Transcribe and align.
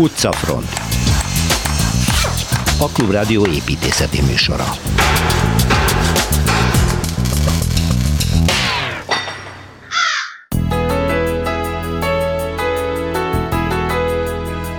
Utcafront. 0.00 0.68
A 2.78 2.88
Klubrádió 2.92 3.46
építészeti 3.46 4.20
műsora 4.20 4.64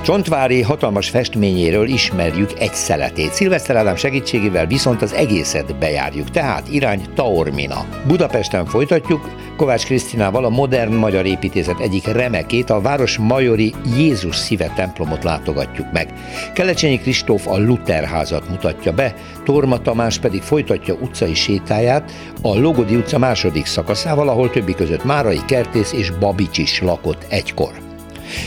Csontvári 0.03 0.61
hatalmas 0.61 1.09
festményéről 1.09 1.87
ismerjük 1.87 2.59
egy 2.59 2.73
szeletét. 2.73 3.33
Szilveszter 3.33 3.75
Ádám 3.75 3.95
segítségével 3.95 4.65
viszont 4.65 5.01
az 5.01 5.13
egészet 5.13 5.77
bejárjuk, 5.77 6.29
tehát 6.29 6.69
irány 6.71 7.01
Taormina. 7.15 7.85
Budapesten 8.07 8.65
folytatjuk, 8.65 9.29
Kovács 9.57 9.85
Krisztinával 9.85 10.45
a 10.45 10.49
modern 10.49 10.93
magyar 10.93 11.25
építészet 11.25 11.79
egyik 11.79 12.05
remekét, 12.05 12.69
a 12.69 12.81
város 12.81 13.17
majori 13.17 13.73
Jézus 13.97 14.35
szíve 14.35 14.71
templomot 14.75 15.23
látogatjuk 15.23 15.91
meg. 15.91 16.13
Kelecsényi 16.53 16.97
Kristóf 16.99 17.47
a 17.47 17.57
Luther 17.57 18.03
házat 18.03 18.49
mutatja 18.49 18.93
be, 18.93 19.15
Torma 19.43 19.77
Tamás 19.77 20.19
pedig 20.19 20.41
folytatja 20.41 20.93
utcai 20.93 21.33
sétáját 21.33 22.11
a 22.41 22.59
Logodi 22.59 22.95
utca 22.95 23.17
második 23.17 23.65
szakaszával, 23.65 24.29
ahol 24.29 24.49
többi 24.49 24.73
között 24.73 25.03
Márai 25.03 25.39
Kertész 25.47 25.91
és 25.91 26.11
Babics 26.11 26.57
is 26.57 26.81
lakott 26.81 27.25
egykor. 27.29 27.90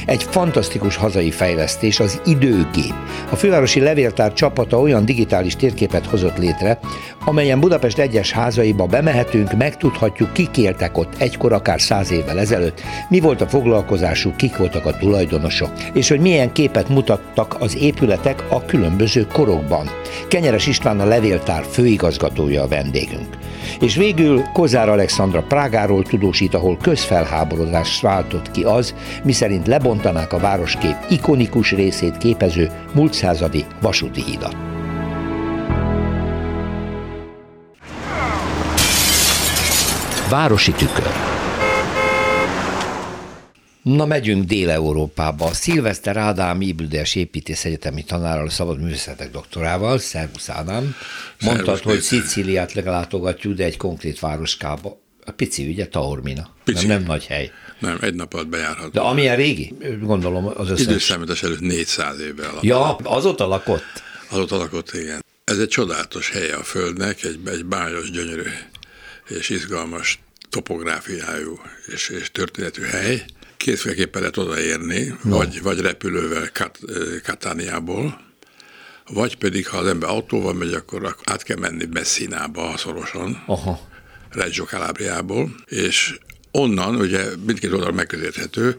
Egy 0.07 0.23
fantasztikus 0.23 0.97
hazai 0.97 1.31
fejlesztés 1.31 2.01
az 2.01 2.21
időgép. 2.25 2.95
A 3.31 3.37
fővárosi 3.37 3.81
levéltár 3.81 4.33
csapata 4.33 4.81
olyan 4.81 5.05
digitális 5.05 5.57
térképet 5.57 6.07
hozott 6.07 6.39
létre, 6.39 6.79
amelyen 7.25 7.61
Budapest 7.61 7.99
egyes 7.99 8.33
házaiba 8.33 8.87
bemehetünk, 8.87 9.57
megtudhatjuk, 9.57 10.33
kik 10.33 10.57
éltek 10.57 10.99
ott 10.99 11.15
egykor, 11.19 11.53
akár 11.53 11.81
száz 11.81 12.11
évvel 12.11 12.39
ezelőtt, 12.39 12.81
mi 13.09 13.21
volt 13.21 13.41
a 13.41 13.49
foglalkozásuk, 13.49 14.37
kik 14.37 14.57
voltak 14.57 14.87
a 14.87 14.97
tulajdonosok, 14.97 15.71
és 15.93 16.09
hogy 16.09 16.21
milyen 16.21 16.53
képet 16.53 16.89
mutattak 16.89 17.57
az 17.59 17.77
épületek 17.77 18.45
a 18.49 18.65
különböző 18.65 19.27
korokban. 19.33 19.91
Kenyeres 20.29 20.67
István 20.67 21.01
a 21.01 21.05
levéltár 21.05 21.65
főigazgatója 21.71 22.63
a 22.63 22.69
vendégünk. 22.69 23.37
És 23.81 23.97
végül 23.97 24.43
Kozár 24.53 24.89
Alexandra 24.89 25.43
Prágáról 25.43 26.03
tudósít, 26.03 26.55
ahol 26.55 26.77
közfelháborodást 26.77 28.01
váltott 28.01 28.51
ki 28.51 28.63
az, 28.63 28.95
miszerint 29.25 29.67
lebontanák 29.75 30.33
a 30.33 30.39
városkép 30.39 30.97
ikonikus 31.11 31.71
részét 31.71 32.17
képező 32.17 32.71
múlt 32.95 33.13
századi 33.13 33.65
vasúti 33.81 34.23
hídat. 34.23 34.57
Városi 40.31 40.73
tükör. 40.73 41.13
Na, 43.83 44.07
megyünk 44.07 44.45
Dél-Európába. 44.45 45.53
Szilveszter 45.53 46.17
Ádám 46.17 46.61
Ibrides 46.61 47.15
építész 47.15 47.65
egyetemi 47.65 48.03
tanárral, 48.05 48.51
szabad 48.51 48.81
művészetek 48.81 49.31
doktorával, 49.31 49.99
Szervusz 49.99 50.49
Ádám. 50.49 50.95
Mondtad, 51.41 51.81
hogy 51.81 52.01
Szicíliát 52.01 52.73
legalátogatjuk, 52.73 53.55
de 53.55 53.65
egy 53.65 53.77
konkrét 53.77 54.19
városkába. 54.19 55.01
A 55.27 55.31
pici, 55.31 55.69
ugye, 55.69 55.87
Taormina. 55.87 56.49
Pici. 56.65 56.87
Nem, 56.87 56.97
nem 56.97 57.07
nagy 57.07 57.27
hely. 57.27 57.51
Nem, 57.79 57.99
egy 58.01 58.15
nap 58.15 58.35
alatt 58.35 58.49
bejárható. 58.49 58.89
De 58.89 59.01
amilyen 59.01 59.37
régi, 59.37 59.75
gondolom 60.01 60.47
az 60.47 60.71
összes. 60.71 60.87
Időszámítás 60.87 61.43
előtt 61.43 61.61
400 61.61 62.21
évvel 62.21 62.51
alatt. 62.51 62.63
Ja, 62.63 62.97
azóta 62.97 63.47
lakott? 63.47 64.03
Azóta 64.31 64.57
lakott, 64.57 64.93
igen. 64.93 65.25
Ez 65.45 65.59
egy 65.59 65.69
csodálatos 65.69 66.31
helye 66.31 66.55
a 66.55 66.63
Földnek, 66.63 67.25
egy, 67.25 67.41
egy 67.45 67.65
bájos, 67.65 68.11
gyönyörű 68.11 68.43
és 69.29 69.49
izgalmas 69.49 70.19
topográfiájú 70.51 71.61
és, 71.87 72.09
és 72.09 72.31
történetű 72.31 72.83
hely. 72.83 73.25
Kétféleképpen 73.57 74.21
lehet 74.21 74.37
odaérni, 74.37 75.17
no. 75.23 75.37
vagy, 75.37 75.63
vagy 75.63 75.81
repülővel 75.81 76.51
Kat, 76.53 76.79
Katániából, 77.25 78.21
vagy 79.09 79.37
pedig, 79.37 79.69
ha 79.69 79.77
az 79.77 79.87
ember 79.87 80.09
autóval 80.09 80.53
megy, 80.53 80.73
akkor 80.73 81.17
át 81.25 81.43
kell 81.43 81.57
menni 81.57 81.85
Messinába 81.93 82.77
szorosan, 82.77 83.43
Aha. 83.47 83.81
Reggio 84.31 84.65
Calabriából, 84.65 85.55
és 85.67 86.19
onnan 86.57 86.97
ugye 86.97 87.25
mindkét 87.47 87.73
oldal 87.73 87.93
megközelíthető 87.93 88.77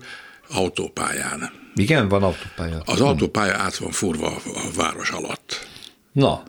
autópályán. 0.49 1.51
Igen, 1.75 2.07
van 2.07 2.23
autópálya. 2.23 2.81
Az 2.85 3.01
autópálya 3.01 3.53
át 3.53 3.77
van 3.77 3.91
furva 3.91 4.35
a 4.45 4.71
város 4.75 5.09
alatt. 5.09 5.67
Na, 6.11 6.43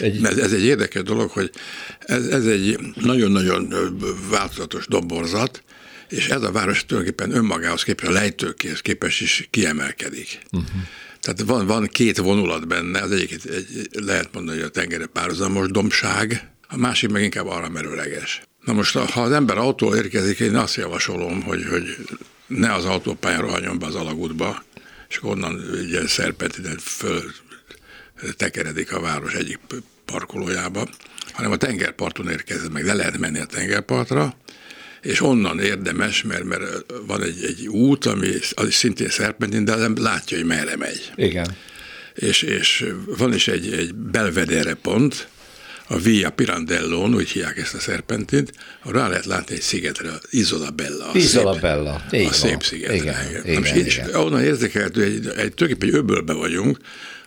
egy... 0.00 0.24
Ez, 0.24 0.38
ez 0.38 0.52
egy 0.52 0.64
érdekes 0.64 1.02
dolog, 1.02 1.30
hogy 1.30 1.50
ez, 1.98 2.26
ez 2.26 2.46
egy 2.46 2.78
nagyon-nagyon 2.94 3.74
változatos 4.30 4.86
domborzat, 4.86 5.62
és 6.08 6.28
ez 6.28 6.42
a 6.42 6.52
város 6.52 6.86
tulajdonképpen 6.86 7.36
önmagához 7.36 7.82
képest, 7.82 8.10
a 8.10 8.12
lejtőkéhez 8.12 8.80
képest 8.80 9.20
is 9.20 9.48
kiemelkedik. 9.50 10.38
Uh-huh. 10.52 10.70
Tehát 11.20 11.40
van, 11.40 11.66
van 11.66 11.86
két 11.86 12.16
vonulat 12.16 12.68
benne, 12.68 13.00
az 13.00 13.10
egyik 13.10 13.32
egy, 13.32 13.88
lehet 13.92 14.28
mondani, 14.32 14.58
hogy 14.58 14.66
a 14.66 14.70
tengeri 14.70 15.06
párhuzamos 15.06 15.70
dombság, 15.70 16.50
a 16.68 16.76
másik 16.76 17.10
meg 17.10 17.22
inkább 17.22 17.46
arra 17.46 17.68
merőleges. 17.68 18.42
Na 18.64 18.72
most, 18.72 18.96
ha 18.96 19.22
az 19.22 19.32
ember 19.32 19.58
autó 19.58 19.96
érkezik, 19.96 20.38
én 20.40 20.56
azt 20.56 20.74
javasolom, 20.74 21.42
hogy, 21.42 21.64
hogy 21.70 21.96
ne 22.46 22.74
az 22.74 22.84
autópályán 22.84 23.40
rohanjon 23.40 23.78
be 23.78 23.86
az 23.86 23.94
alagútba, 23.94 24.62
és 25.08 25.22
onnan 25.22 25.54
ugye 25.54 26.06
szerpentinen 26.06 26.78
föl 26.78 27.22
tekeredik 28.36 28.92
a 28.92 29.00
város 29.00 29.34
egyik 29.34 29.58
parkolójába, 30.04 30.88
hanem 31.32 31.50
a 31.50 31.56
tengerparton 31.56 32.28
érkezett 32.28 32.72
meg, 32.72 32.84
le 32.84 32.94
lehet 32.94 33.18
menni 33.18 33.38
a 33.38 33.44
tengerpartra, 33.44 34.36
és 35.02 35.20
onnan 35.20 35.60
érdemes, 35.60 36.22
mert, 36.22 36.44
mert 36.44 36.64
van 37.06 37.22
egy, 37.22 37.44
egy 37.44 37.66
út, 37.66 38.06
ami 38.06 38.30
az 38.54 38.66
is 38.66 38.74
szintén 38.74 39.08
szerpentin, 39.08 39.64
de 39.64 39.72
az 39.72 39.80
ember 39.80 40.02
látja, 40.02 40.36
hogy 40.36 40.46
merre 40.46 40.76
megy. 40.76 41.12
Igen. 41.16 41.56
És, 42.14 42.42
és 42.42 42.86
van 43.06 43.34
is 43.34 43.48
egy, 43.48 43.72
egy 43.72 43.94
belvedere 43.94 44.74
pont, 44.74 45.28
a 45.86 45.98
Via 45.98 46.30
Pirandellon, 46.30 47.14
úgy 47.14 47.28
hívják 47.28 47.58
ezt 47.58 47.74
a 47.74 47.80
szerpentint, 47.80 48.52
rá 48.82 49.08
lehet 49.08 49.24
látni 49.24 49.54
egy 49.54 49.60
szigetre, 49.60 50.10
Isola 50.30 50.70
Bella. 50.70 51.10
A 51.10 51.16
Isola 51.16 51.52
szép, 51.52 51.62
Bella, 51.62 52.04
A 52.10 52.32
szép 52.32 52.62
szigetre. 52.62 52.94
Igen, 52.94 53.28
igen, 53.28 53.46
igen, 53.46 53.84
és 53.84 53.96
igen. 53.96 54.14
onnan 54.14 54.42
érzékelhető, 54.42 55.02
egy, 55.02 55.14
egy, 55.14 55.24
tulajdonképpen 55.54 55.88
egy 55.88 55.94
öbölbe 55.94 56.32
vagyunk, 56.32 56.78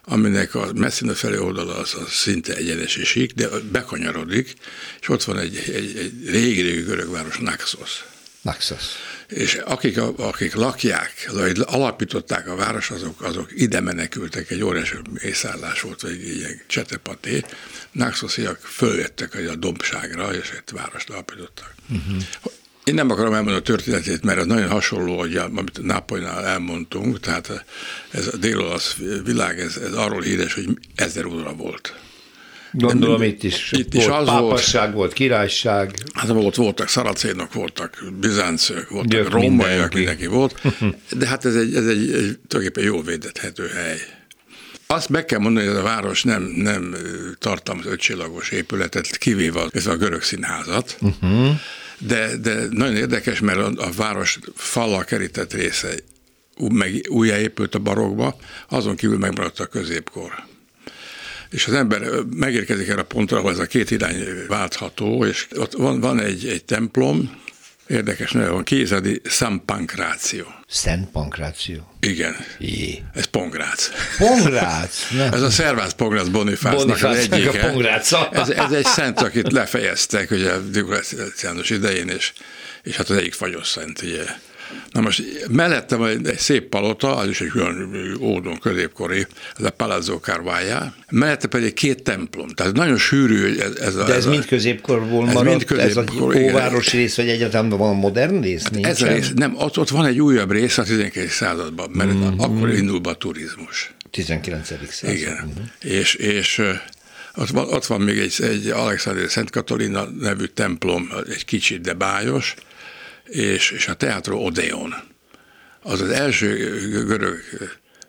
aminek 0.05 0.55
a 0.55 0.69
messzine 0.73 1.13
felé 1.13 1.37
oldala 1.37 1.77
az, 1.77 1.95
az 2.05 2.11
szinte 2.11 2.55
egyenes 2.55 2.95
és 2.95 3.07
sík, 3.07 3.33
de 3.33 3.47
bekanyarodik, 3.71 4.53
és 5.01 5.09
ott 5.09 5.23
van 5.23 5.39
egy, 5.39 5.55
egy, 5.73 5.97
egy 5.97 6.29
régi-régi 6.29 6.81
görög 6.81 7.11
város, 7.11 7.37
Naxos. 7.37 8.05
Naxos. 8.41 8.83
És 9.27 9.53
akik, 9.53 9.97
akik 10.17 10.53
lakják, 10.53 11.29
vagy 11.33 11.61
alapították 11.65 12.47
a 12.47 12.55
város, 12.55 12.91
azok, 12.91 13.21
azok 13.21 13.49
ide 13.55 13.79
menekültek, 13.79 14.51
egy 14.51 14.63
óriási 14.63 14.95
mészállás 15.23 15.81
volt, 15.81 16.01
vagy 16.01 16.11
egy 16.11 16.37
ilyen 16.37 16.61
csetepaté. 16.67 17.43
Naxosiak 17.91 18.59
följöttek 18.61 19.35
a 19.35 19.55
dombságra, 19.55 20.33
és 20.33 20.49
egy 20.49 20.73
várost 20.73 21.09
alapítottak. 21.09 21.73
Uh-huh. 21.89 22.23
Én 22.83 22.93
nem 22.93 23.09
akarom 23.09 23.33
elmondani 23.33 23.57
a 23.57 23.61
történetét, 23.61 24.23
mert 24.23 24.39
ez 24.39 24.45
nagyon 24.45 24.69
hasonló, 24.69 25.17
hogy 25.19 25.35
amit 25.35 25.81
Nápolynál 25.81 26.45
elmondtunk, 26.45 27.19
tehát 27.19 27.65
ez 28.11 28.27
a 28.27 28.37
dél-olasz 28.37 28.95
világ, 29.23 29.59
ez, 29.59 29.77
ez 29.77 29.93
arról 29.93 30.21
híres, 30.21 30.53
hogy 30.53 30.67
ezer 30.95 31.25
óra 31.25 31.53
volt. 31.53 31.93
Gondolom 32.77 33.21
itt 33.21 33.43
is 33.43 33.71
itt 33.71 33.93
volt 33.93 34.05
is 34.05 34.11
az 34.11 34.25
pápasság, 34.25 34.83
volt, 34.83 34.95
volt 34.95 35.13
királyság. 35.13 35.95
Hát 36.13 36.27
volt, 36.27 36.55
voltak 36.55 36.87
szaracénok, 36.87 37.53
voltak 37.53 38.03
bizáncok, 38.19 38.89
voltak 38.89 39.11
Gyök 39.11 39.29
rómaiak, 39.29 39.93
mindenki. 39.93 39.97
mindenki 39.97 40.25
volt, 40.25 40.61
de 41.17 41.27
hát 41.27 41.45
ez 41.45 41.55
egy, 41.55 41.75
ez 41.75 41.87
egy, 41.87 42.13
egy 42.13 42.39
tulajdonképpen 42.47 42.83
jól 42.83 43.03
védethető 43.03 43.67
hely. 43.67 43.97
Azt 44.87 45.09
meg 45.09 45.25
kell 45.25 45.39
mondani, 45.39 45.65
hogy 45.65 45.75
ez 45.75 45.81
a 45.81 45.85
város 45.85 46.23
nem, 46.23 46.43
nem 46.43 46.95
tartalmaz 47.39 47.85
ötcsillagos 47.85 48.49
épületet, 48.49 49.17
kivéve 49.17 49.67
ez 49.71 49.87
a 49.87 49.95
görög 49.95 50.21
színházat, 50.21 50.97
uh-huh 51.01 51.55
de, 51.97 52.37
de 52.37 52.67
nagyon 52.69 52.95
érdekes, 52.95 53.39
mert 53.39 53.57
a, 53.57 53.71
a 53.77 53.89
város 53.95 54.39
fallal 54.55 55.03
kerített 55.03 55.53
része 55.53 55.93
meg 56.57 57.05
újjáépült 57.09 57.75
a 57.75 57.79
barokba, 57.79 58.35
azon 58.69 58.95
kívül 58.95 59.17
megmaradt 59.17 59.59
a 59.59 59.65
középkor. 59.65 60.45
És 61.49 61.67
az 61.67 61.73
ember 61.73 62.01
megérkezik 62.35 62.87
erre 62.87 63.01
a 63.01 63.05
pontra, 63.05 63.37
ahol 63.37 63.51
ez 63.51 63.59
a 63.59 63.65
két 63.65 63.91
irány 63.91 64.23
váltható, 64.47 65.25
és 65.25 65.47
ott 65.55 65.73
van, 65.73 65.99
van 65.99 66.19
egy, 66.19 66.47
egy 66.47 66.65
templom, 66.65 67.43
Érdekes 67.87 68.31
neve 68.31 68.49
van, 68.49 68.63
Kézadi 68.63 69.21
San 69.25 69.65
Pankráció. 69.65 70.45
Szent 70.67 71.09
Pankráció? 71.11 71.95
Igen. 71.99 72.35
Jé. 72.59 73.03
Ez 73.13 73.25
Pongrác. 73.25 73.89
Pongrác? 74.17 75.07
ez 75.31 75.41
a 75.41 75.49
Szervász 75.49 75.93
Pongrác 75.93 76.27
Bonifásznak 76.27 77.03
az 77.03 77.17
egyike. 77.17 77.61
a 77.61 77.69
Pongráca. 77.69 78.29
ez, 78.31 78.49
ez, 78.49 78.71
egy 78.71 78.85
szent, 78.85 79.21
akit 79.21 79.51
lefejeztek 79.51 80.31
ugye 80.31 80.57
Dikuláciánus 80.71 81.69
idején, 81.69 82.07
és, 82.07 82.33
és 82.83 82.95
hát 82.95 83.09
az 83.09 83.17
egyik 83.17 83.33
fagyos 83.33 83.67
szent, 83.67 84.01
ugye 84.01 84.23
Na 84.91 85.01
most 85.01 85.23
mellette 85.49 85.95
van 85.95 86.09
egy, 86.09 86.37
szép 86.37 86.69
palota, 86.69 87.15
az 87.15 87.29
is 87.29 87.41
egy 87.41 87.51
olyan 87.55 87.91
ódon 88.21 88.59
középkori, 88.59 89.27
ez 89.57 89.65
a 89.65 89.69
Palazzo 89.69 90.19
Carvaja, 90.19 90.93
mellette 91.09 91.47
pedig 91.47 91.73
két 91.73 92.03
templom, 92.03 92.47
tehát 92.47 92.73
nagyon 92.73 92.97
sűrű 92.97 93.57
ez, 93.57 93.75
ez 93.75 93.95
a... 93.95 94.03
De 94.03 94.13
ez, 94.13 94.17
ez 94.17 94.25
mind 94.25 94.45
középkorból 94.45 95.27
ez 95.27 95.33
maradt? 95.33 95.49
Mind 95.49 95.63
középkor, 95.63 96.35
ez 96.35 96.41
a 96.41 96.49
óvárosi 96.49 96.97
rész, 96.97 97.15
vagy 97.15 97.29
egyáltalán 97.29 97.69
van 97.69 97.95
modern 97.95 98.41
rész? 98.41 98.63
Hát 98.63 98.85
ez 98.85 99.01
a 99.01 99.07
rész, 99.07 99.31
nem, 99.35 99.55
ott, 99.57 99.77
ott 99.77 99.89
van 99.89 100.05
egy 100.05 100.21
újabb 100.21 100.51
rész 100.51 100.77
a 100.77 100.83
19. 100.83 101.31
században, 101.31 101.89
mert 101.93 102.13
mm-hmm. 102.13 102.39
akkor 102.39 102.69
indul 102.69 102.99
be 102.99 103.09
a 103.09 103.15
turizmus. 103.15 103.93
19. 104.11 104.67
század. 104.89 105.15
Igen, 105.15 105.33
uh-huh. 105.33 105.97
és, 105.97 106.13
és 106.13 106.61
ott 107.35 107.49
van, 107.49 107.67
ott 107.73 107.85
van 107.85 108.01
még 108.01 108.17
egy, 108.17 108.35
egy 108.41 108.67
Alexander 108.67 109.29
Szent 109.29 109.49
Katalina 109.49 110.03
nevű 110.19 110.45
templom, 110.45 111.11
egy 111.29 111.45
kicsit, 111.45 111.81
de 111.81 111.93
bájos, 111.93 112.55
és, 113.35 113.71
és 113.71 113.87
a 113.87 113.93
Teatro 113.93 114.37
Odeon. 114.37 114.93
Az 115.81 116.01
az 116.01 116.09
első 116.09 116.79
görög 117.07 117.37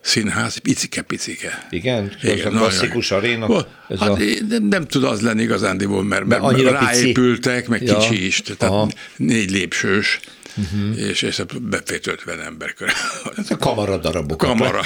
színház, 0.00 0.56
picike-picike. 0.56 1.66
Igen? 1.70 2.12
Igen, 2.22 2.54
a 2.54 2.58
klasszikus 2.58 3.10
aréna? 3.10 3.66
Ez 3.88 3.98
hát 3.98 4.08
a... 4.08 4.18
nem, 4.48 4.62
nem 4.62 4.86
tud 4.86 5.04
az 5.04 5.20
lenni 5.20 5.42
igazándiból, 5.42 6.02
mert, 6.02 6.24
mert 6.24 6.60
ráépültek, 6.60 7.56
pici. 7.56 7.70
meg 7.70 7.82
ja. 7.82 7.98
kicsi 7.98 8.26
is, 8.26 8.42
tehát 8.42 8.74
Aha. 8.74 8.90
négy 9.16 9.50
lépsős 9.50 10.20
uh-huh. 10.56 10.98
és, 10.98 11.22
és 11.22 11.42
befért 11.60 12.06
50 12.06 12.40
ember 12.40 12.74
körül. 12.74 12.92
Ez 13.36 13.50
a 13.50 13.56
kamara 13.56 13.96
darabok. 13.96 14.38
Kamara. 14.38 14.80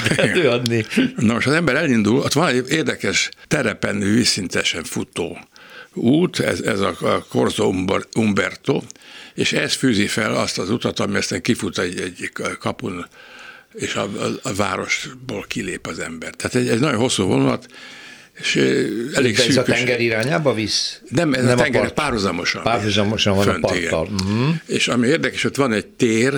adni. 0.48 0.86
Na 1.16 1.32
most 1.32 1.46
az 1.46 1.52
ember 1.52 1.74
elindul, 1.74 2.18
ott 2.18 2.32
van 2.32 2.48
egy 2.48 2.70
érdekes 2.70 3.30
terepen 3.48 3.98
vízszintesen 3.98 4.84
futó 4.84 5.38
út, 5.94 6.40
ez, 6.40 6.60
ez 6.60 6.80
a, 6.80 6.96
a 7.00 7.24
Corso 7.28 7.72
Umberto, 8.16 8.82
és 9.34 9.52
ez 9.52 9.74
fűzi 9.74 10.06
fel 10.06 10.34
azt 10.34 10.58
az 10.58 10.70
utat, 10.70 11.00
ami 11.00 11.16
aztán 11.16 11.42
kifut 11.42 11.78
egy, 11.78 12.00
egy 12.00 12.30
kapun, 12.58 13.06
és 13.74 13.94
a, 13.94 14.02
a, 14.02 14.48
a 14.48 14.54
városból 14.54 15.44
kilép 15.48 15.86
az 15.86 15.98
ember. 15.98 16.34
Tehát 16.34 16.54
egy, 16.54 16.68
egy 16.68 16.80
nagyon 16.80 16.98
hosszú 16.98 17.24
vonulat, 17.24 17.66
és 18.40 18.56
elég 19.14 19.36
De 19.36 19.44
ez 19.44 19.56
a 19.56 19.62
tenger 19.62 20.00
irányába 20.00 20.54
visz? 20.54 21.00
Nem, 21.08 21.32
ez 21.32 21.44
nem 21.44 21.58
a 21.58 21.62
tenger 21.62 21.80
a 21.80 21.84
part, 21.84 21.94
párhuzamosan. 21.94 22.62
Párhuzamosan 22.62 23.36
van 23.36 23.48
a 23.48 23.58
parttal. 23.58 24.08
Uh-huh. 24.12 24.54
És 24.66 24.88
ami 24.88 25.06
érdekes, 25.06 25.44
ott 25.44 25.56
van 25.56 25.72
egy 25.72 25.86
tér, 25.86 26.34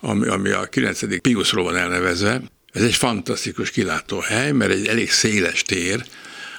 ami, 0.00 0.26
ami 0.28 0.50
a 0.50 0.64
9. 0.64 1.20
Piusról 1.20 1.64
van 1.64 1.76
elnevezve. 1.76 2.40
Ez 2.72 2.82
egy 2.82 2.94
fantasztikus 2.94 3.70
kilátóhely, 3.70 4.52
mert 4.52 4.72
egy 4.72 4.86
elég 4.86 5.10
széles 5.10 5.62
tér, 5.62 6.04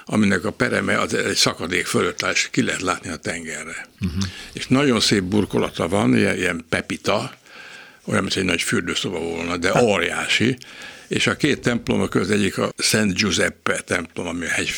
aminek 0.06 0.46
a 0.46 0.52
pereme 0.52 1.00
az 1.00 1.14
egy 1.14 1.36
szakadék 1.36 1.86
fölött 1.86 2.24
áll, 2.24 2.32
és 2.32 2.48
ki 2.52 2.64
lehet 2.64 2.82
látni 2.82 3.10
a 3.10 3.16
tengerre. 3.16 3.88
Uh-huh. 4.02 4.24
És 4.54 4.68
nagyon 4.68 5.00
szép 5.00 5.24
burkolata 5.24 5.88
van, 5.88 6.18
ilyen, 6.18 6.38
ilyen 6.38 6.66
pepita, 6.70 7.34
olyan, 8.06 8.22
mint 8.22 8.36
egy 8.36 8.44
nagy 8.44 8.62
fürdőszoba 8.62 9.20
volna, 9.20 9.58
de 9.58 9.82
óriási, 9.82 10.58
és 11.08 11.28
a 11.28 11.36
két 11.36 11.62
templom 11.62 12.10
között 12.10 12.38
egyik 12.38 12.58
a 12.58 12.72
Szent 12.78 13.14
Giuseppe 13.14 13.82
templom, 13.82 14.28
ami 14.28 14.46
a 14.46 14.50
hegy 14.50 14.72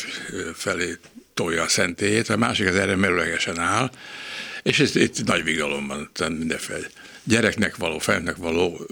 felé 0.54 0.96
tolja 1.34 1.62
a 1.62 1.68
szentélyét, 1.68 2.28
a 2.28 2.36
másik 2.36 2.66
az 2.66 2.74
erre 2.74 2.96
merőlegesen 2.96 3.58
áll, 3.58 3.90
és 4.62 4.80
ez 4.80 4.96
itt 4.96 5.24
nagy 5.24 5.44
vigalom 5.44 5.86
van, 5.86 6.10
mindenféle 6.38 6.86
gyereknek 7.26 7.76
való, 7.76 7.98
felnek 7.98 8.36
való 8.36 8.86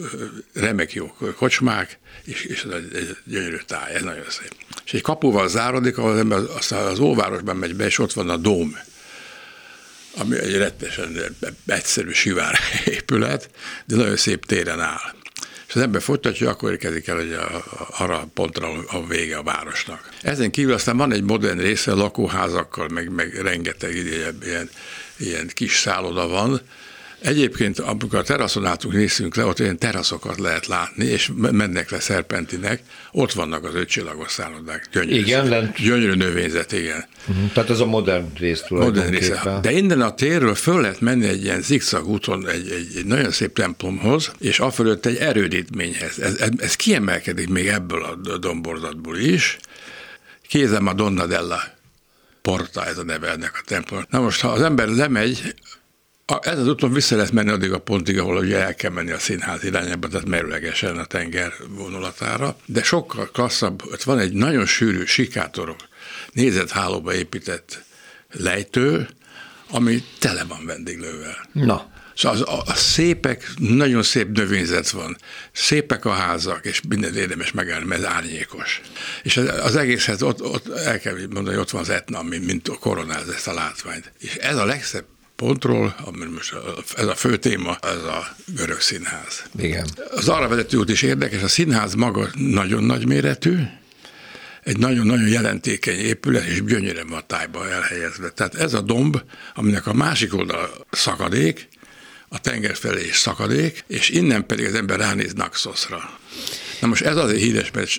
remek 0.52 0.92
jó 0.92 1.16
kocsmák, 1.36 1.98
és, 2.24 2.44
és 2.44 2.64
ez 2.64 2.70
egy, 2.94 3.16
gyönyörű 3.24 3.56
táj, 3.66 3.94
ez 3.94 4.02
nagyon 4.02 4.24
szép. 4.28 4.54
És 4.84 4.94
egy 4.94 5.02
kapuval 5.02 5.48
zárodik, 5.48 5.98
ahol 5.98 6.10
az 6.10 6.18
ember 6.18 6.38
aztán 6.56 6.86
az 6.86 6.98
óvárosban 6.98 7.56
megy 7.56 7.76
be, 7.76 7.84
és 7.84 7.98
ott 7.98 8.12
van 8.12 8.30
a 8.30 8.36
dóm, 8.36 8.78
ami 10.16 10.38
egy 10.38 10.56
rettesen 10.56 11.36
egyszerű 11.66 12.12
sivár 12.12 12.58
épület, 12.84 13.50
de 13.84 13.96
nagyon 13.96 14.16
szép 14.16 14.46
téren 14.46 14.80
áll 14.80 15.12
és 15.74 15.80
az 15.80 15.86
ember 15.86 16.02
folytatja, 16.02 16.50
akkor 16.50 16.70
érkezik 16.70 17.06
el 17.06 17.16
hogy 17.16 17.32
a, 17.32 17.64
arra 17.98 18.20
a 18.20 18.28
pontra, 18.34 18.68
a 18.86 19.06
vége 19.06 19.36
a 19.36 19.42
városnak. 19.42 20.08
Ezen 20.22 20.50
kívül 20.50 20.72
aztán 20.72 20.96
van 20.96 21.12
egy 21.12 21.22
modern 21.22 21.58
része 21.58 21.92
lakóházakkal, 21.92 22.88
meg, 22.88 23.10
meg 23.10 23.40
rengeteg 23.42 23.94
ilyen, 23.94 24.38
ilyen, 24.44 24.70
ilyen 25.16 25.50
kis 25.54 25.76
szálloda 25.76 26.28
van, 26.28 26.60
Egyébként, 27.24 27.78
amikor 27.78 28.18
a 28.18 28.22
teraszon 28.22 28.66
álltunk, 28.66 28.94
néztünk 28.94 29.34
le, 29.34 29.44
ott 29.44 29.58
ilyen 29.58 29.78
teraszokat 29.78 30.38
lehet 30.38 30.66
látni, 30.66 31.04
és 31.04 31.30
mennek 31.36 31.90
le 31.90 32.00
szerpentinek, 32.00 32.82
ott 33.12 33.32
vannak 33.32 33.64
az 33.64 33.74
ötcsillagos 33.74 34.30
szállodák. 34.30 34.88
Gyönyörű, 34.92 35.18
igen, 35.18 35.48
lent. 35.48 35.76
gyönyörű 35.76 36.12
növényzet, 36.12 36.72
igen. 36.72 37.06
Uh-huh. 37.28 37.52
Tehát 37.52 37.70
ez 37.70 37.80
a 37.80 37.86
modern 37.86 38.26
rész 38.38 38.62
modern 38.68 39.10
része. 39.10 39.58
De 39.62 39.72
innen 39.72 40.00
a 40.00 40.14
térről 40.14 40.54
föl 40.54 40.80
lehet 40.80 41.00
menni 41.00 41.26
egy 41.26 41.44
ilyen 41.44 41.62
zigzag 41.62 42.08
úton 42.08 42.48
egy, 42.48 42.70
egy, 42.70 42.96
egy 42.96 43.06
nagyon 43.06 43.30
szép 43.30 43.54
templomhoz, 43.54 44.32
és 44.38 44.58
afölött 44.58 45.06
egy 45.06 45.16
erődítményhez. 45.16 46.18
Ez, 46.18 46.34
ez, 46.34 46.48
ez 46.56 46.74
kiemelkedik 46.74 47.48
még 47.48 47.66
ebből 47.66 48.02
a 48.02 48.38
domborzatból 48.38 49.18
is. 49.18 49.58
Kézem 50.48 50.86
a 50.86 50.92
Donna 50.92 51.26
della 51.26 51.62
Porta, 52.42 52.86
ez 52.86 52.98
a 52.98 53.04
neve 53.04 53.30
ennek 53.30 53.52
a 53.54 53.62
templom. 53.66 54.04
Na 54.10 54.20
most, 54.20 54.40
ha 54.40 54.48
az 54.48 54.62
ember 54.62 54.88
lemegy 54.88 55.54
a, 56.26 56.48
ez 56.48 56.58
az 56.58 56.68
úton 56.68 56.92
vissza 56.92 57.16
lehet 57.16 57.32
menni 57.32 57.50
addig 57.50 57.72
a 57.72 57.78
pontig, 57.78 58.18
ahol 58.18 58.36
ugye 58.36 58.58
el 58.58 58.74
kell 58.74 58.90
menni 58.90 59.10
a 59.10 59.18
színház 59.18 59.64
irányába, 59.64 60.08
tehát 60.08 60.26
merőlegesen 60.26 60.98
a 60.98 61.04
tenger 61.04 61.52
vonulatára, 61.68 62.56
de 62.66 62.82
sokkal 62.82 63.28
klasszabb, 63.32 63.82
ott 63.92 64.02
van 64.02 64.18
egy 64.18 64.32
nagyon 64.32 64.66
sűrű 64.66 65.04
sikátorok, 65.04 65.88
nézethálóba 66.32 67.14
épített 67.14 67.82
lejtő, 68.32 69.08
ami 69.70 70.04
tele 70.18 70.44
van 70.44 70.66
vendéglővel. 70.66 71.48
Na. 71.52 71.92
Szóval 72.16 72.38
az, 72.38 72.48
a, 72.48 72.62
a 72.66 72.74
szépek, 72.74 73.50
nagyon 73.58 74.02
szép 74.02 74.28
növényzet 74.28 74.90
van, 74.90 75.16
szépek 75.52 76.04
a 76.04 76.12
házak, 76.12 76.64
és 76.64 76.80
minden 76.88 77.16
érdemes 77.16 77.52
megállni, 77.52 77.86
mert 77.86 78.04
árnyékos. 78.04 78.80
És 79.22 79.36
az, 79.36 79.48
az 79.62 79.76
egészhez 79.76 80.22
ott, 80.22 80.42
ott 80.42 80.68
el 80.68 80.98
kell 80.98 81.14
mondani, 81.14 81.48
hogy 81.48 81.56
ott 81.56 81.70
van 81.70 81.80
az 81.80 81.88
etna, 81.88 82.22
mint, 82.22 82.46
mint 82.46 82.68
koronáz 82.68 83.28
ezt 83.28 83.48
a 83.48 83.54
látványt. 83.54 84.12
És 84.18 84.34
ez 84.34 84.56
a 84.56 84.64
legszebb 84.64 85.04
pontról, 85.44 85.94
ami 86.04 86.24
most 86.24 86.54
ez 86.96 87.06
a 87.06 87.14
fő 87.14 87.36
téma, 87.36 87.78
ez 87.82 88.02
a 88.02 88.36
görög 88.46 88.80
színház. 88.80 89.44
Igen. 89.58 89.86
Az 90.10 90.28
arra 90.28 90.48
vezető 90.48 90.76
út 90.76 90.90
is 90.90 91.02
érdekes, 91.02 91.42
a 91.42 91.48
színház 91.48 91.94
maga 91.94 92.28
nagyon 92.34 92.84
nagy 92.84 93.06
méretű, 93.06 93.56
egy 94.62 94.78
nagyon-nagyon 94.78 95.28
jelentékeny 95.28 95.98
épület, 95.98 96.44
és 96.44 96.64
gyönyörűen 96.64 97.06
van 97.06 97.22
tájba 97.26 97.70
elhelyezve. 97.70 98.30
Tehát 98.30 98.54
ez 98.54 98.74
a 98.74 98.80
domb, 98.80 99.22
aminek 99.54 99.86
a 99.86 99.92
másik 99.92 100.34
oldal 100.34 100.86
szakadék, 100.90 101.68
a 102.28 102.40
tenger 102.40 102.76
felé 102.76 103.04
is 103.04 103.16
szakadék, 103.16 103.84
és 103.86 104.08
innen 104.08 104.46
pedig 104.46 104.66
az 104.66 104.74
ember 104.74 104.98
ránéz 104.98 105.32
Naxosra. 105.32 106.18
Na 106.84 106.90
most 106.90 107.04
ez 107.04 107.16
azért 107.16 107.40
híres, 107.40 107.70
mert 107.70 107.90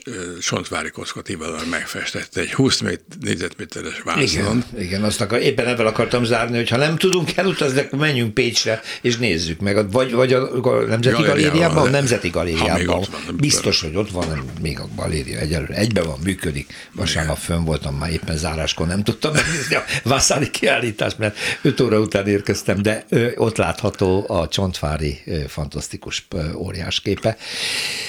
Sontvári 0.41 0.89
Koszkot 0.89 1.29
Ivadar 1.29 1.65
megfestette 1.69 2.41
egy 2.41 2.53
20 2.53 2.83
négyzetméteres 3.21 4.01
vászon. 4.03 4.23
Igen, 4.23 4.65
igen, 4.77 5.03
azt 5.03 5.21
akar, 5.21 5.39
éppen 5.39 5.67
ebben 5.67 5.85
akartam 5.85 6.23
zárni, 6.23 6.55
hogy 6.55 6.69
ha 6.69 6.77
nem 6.77 6.97
tudunk 6.97 7.37
elutazni, 7.37 7.79
akkor 7.79 7.99
menjünk 7.99 8.33
Pécsre, 8.33 8.81
és 9.01 9.17
nézzük 9.17 9.59
meg. 9.59 9.91
Vagy, 9.91 10.11
vagy 10.11 10.33
a, 10.33 10.65
a 10.65 10.85
Nemzeti 10.85 11.21
Galériában, 11.21 11.87
a 11.87 11.89
Nemzeti 11.89 12.29
Galériában. 12.29 12.85
Van, 13.11 13.35
Biztos, 13.35 13.81
hogy 13.81 13.95
ott 13.95 14.11
van, 14.11 14.51
még 14.61 14.79
a 14.79 14.87
galéria 14.95 15.39
egyelőre. 15.39 15.75
Egyben 15.75 16.05
van, 16.05 16.19
működik. 16.23 16.73
Vasárnap 16.91 17.37
fönn 17.37 17.63
voltam, 17.63 17.95
már 17.95 18.11
éppen 18.11 18.37
záráskor 18.37 18.87
nem 18.87 19.03
tudtam 19.03 19.33
megnézni 19.33 19.75
a 19.75 19.83
Vassári 20.03 20.49
kiállítást, 20.49 21.17
mert 21.17 21.37
5 21.61 21.81
óra 21.81 21.99
után 21.99 22.27
érkeztem, 22.27 22.81
de 22.81 23.05
ott 23.35 23.57
látható 23.57 24.25
a 24.27 24.47
Csontvári 24.47 25.21
fantasztikus 25.47 26.27
óriás 26.55 27.01
képe. 27.01 27.37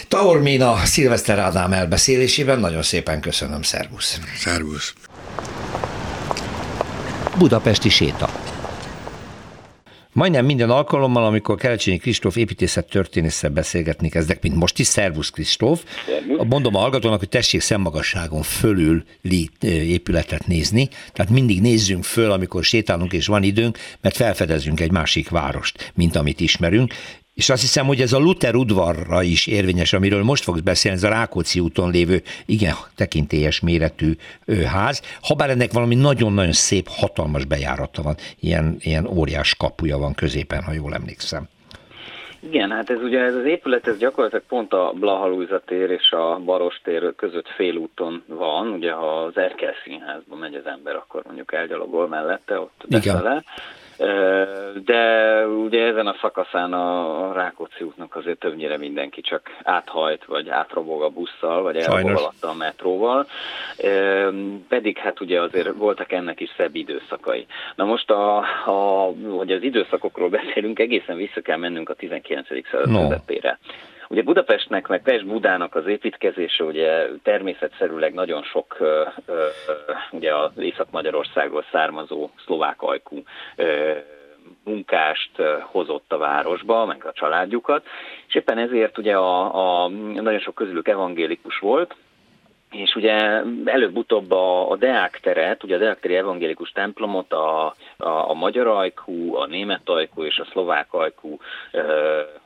Taor 0.09 0.41
Mina 0.67 0.85
Szilveszter 0.85 1.39
Ádám 1.39 1.73
elbeszélésében 1.73 2.59
nagyon 2.59 2.83
szépen 2.83 3.21
köszönöm, 3.21 3.63
szervusz. 3.63 4.21
Szervusz. 4.37 4.95
Budapesti 7.39 7.89
séta. 7.89 8.31
Majdnem 10.13 10.45
minden 10.45 10.71
alkalommal, 10.71 11.25
amikor 11.25 11.57
Kerecsényi 11.57 11.97
Kristóf 11.97 12.37
építészet 12.37 12.89
történésszel 12.89 13.51
beszélgetni 13.51 14.09
kezdek, 14.09 14.43
mint 14.43 14.55
most 14.55 14.79
is, 14.79 14.87
szervusz 14.87 15.31
Kristóf, 15.31 15.83
mondom 16.49 16.75
a 16.75 16.79
hallgatónak, 16.79 17.19
hogy 17.19 17.29
tessék 17.29 17.61
szemmagasságon 17.61 18.43
fölül 18.43 19.05
épületet 19.61 20.47
nézni, 20.47 20.89
tehát 21.13 21.33
mindig 21.33 21.61
nézzünk 21.61 22.05
föl, 22.05 22.31
amikor 22.31 22.65
sétálunk 22.65 23.13
és 23.13 23.27
van 23.27 23.43
időnk, 23.43 23.79
mert 24.01 24.17
felfedezünk 24.17 24.81
egy 24.81 24.91
másik 24.91 25.29
várost, 25.29 25.93
mint 25.95 26.17
amit 26.17 26.41
ismerünk, 26.41 26.95
és 27.37 27.51
azt 27.51 27.61
hiszem, 27.61 27.87
hogy 27.87 28.01
ez 28.01 28.13
a 28.13 28.19
Luther 28.19 28.55
udvarra 28.55 29.23
is 29.23 29.47
érvényes, 29.47 29.93
amiről 29.93 30.23
most 30.23 30.43
fogsz 30.43 30.61
beszélni, 30.61 30.97
ez 30.97 31.05
a 31.05 31.09
Rákóczi 31.09 31.61
úton 31.61 31.91
lévő, 31.91 32.23
igen, 32.47 32.75
tekintélyes 32.95 33.61
méretű 33.61 34.13
ház. 34.67 35.03
Habár 35.23 35.51
ennek 35.51 35.73
valami 35.73 35.95
nagyon-nagyon 35.95 36.53
szép, 36.53 36.87
hatalmas 36.89 37.45
bejárata 37.45 38.03
van, 38.03 38.15
ilyen, 38.41 38.77
ilyen 38.81 39.07
óriás 39.07 39.55
kapuja 39.55 39.99
van 39.99 40.15
középen, 40.15 40.63
ha 40.63 40.73
jól 40.73 40.95
emlékszem. 40.95 41.49
Igen, 42.41 42.71
hát 42.71 42.91
ez 42.91 43.03
ugye 43.03 43.21
ez 43.21 43.35
az 43.35 43.45
épület, 43.45 43.87
ez 43.87 43.99
gyakorlatilag 43.99 44.45
pont 44.49 44.73
a 44.73 44.93
Blaha 44.95 45.61
tér 45.67 45.91
és 45.91 46.11
a 46.11 46.41
Baros 46.45 46.81
tér 46.85 47.15
között 47.17 47.49
félúton 47.49 48.23
van, 48.27 48.69
ugye 48.69 48.93
ha 48.93 49.25
az 49.25 49.37
Erkel 49.37 49.73
színházba 49.85 50.37
megy 50.37 50.55
az 50.55 50.67
ember, 50.67 50.95
akkor 50.95 51.23
mondjuk 51.25 51.53
elgyalogol 51.53 52.09
mellette, 52.09 52.61
ott 52.61 52.85
befele. 52.89 53.45
De 54.85 55.47
ugye 55.47 55.87
ezen 55.87 56.07
a 56.07 56.17
szakaszán 56.21 56.73
a 56.73 57.33
Rákóczi 57.33 57.85
útnak 57.85 58.17
azért 58.17 58.39
többnyire 58.39 58.79
mindenki 58.79 59.21
csak 59.21 59.57
áthajt, 59.63 60.25
vagy 60.25 60.49
átrobog 60.49 61.03
a 61.03 61.09
busszal, 61.09 61.63
vagy 61.63 61.77
elrobog 61.77 62.17
alatta 62.17 62.49
a 62.49 62.55
metróval. 62.55 63.27
Pedig 64.69 64.99
hát 64.99 65.21
ugye 65.21 65.41
azért 65.41 65.73
voltak 65.73 66.13
ennek 66.13 66.41
is 66.41 66.51
szebb 66.57 66.75
időszakai. 66.75 67.47
Na 67.75 67.85
most, 67.85 68.11
a, 68.11 68.37
a, 68.67 69.13
hogy 69.29 69.53
az 69.53 69.63
időszakokról 69.63 70.29
beszélünk, 70.29 70.79
egészen 70.79 71.17
vissza 71.17 71.41
kell 71.41 71.57
mennünk 71.57 71.89
a 71.89 71.95
19. 71.95 72.47
század 72.71 72.91
no. 72.91 73.01
közepére. 73.01 73.59
Ugye 74.09 74.23
Budapestnek, 74.23 74.87
meg 74.87 75.03
Pest 75.03 75.27
Budának 75.27 75.75
az 75.75 75.87
építkezése 75.87 76.65
ugye 76.65 77.09
természetszerűleg 77.23 78.15
nagyon 78.15 78.43
sok 78.43 78.77
ugye 80.11 80.35
az 80.35 80.51
Észak-Magyarországról 80.59 81.65
származó 81.73 82.31
szlovák 82.45 82.83
ajkú 82.83 83.23
munkást 84.65 85.31
hozott 85.63 86.13
a 86.13 86.19
városba, 86.19 86.85
meg 86.85 87.05
a 87.05 87.13
családjukat, 87.13 87.87
és 88.29 88.35
éppen 88.35 88.59
ezért 88.59 88.99
ugye 88.99 89.17
a, 89.17 89.85
a 89.85 89.89
nagyon 90.15 90.41
sok 90.41 90.55
közülük 90.55 90.89
evangélikus 90.89 91.59
volt, 91.59 91.95
és 92.71 92.95
ugye 92.95 93.43
előbb-utóbb 93.65 94.31
a, 94.31 94.71
a 94.71 94.77
Deák 94.77 95.21
teret, 95.23 95.65
ugye 95.65 95.75
a 95.75 95.79
Deák 95.79 96.01
teri 96.01 96.17
evangélikus 96.17 96.71
templomot 96.71 97.33
a, 97.33 97.67
a, 97.97 98.31
a 98.31 98.35
magyar 98.35 98.67
ajkú, 98.67 99.37
a 99.37 99.47
német 99.47 99.89
ajkú 99.89 100.25
és 100.25 100.39
a 100.39 100.47
szlovák 100.51 100.87
ajkú, 100.91 101.39
e, 101.73 101.83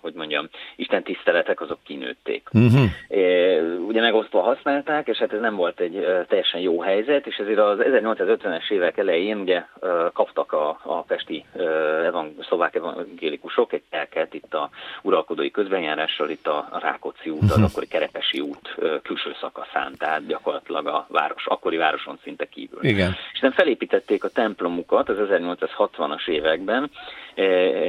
hogy 0.00 0.12
mondjam, 0.14 0.48
Isten 0.76 1.02
tiszteletek 1.02 1.60
azok 1.60 1.78
kinőtték. 1.84 2.48
Uh-huh. 2.52 2.84
E, 3.08 3.60
ugye 3.62 4.00
megosztva 4.00 4.40
használták, 4.40 5.08
és 5.08 5.18
hát 5.18 5.32
ez 5.32 5.40
nem 5.40 5.56
volt 5.56 5.80
egy 5.80 5.96
e, 5.96 6.24
teljesen 6.24 6.60
jó 6.60 6.80
helyzet, 6.80 7.26
és 7.26 7.36
ezért 7.36 7.58
az 7.58 7.78
1850-es 7.80 8.70
évek 8.70 8.98
elején 8.98 9.38
ugye 9.38 9.56
e, 9.56 9.66
kaptak 10.12 10.52
a, 10.52 10.80
a 10.82 11.02
pesti 11.02 11.44
e, 11.56 11.62
evang, 12.04 12.32
szlovák 12.48 12.74
evangélikusok 12.74 13.72
egy 13.72 13.82
telket 13.90 14.34
itt 14.34 14.54
a 14.54 14.70
uralkodói 15.02 15.50
közbenjárással, 15.50 16.30
itt 16.30 16.46
a, 16.46 16.68
Rákóczi 16.80 17.30
út, 17.30 17.42
uh-huh. 17.42 17.62
az 17.62 17.70
akkori 17.70 17.86
Kerepesi 17.86 18.40
út 18.40 18.74
e, 18.82 19.00
külső 19.02 19.36
szakaszán. 19.40 19.94
Tehát 19.98 20.09
tehát 20.10 20.26
gyakorlatilag 20.26 20.86
a 20.86 21.06
város, 21.08 21.46
akkori 21.46 21.76
városon 21.76 22.18
szinte 22.22 22.44
kívül. 22.44 22.78
Igen. 22.82 23.16
És 23.32 23.40
nem 23.40 23.50
felépítették 23.50 24.24
a 24.24 24.28
templomukat 24.28 25.08
az 25.08 25.16
1860-as 25.20 26.28
években, 26.28 26.90
e, 27.34 27.46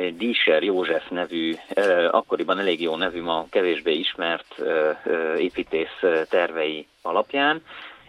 Díser 0.10 0.64
József 0.64 1.10
nevű, 1.10 1.54
e, 1.70 2.10
akkoriban 2.10 2.60
elég 2.60 2.82
jó 2.82 2.96
nevű, 2.96 3.22
ma 3.22 3.46
kevésbé 3.50 3.94
ismert 3.94 4.60
e, 4.60 4.98
építész 5.38 6.00
tervei 6.30 6.88
alapján, 7.02 7.62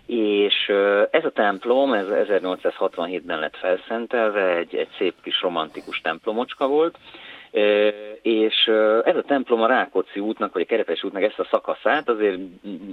és 0.07 0.73
ez 1.11 1.25
a 1.25 1.31
templom, 1.31 1.93
ez 1.93 2.07
1867-ben 2.11 3.39
lett 3.39 3.57
felszentelve, 3.57 4.57
egy, 4.57 4.75
egy 4.75 4.89
szép 4.99 5.15
kis 5.23 5.41
romantikus 5.41 6.01
templomocska 6.01 6.67
volt, 6.67 6.99
és 8.23 8.67
ez 9.05 9.17
a 9.17 9.23
templom 9.27 9.63
a 9.63 9.67
Rákóczi 9.67 10.21
útnak, 10.21 10.53
vagy 10.53 10.63
a 10.63 10.65
Kerepes 10.65 11.05
útnak 11.05 11.23
ezt 11.23 11.39
a 11.39 11.49
szakaszát 11.51 12.09
azért, 12.09 12.39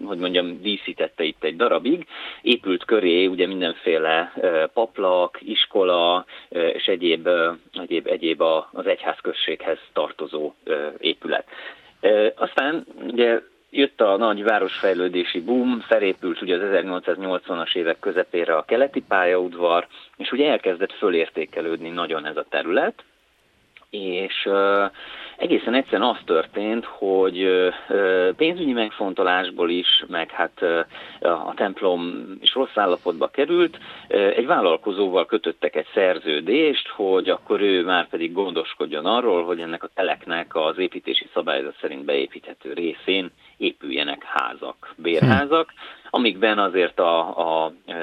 hogy 0.03 0.17
mondjam, 0.17 0.61
díszítette 0.61 1.23
itt 1.23 1.43
egy 1.43 1.55
darabig, 1.55 2.07
épült 2.41 2.85
köré 2.85 3.25
ugye 3.25 3.47
mindenféle 3.47 4.33
paplak, 4.73 5.37
iskola 5.41 6.25
és 6.49 6.85
egyéb, 6.85 7.29
egyéb, 7.73 8.07
egyéb 8.07 8.41
az 8.71 8.85
egyházközséghez 8.85 9.79
tartozó 9.93 10.53
épület. 10.97 11.45
Aztán 12.35 12.85
ugye 13.07 13.39
jött 13.69 14.01
a 14.01 14.17
nagy 14.17 14.43
városfejlődési 14.43 15.41
boom, 15.41 15.79
felépült 15.79 16.41
ugye 16.41 16.55
az 16.55 16.83
1880-as 16.85 17.75
évek 17.75 17.99
közepére 17.99 18.55
a 18.55 18.65
keleti 18.65 19.03
pályaudvar, 19.07 19.87
és 20.17 20.31
ugye 20.31 20.49
elkezdett 20.49 20.91
fölértékelődni 20.91 21.89
nagyon 21.89 22.25
ez 22.25 22.37
a 22.37 22.45
terület, 22.49 23.03
és 23.89 24.49
egészen 25.37 25.73
egyszerűen 25.73 26.09
az 26.09 26.17
történt, 26.25 26.85
hogy 26.85 27.47
pénzügyi 28.35 28.73
megfontolásból 28.73 29.69
is, 29.69 30.03
meg 30.07 30.29
hát 30.29 30.61
a 31.19 31.53
templom 31.55 32.25
is 32.41 32.53
rossz 32.53 32.75
állapotba 32.77 33.27
került, 33.27 33.77
egy 34.07 34.45
vállalkozóval 34.45 35.25
kötöttek 35.25 35.75
egy 35.75 35.87
szerződést, 35.93 36.87
hogy 36.87 37.29
akkor 37.29 37.61
ő 37.61 37.83
már 37.83 38.07
pedig 38.07 38.33
gondoskodjon 38.33 39.05
arról, 39.05 39.45
hogy 39.45 39.59
ennek 39.59 39.83
a 39.83 39.89
teleknek 39.93 40.55
az 40.55 40.77
építési 40.77 41.29
szabályzat 41.33 41.77
szerint 41.81 42.05
beépíthető 42.05 42.73
részén 42.73 43.31
épüljenek 43.59 44.23
házak, 44.23 44.93
bérházak, 44.95 45.73
amikben 46.09 46.59
azért 46.59 46.99
a, 46.99 47.19
a 47.63 47.73
e, 47.85 47.95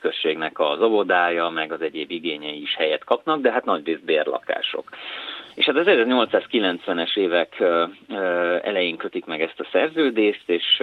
községnek 0.00 0.58
az 0.58 0.80
óvodája, 0.80 1.48
meg 1.48 1.72
az 1.72 1.80
egyéb 1.80 2.10
igényei 2.10 2.62
is 2.62 2.74
helyet 2.74 3.04
kapnak, 3.04 3.40
de 3.40 3.52
hát 3.52 3.64
nagy 3.64 3.86
részt 3.86 4.04
bérlakások. 4.04 4.88
És 5.54 5.64
hát 5.64 5.76
az 5.76 5.86
1890-es 5.88 7.16
évek 7.16 7.62
elején 8.62 8.96
kötik 8.96 9.24
meg 9.24 9.42
ezt 9.42 9.60
a 9.60 9.68
szerződést, 9.72 10.42
és 10.48 10.76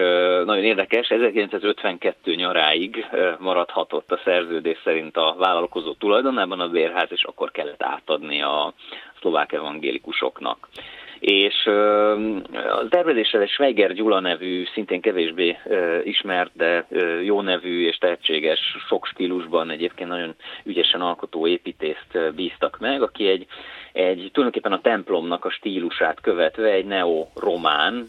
nagyon 0.46 0.64
érdekes, 0.64 1.10
1952 1.10 2.34
nyaráig 2.36 3.06
maradhatott 3.40 4.12
a 4.12 4.20
szerződés 4.24 4.78
szerint 4.84 5.18
a 5.18 5.36
vállalkozó 5.38 5.94
tulajdonában 5.94 6.60
a 6.60 6.70
bérház, 6.70 7.08
és 7.12 7.24
akkor 7.24 7.52
kellett 7.52 7.84
átadni 7.84 8.42
a 8.42 8.74
szlovák 9.20 9.52
evangélikusoknak 9.52 10.68
és 11.20 11.66
a 12.70 12.88
tervezéssel 12.90 13.42
egy 13.42 13.50
Schweiger 13.50 13.94
Gyula 13.94 14.20
nevű, 14.20 14.66
szintén 14.74 15.02
kevésbé 15.02 15.58
ismert, 16.04 16.52
de 16.56 16.88
jó 17.24 17.42
nevű 17.42 17.86
és 17.86 17.98
tehetséges, 17.98 18.60
sok 18.88 19.06
stílusban 19.06 19.70
egyébként 19.70 20.10
nagyon 20.10 20.36
ügyesen 20.64 21.02
alkotó 21.02 21.48
építészt 21.48 22.34
bíztak 22.36 22.80
meg, 22.80 23.02
aki 23.02 23.28
egy 23.28 23.48
egy 23.92 24.30
tulajdonképpen 24.34 24.72
a 24.72 24.82
templomnak 24.82 25.46
a 25.46 25.50
stílusát 25.50 26.22
követve 26.22 26.70
egy 26.70 26.86
neo-román 26.86 28.08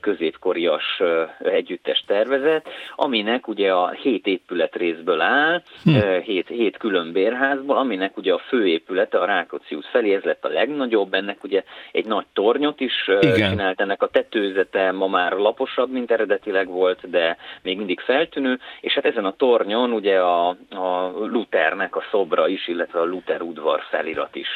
középkorias 0.00 1.02
együttes 1.38 2.04
tervezet, 2.06 2.68
aminek 2.96 3.48
ugye 3.48 3.72
a 3.72 3.90
hét 3.90 4.26
épület 4.26 4.76
részből 4.76 5.20
áll, 5.20 5.62
hm. 5.84 5.90
hét, 6.24 6.48
hét 6.48 6.76
külön 6.76 7.12
bérházból, 7.12 7.76
aminek 7.76 8.16
ugye 8.16 8.32
a 8.32 8.42
főépülete 8.48 9.18
a 9.18 9.24
Rákóczi 9.24 9.74
út 9.74 9.86
felé, 9.86 10.14
ez 10.14 10.22
lett 10.22 10.44
a 10.44 10.48
legnagyobb, 10.48 11.14
ennek 11.14 11.44
ugye 11.44 11.64
egy 11.94 12.06
nagy 12.06 12.26
tornyot 12.32 12.80
is 12.80 13.08
Igen. 13.20 13.50
csinált, 13.50 13.80
ennek 13.80 14.02
a 14.02 14.08
tetőzete 14.08 14.92
ma 14.92 15.06
már 15.06 15.32
laposabb, 15.32 15.90
mint 15.90 16.10
eredetileg 16.10 16.68
volt, 16.68 17.10
de 17.10 17.36
még 17.62 17.76
mindig 17.76 18.00
feltűnő, 18.00 18.58
és 18.80 18.92
hát 18.92 19.04
ezen 19.04 19.24
a 19.24 19.36
tornyon 19.36 19.92
ugye 19.92 20.18
a, 20.20 20.48
a 20.70 21.12
Luthernek 21.16 21.96
a 21.96 22.04
szobra 22.10 22.48
is, 22.48 22.68
illetve 22.68 23.00
a 23.00 23.04
Luther 23.04 23.42
udvar 23.42 23.82
felirat 23.90 24.36
is 24.36 24.48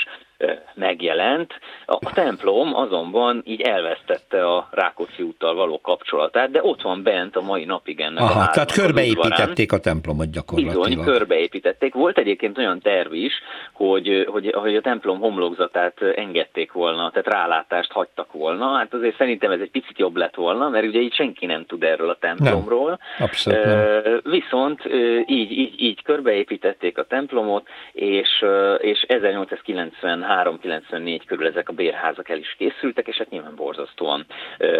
megjelent. 0.75 1.52
A 1.87 2.12
templom 2.12 2.75
azonban 2.75 3.42
így 3.45 3.61
elvesztette 3.61 4.47
a 4.47 4.68
Rákóczi 4.71 5.23
úttal 5.23 5.54
való 5.54 5.80
kapcsolatát, 5.80 6.50
de 6.50 6.62
ott 6.62 6.83
van 6.83 7.02
bent 7.02 7.37
a 7.37 7.40
mai 7.40 7.64
napig 7.64 8.00
ennek 8.00 8.23
Aha, 8.23 8.40
a 8.40 8.50
tehát 8.50 8.73
körbeépítették 8.73 9.73
a 9.73 9.78
templomot 9.78 10.30
gyakorlatilag. 10.30 10.88
Bizony, 10.88 11.04
körbeépítették. 11.04 11.95
Volt 11.95 12.18
egyébként 12.18 12.59
olyan 12.59 12.80
terv 12.80 13.12
is, 13.12 13.33
hogy, 13.73 14.26
hogy, 14.30 14.54
hogy 14.54 14.76
a 14.76 14.80
templom 14.80 15.18
homlokzatát 15.18 16.02
engedték 16.02 16.73
volna, 16.73 17.11
tehát 17.11 17.26
rálátást 17.26 17.92
hagytak 17.92 18.33
volna. 18.33 18.76
Hát 18.76 18.95
azért 18.95 19.16
szerintem 19.16 19.50
ez 19.50 19.61
egy 19.61 19.71
picit 19.71 19.99
jobb 19.99 20.16
lett 20.16 20.35
volna, 20.35 20.68
mert 20.68 20.87
ugye 20.87 21.00
így 21.00 21.14
senki 21.14 21.47
nem 21.47 21.64
tud 21.66 21.83
erről 21.83 22.11
a 22.11 22.16
templomról. 22.21 22.88
Nem, 22.88 23.28
abszolút 23.28 23.64
nem. 23.64 24.21
Viszont 24.25 24.83
így, 25.26 25.50
így, 25.50 25.83
így 25.83 26.02
körbeépítették 26.02 26.99
a 26.99 27.04
templomot, 27.04 27.68
és, 27.92 28.45
és 28.78 29.02
1890 29.09 30.23
93-94 30.29 31.21
körül 31.27 31.47
ezek 31.47 31.69
a 31.69 31.73
bérházak 31.73 32.29
el 32.29 32.39
is 32.39 32.55
készültek, 32.59 33.07
és 33.07 33.17
hát 33.17 33.31
nyilván 33.31 33.55
borzasztóan 33.55 34.27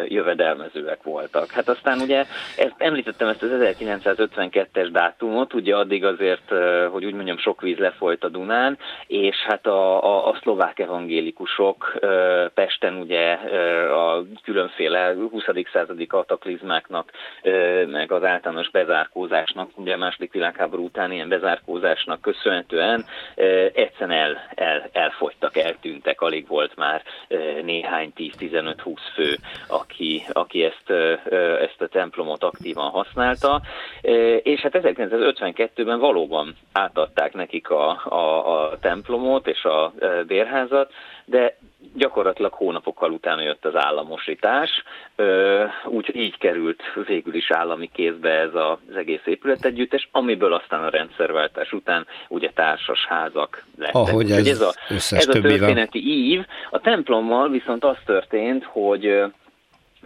jövedelmezőek 0.09 1.03
voltak. 1.03 1.51
Hát 1.51 1.69
aztán 1.69 2.01
ugye, 2.01 2.25
ezt, 2.57 2.75
említettem 2.77 3.29
ezt 3.29 3.43
az 3.43 3.51
1952-es 3.53 4.89
dátumot, 4.93 5.55
ugye 5.55 5.77
addig 5.77 6.05
azért, 6.05 6.53
hogy 6.91 7.05
úgy 7.05 7.15
mondjam, 7.15 7.39
sok 7.39 7.61
víz 7.61 7.79
lefolyt 7.79 8.25
a 8.25 8.29
Dunán, 8.29 8.79
és 9.07 9.37
hát 9.37 9.67
a, 9.67 10.05
a, 10.05 10.29
a 10.29 10.39
szlovák 10.43 10.79
evangélikusok 10.79 11.99
Pesten 12.55 12.95
ugye 12.95 13.33
a 13.93 14.23
különféle 14.45 15.15
20. 15.31 15.45
századi 15.73 16.07
kataklizmáknak, 16.07 17.11
meg 17.87 18.13
az 18.13 18.25
általános 18.25 18.71
bezárkózásnak, 18.71 19.71
ugye 19.75 19.95
a 19.95 19.99
második 19.99 20.33
világháború 20.33 20.85
után 20.85 21.13
ilyen 21.13 21.29
bezárkózásnak 21.29 22.21
köszönhetően 22.21 23.05
egyszerűen 23.73 24.19
el, 24.19 24.49
el, 24.55 24.89
elfogy 24.93 25.37
elfogytak, 25.41 25.57
eltűntek, 25.57 26.21
alig 26.21 26.47
volt 26.47 26.77
már 26.77 27.03
néhány 27.63 28.13
10-15-20 28.17 28.97
fő, 29.15 29.39
aki, 29.69 30.23
aki 30.33 30.63
ezt, 30.63 30.91
ezt 31.61 31.81
a 31.81 31.89
templomot 31.89 32.43
aktívan 32.43 32.91
használta, 32.91 33.63
és 34.43 34.61
hát 34.61 34.73
1952-ben 34.75 35.99
valóban 35.99 36.55
átadták 36.73 37.35
nekik 37.35 37.71
a, 37.71 37.89
a, 38.05 38.71
a 38.71 38.79
templomot 38.79 39.47
és 39.47 39.65
a 39.65 39.93
bérházat, 40.27 40.93
de 41.25 41.57
gyakorlatilag 41.95 42.53
hónapokkal 42.53 43.11
utána 43.11 43.43
jött 43.43 43.65
az 43.65 43.77
államosítás, 43.77 44.83
úgyhogy 45.85 46.17
így 46.17 46.39
került 46.39 46.83
végül 47.07 47.35
is 47.35 47.51
állami 47.51 47.91
kézbe 47.93 48.31
ez 48.31 48.55
az 48.55 48.97
egész 48.97 49.23
épületegyüttes, 49.25 50.09
amiből 50.13 50.53
aztán 50.53 50.85
a 50.85 50.89
rendszerváltás 50.89 51.73
után 51.73 52.07
ugye 52.29 52.51
társas 52.55 53.07
házak 53.07 53.65
lettek. 53.77 53.95
Ahogy 53.95 54.31
ez, 54.31 54.47
ez 54.47 54.61
a, 54.61 54.75
ez 54.89 55.29
a 55.29 55.33
történeti 55.33 55.99
ív. 55.99 56.47
A 56.71 56.81
templommal 56.81 57.51
viszont 57.51 57.85
az 57.85 57.97
történt, 58.05 58.65
hogy 58.65 59.23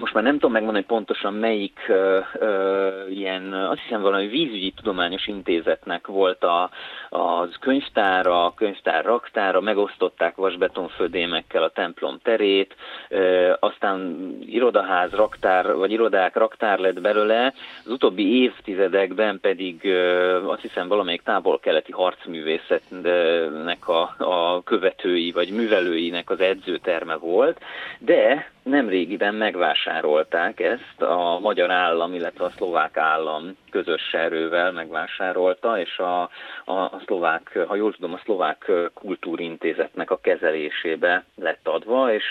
most 0.03 0.15
már 0.15 0.23
nem 0.23 0.33
tudom 0.33 0.53
megmondani 0.53 0.85
pontosan 0.85 1.35
melyik 1.35 1.79
uh, 1.89 1.97
uh, 2.41 3.17
ilyen, 3.17 3.53
azt 3.53 3.81
hiszem 3.81 4.01
valami 4.01 4.27
vízügyi 4.27 4.73
tudományos 4.77 5.27
intézetnek 5.27 6.07
volt 6.07 6.45
a, 6.45 6.71
az 7.09 7.57
könyvtára, 7.61 8.53
könyvtár 8.57 9.05
raktára, 9.05 9.61
megosztották 9.61 10.37
vasbetonfödémekkel 10.37 11.63
a 11.63 11.71
templom 11.71 12.19
terét, 12.23 12.75
uh, 13.11 13.53
aztán 13.61 14.29
irodaház, 14.47 15.11
raktár, 15.11 15.77
vagy 15.77 15.91
irodák, 15.91 16.37
raktár 16.37 16.79
lett 16.79 17.01
belőle, 17.01 17.55
az 17.85 17.91
utóbbi 17.91 18.43
évtizedekben 18.43 19.41
pedig 19.41 19.81
uh, 19.85 20.51
azt 20.51 20.63
hiszem 20.63 20.89
valamelyik 20.89 21.23
távol-keleti 21.23 21.93
harcművészetnek 21.93 23.89
a, 23.89 24.15
a 24.19 24.63
követői, 24.63 25.33
vagy 25.33 25.51
művelőinek 25.51 26.31
az 26.31 26.41
edzőterme 26.41 27.15
volt, 27.15 27.61
de 27.99 28.51
nem 28.63 28.89
régiben 28.89 29.35
megvásárolták 29.35 30.61
ezt, 30.61 31.03
a 31.03 31.39
magyar 31.41 31.71
állam, 31.71 32.15
illetve 32.15 32.45
a 32.45 32.53
szlovák 32.57 32.97
állam 32.97 33.57
közös 33.71 34.13
erővel 34.13 34.73
megvásárolta, 34.73 35.79
és 35.79 35.99
a, 35.99 36.23
a, 36.65 36.73
a 36.73 37.01
szlovák, 37.07 37.59
ha 37.67 37.75
jól 37.75 37.93
tudom, 37.93 38.13
a 38.13 38.21
szlovák 38.25 38.71
kultúrintézetnek 38.95 40.11
a 40.11 40.21
kezelésébe 40.21 41.25
lett 41.35 41.69
adva, 41.69 42.13
és 42.13 42.25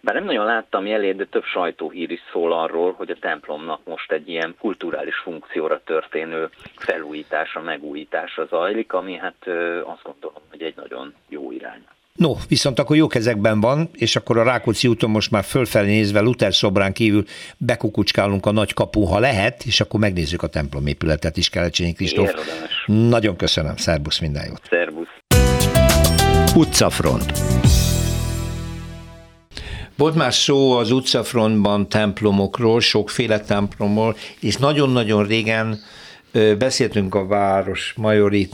bár 0.00 0.14
nem 0.14 0.24
nagyon 0.24 0.44
láttam 0.44 0.86
jelét, 0.86 1.16
de 1.16 1.24
több 1.24 1.44
sajtóhír 1.44 2.10
is 2.10 2.22
szól 2.32 2.52
arról, 2.52 2.92
hogy 2.92 3.10
a 3.10 3.18
templomnak 3.20 3.80
most 3.84 4.12
egy 4.12 4.28
ilyen 4.28 4.54
kulturális 4.58 5.16
funkcióra 5.16 5.80
történő 5.84 6.48
felújítása, 6.76 7.60
megújítása 7.60 8.44
zajlik, 8.44 8.92
ami 8.92 9.16
hát 9.16 9.46
azt 9.84 10.02
gondolom, 10.02 10.42
hogy 10.50 10.62
egy 10.62 10.76
nagyon 10.76 11.14
jó 11.28 11.52
irány. 11.52 11.86
No, 12.18 12.34
viszont 12.48 12.78
akkor 12.78 12.96
jó 12.96 13.06
kezekben 13.06 13.60
van, 13.60 13.88
és 13.92 14.16
akkor 14.16 14.38
a 14.38 14.42
Rákóczi 14.42 14.88
úton 14.88 15.10
most 15.10 15.30
már 15.30 15.44
fölfelé 15.44 15.88
nézve 15.88 16.20
Luther 16.20 16.54
szobrán 16.54 16.92
kívül 16.92 17.24
bekukucskálunk 17.56 18.46
a 18.46 18.52
nagy 18.52 18.72
kapu, 18.72 19.04
ha 19.04 19.18
lehet, 19.18 19.64
és 19.64 19.80
akkor 19.80 20.00
megnézzük 20.00 20.42
a 20.42 20.46
templomépületet 20.46 21.36
is, 21.36 21.48
Kelecsényi 21.48 21.92
Kristóf. 21.92 22.30
Nagyon 22.86 23.36
köszönöm, 23.36 23.76
szervusz, 23.76 24.18
minden 24.18 24.46
jót. 24.46 24.60
Szervusz. 24.68 25.08
Utcafront. 26.54 27.32
Volt 29.96 30.14
már 30.14 30.34
szó 30.34 30.72
az 30.72 30.90
utcafrontban 30.90 31.88
templomokról, 31.88 32.80
sokféle 32.80 33.40
templomról, 33.40 34.16
és 34.40 34.56
nagyon-nagyon 34.56 35.26
régen 35.26 35.78
beszéltünk 36.58 37.14
a 37.14 37.26
város 37.26 37.94
majori 37.96 38.48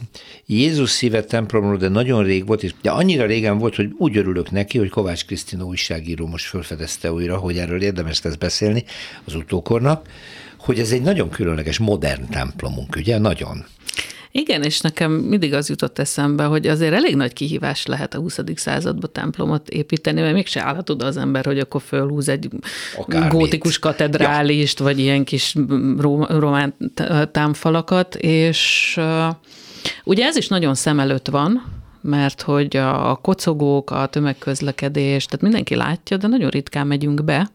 Jézus 0.47 0.91
szíve 0.91 1.25
templomról, 1.25 1.77
de 1.77 1.89
nagyon 1.89 2.25
rég 2.25 2.47
volt, 2.47 2.63
és 2.63 2.75
de 2.83 2.91
annyira 2.91 3.27
régen 3.27 3.59
volt, 3.59 3.75
hogy 3.75 3.95
úgy 3.99 4.17
örülök 4.17 4.51
neki, 4.51 4.79
hogy 4.79 4.89
Kovács 4.89 5.25
Krisztina 5.25 5.65
újságíró 5.65 6.27
most 6.27 6.47
felfedezte 6.47 7.13
újra, 7.13 7.37
hogy 7.37 7.59
erről 7.59 7.83
érdemes 7.83 8.23
lesz 8.23 8.35
beszélni 8.35 8.85
az 9.25 9.35
utókornak, 9.35 10.09
hogy 10.59 10.79
ez 10.79 10.91
egy 10.91 11.03
nagyon 11.03 11.29
különleges, 11.31 11.79
modern 11.79 12.29
templomunk, 12.29 12.97
ugye? 12.97 13.19
Nagyon. 13.19 13.65
Igen, 14.39 14.63
és 14.63 14.81
nekem 14.81 15.13
mindig 15.13 15.55
az 15.55 15.69
jutott 15.69 15.99
eszembe, 15.99 16.45
hogy 16.45 16.67
azért 16.67 16.95
elég 16.95 17.17
nagy 17.17 17.33
kihívás 17.33 17.87
lehet 17.87 18.15
a 18.15 18.19
20. 18.19 18.39
században 18.55 19.11
templomot 19.13 19.69
építeni, 19.69 20.21
mert 20.21 20.35
mégse 20.35 20.63
állhat 20.63 20.91
oda 20.91 21.07
az 21.07 21.17
ember, 21.17 21.45
hogy 21.45 21.59
akkor 21.59 21.83
fölhúz 21.83 22.29
egy 22.29 22.49
Akármit. 22.97 23.33
gótikus 23.33 23.79
katedrálist, 23.79 24.79
ja. 24.79 24.85
vagy 24.85 24.99
ilyen 24.99 25.25
kis 25.25 25.55
román 26.29 26.75
támfalakat, 27.33 28.15
és 28.15 29.01
ugye 30.05 30.25
ez 30.25 30.37
is 30.37 30.49
nagyon 30.49 30.75
szem 30.75 31.01
előtt 31.01 31.29
van, 31.29 31.65
mert 32.01 32.43
hogy 32.43 32.77
a 32.77 33.19
kocogók, 33.23 33.91
a 33.91 34.07
tömegközlekedés, 34.07 35.25
tehát 35.25 35.43
mindenki 35.43 35.75
látja, 35.75 36.17
de 36.17 36.27
nagyon 36.27 36.51
ritkán 36.51 36.87
megyünk 36.87 37.25
be, 37.25 37.51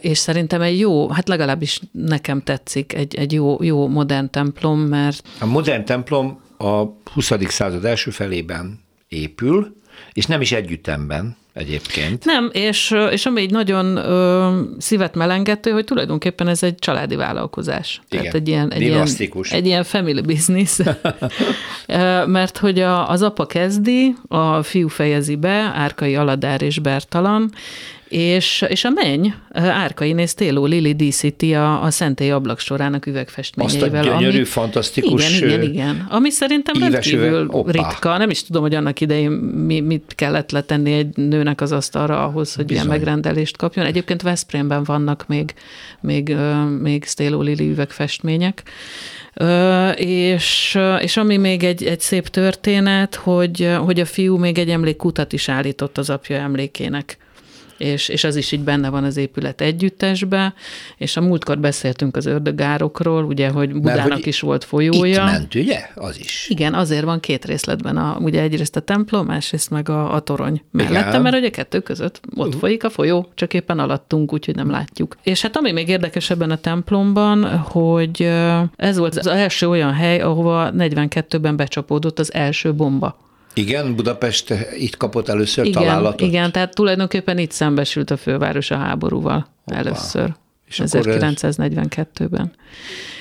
és 0.00 0.18
szerintem 0.18 0.62
egy 0.62 0.78
jó, 0.78 1.08
hát 1.08 1.28
legalábbis 1.28 1.80
nekem 1.92 2.42
tetszik 2.42 2.92
egy, 2.92 3.14
egy 3.14 3.32
jó, 3.32 3.62
jó 3.62 3.88
modern 3.88 4.30
templom, 4.30 4.80
mert... 4.80 5.28
A 5.40 5.46
modern 5.46 5.84
templom 5.84 6.40
a 6.58 6.84
20. 7.12 7.32
század 7.48 7.84
első 7.84 8.10
felében 8.10 8.80
épül, 9.08 9.76
és 10.12 10.26
nem 10.26 10.40
is 10.40 10.52
együttemben 10.52 11.36
egyébként. 11.52 12.24
Nem, 12.24 12.50
és, 12.52 12.94
és 13.10 13.26
ami 13.26 13.40
egy 13.40 13.50
nagyon 13.50 13.96
ö, 13.96 14.60
szívet 14.78 15.14
melengető, 15.14 15.70
hogy 15.70 15.84
tulajdonképpen 15.84 16.48
ez 16.48 16.62
egy 16.62 16.74
családi 16.74 17.16
vállalkozás. 17.16 18.00
Igen, 18.08 18.24
Tehát 18.24 18.34
egy 18.34 18.48
ilyen, 18.48 18.72
egy 18.72 18.80
ilyen, 18.80 19.08
egy 19.50 19.66
ilyen 19.66 19.84
family 19.84 20.20
business. 20.20 20.78
Mert 22.26 22.58
hogy 22.58 22.78
a, 22.78 23.10
az 23.10 23.22
apa 23.22 23.46
kezdi, 23.46 24.14
a 24.28 24.62
fiú 24.62 24.88
fejezi 24.88 25.36
be, 25.36 25.72
Árkai 25.74 26.16
Aladár 26.16 26.62
és 26.62 26.78
Bertalan, 26.78 27.52
és, 28.10 28.64
és 28.68 28.84
a 28.84 28.90
menny, 28.90 29.26
Árka 29.52 30.04
Inés 30.04 30.34
Téló 30.34 30.64
Lili 30.64 30.94
díszíti 30.94 31.54
a, 31.54 31.82
a 31.82 31.90
Szentély 31.90 32.30
ablaksorának 32.30 33.06
üvegfestményeivel. 33.06 34.00
Azt 34.00 34.08
a 34.08 34.12
gyönyörű, 34.12 34.36
ami, 34.36 34.44
fantasztikus 34.44 35.38
Igen, 35.38 35.48
igen, 35.48 35.72
igen. 35.72 36.06
Ami 36.08 36.30
szerintem 36.30 36.74
rendkívül 36.80 37.50
ritka. 37.66 38.16
Nem 38.16 38.30
is 38.30 38.42
tudom, 38.42 38.62
hogy 38.62 38.74
annak 38.74 39.00
idején 39.00 39.30
mi, 39.30 39.80
mit 39.80 40.12
kellett 40.14 40.50
letenni 40.50 40.92
egy 40.92 41.16
nőnek 41.16 41.60
az 41.60 41.72
asztalra 41.72 42.24
ahhoz, 42.24 42.54
hogy 42.54 42.64
Bizony. 42.64 42.84
ilyen 42.84 42.98
megrendelést 42.98 43.56
kapjon. 43.56 43.86
Egyébként 43.86 44.22
Veszprémben 44.22 44.84
vannak 44.84 45.24
még, 45.28 45.54
még, 46.00 46.36
még 46.80 47.04
Stéló 47.04 47.40
Lili 47.40 47.70
üvegfestmények. 47.70 48.62
és, 49.96 50.78
és 51.00 51.16
ami 51.16 51.36
még 51.36 51.62
egy, 51.64 51.84
egy 51.84 52.00
szép 52.00 52.28
történet, 52.28 53.14
hogy, 53.14 53.68
hogy 53.84 54.00
a 54.00 54.04
fiú 54.04 54.36
még 54.36 54.58
egy 54.58 54.70
emlékkutat 54.70 55.32
is 55.32 55.48
állított 55.48 55.98
az 55.98 56.10
apja 56.10 56.36
emlékének 56.36 57.18
és, 57.80 58.08
és 58.08 58.24
az 58.24 58.36
is 58.36 58.52
így 58.52 58.60
benne 58.60 58.88
van 58.88 59.04
az 59.04 59.16
épület 59.16 59.60
együttesbe, 59.60 60.54
és 60.96 61.16
a 61.16 61.20
múltkor 61.20 61.58
beszéltünk 61.58 62.16
az 62.16 62.26
ördögárokról, 62.26 63.24
ugye, 63.24 63.48
hogy 63.48 63.72
Budának 63.72 64.08
Mert, 64.08 64.12
hogy 64.12 64.26
is 64.26 64.40
volt 64.40 64.64
folyója. 64.64 65.24
Itt 65.24 65.30
ment, 65.30 65.54
ugye? 65.54 65.80
Az 65.94 66.18
is. 66.18 66.46
Igen, 66.48 66.74
azért 66.74 67.04
van 67.04 67.20
két 67.20 67.44
részletben, 67.44 67.96
a, 67.96 68.16
ugye 68.20 68.40
egyrészt 68.40 68.76
a 68.76 68.80
templom, 68.80 69.26
másrészt 69.26 69.70
meg 69.70 69.88
a, 69.88 70.14
a 70.14 70.20
torony 70.20 70.62
mellette, 70.70 71.08
Igen. 71.08 71.22
mert 71.22 71.36
ugye 71.36 71.50
kettő 71.50 71.80
között 71.80 72.20
ott 72.36 72.54
folyik 72.54 72.84
a 72.84 72.90
folyó, 72.90 73.28
csak 73.34 73.54
éppen 73.54 73.78
alattunk, 73.78 74.32
úgyhogy 74.32 74.54
nem 74.54 74.70
látjuk. 74.70 75.16
És 75.22 75.42
hát 75.42 75.56
ami 75.56 75.72
még 75.72 75.88
érdekes 75.88 76.30
ebben 76.30 76.50
a 76.50 76.56
templomban, 76.56 77.58
hogy 77.58 78.30
ez 78.76 78.98
volt 78.98 79.16
az 79.16 79.26
első 79.26 79.68
olyan 79.68 79.92
hely, 79.92 80.20
ahova 80.20 80.70
42-ben 80.76 81.56
becsapódott 81.56 82.18
az 82.18 82.34
első 82.34 82.74
bomba. 82.74 83.28
Igen, 83.54 83.96
Budapest 83.96 84.54
itt 84.78 84.96
kapott 84.96 85.28
először 85.28 85.64
igen, 85.64 85.82
találatot? 85.82 86.20
Igen, 86.28 86.52
tehát 86.52 86.74
tulajdonképpen 86.74 87.38
itt 87.38 87.50
szembesült 87.50 88.10
a 88.10 88.16
főváros 88.16 88.70
a 88.70 88.76
háborúval 88.76 89.46
Hoppá. 89.64 89.78
először, 89.78 90.34
És 90.66 90.82
1942-ben. 90.84 92.52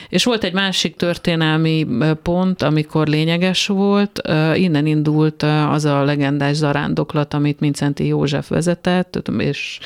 És 0.10 0.24
volt 0.24 0.44
egy 0.44 0.54
másik 0.54 0.96
történelmi 0.96 1.88
pont, 2.24 2.62
amikor 2.62 3.08
lényeges 3.08 3.68
volt, 3.68 4.22
innen 4.54 4.86
indult 4.86 5.44
az 5.70 5.86
a 5.86 6.04
legendás 6.04 6.56
zarándoklat, 6.56 7.34
amit 7.34 7.60
Mincenti 7.60 8.06
József 8.08 8.50
vezetett, 8.50 9.22
és, 9.38 9.80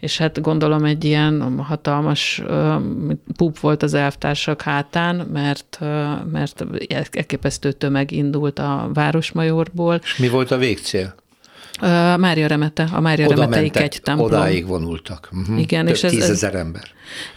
és 0.00 0.18
hát 0.18 0.40
gondolom 0.40 0.84
egy 0.84 1.04
ilyen 1.04 1.58
hatalmas 1.58 2.42
pup 3.36 3.58
volt 3.58 3.82
az 3.82 3.94
elvtársak 3.94 4.62
hátán, 4.62 5.16
mert, 5.16 5.78
mert 6.32 6.64
elképesztő 6.88 7.72
tömeg 7.72 8.12
indult 8.12 8.58
a 8.58 8.90
Városmajorból. 8.94 10.00
És 10.02 10.16
mi 10.16 10.28
volt 10.28 10.50
a 10.50 10.56
végcél? 10.56 11.14
Mária 12.16 12.46
Remete, 12.46 12.88
a 12.92 13.00
Mária 13.00 13.26
Oda 13.26 13.40
Remeteik 13.40 13.76
egy 13.76 14.00
templom. 14.02 14.26
Odáig 14.26 14.66
vonultak. 14.66 15.28
Uh-huh. 15.32 15.60
Igen, 15.60 15.84
Több 15.84 15.94
és 15.94 16.02
ez, 16.02 16.10
tízezer 16.10 16.54
ember. 16.54 16.82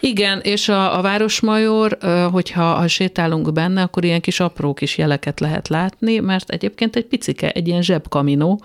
Igen, 0.00 0.40
és 0.40 0.68
a, 0.68 0.98
a 0.98 1.02
Városmajor, 1.02 1.98
hogyha 2.32 2.62
ha 2.74 2.88
sétálunk 2.88 3.52
benne, 3.52 3.82
akkor 3.82 4.04
ilyen 4.04 4.20
kis 4.20 4.40
apró 4.40 4.74
kis 4.74 4.98
jeleket 4.98 5.40
lehet 5.40 5.68
látni, 5.68 6.18
mert 6.18 6.50
egyébként 6.50 6.96
egy 6.96 7.04
picike, 7.04 7.50
egy 7.50 7.68
ilyen 7.68 7.82
zsebkaminó. 7.82 8.62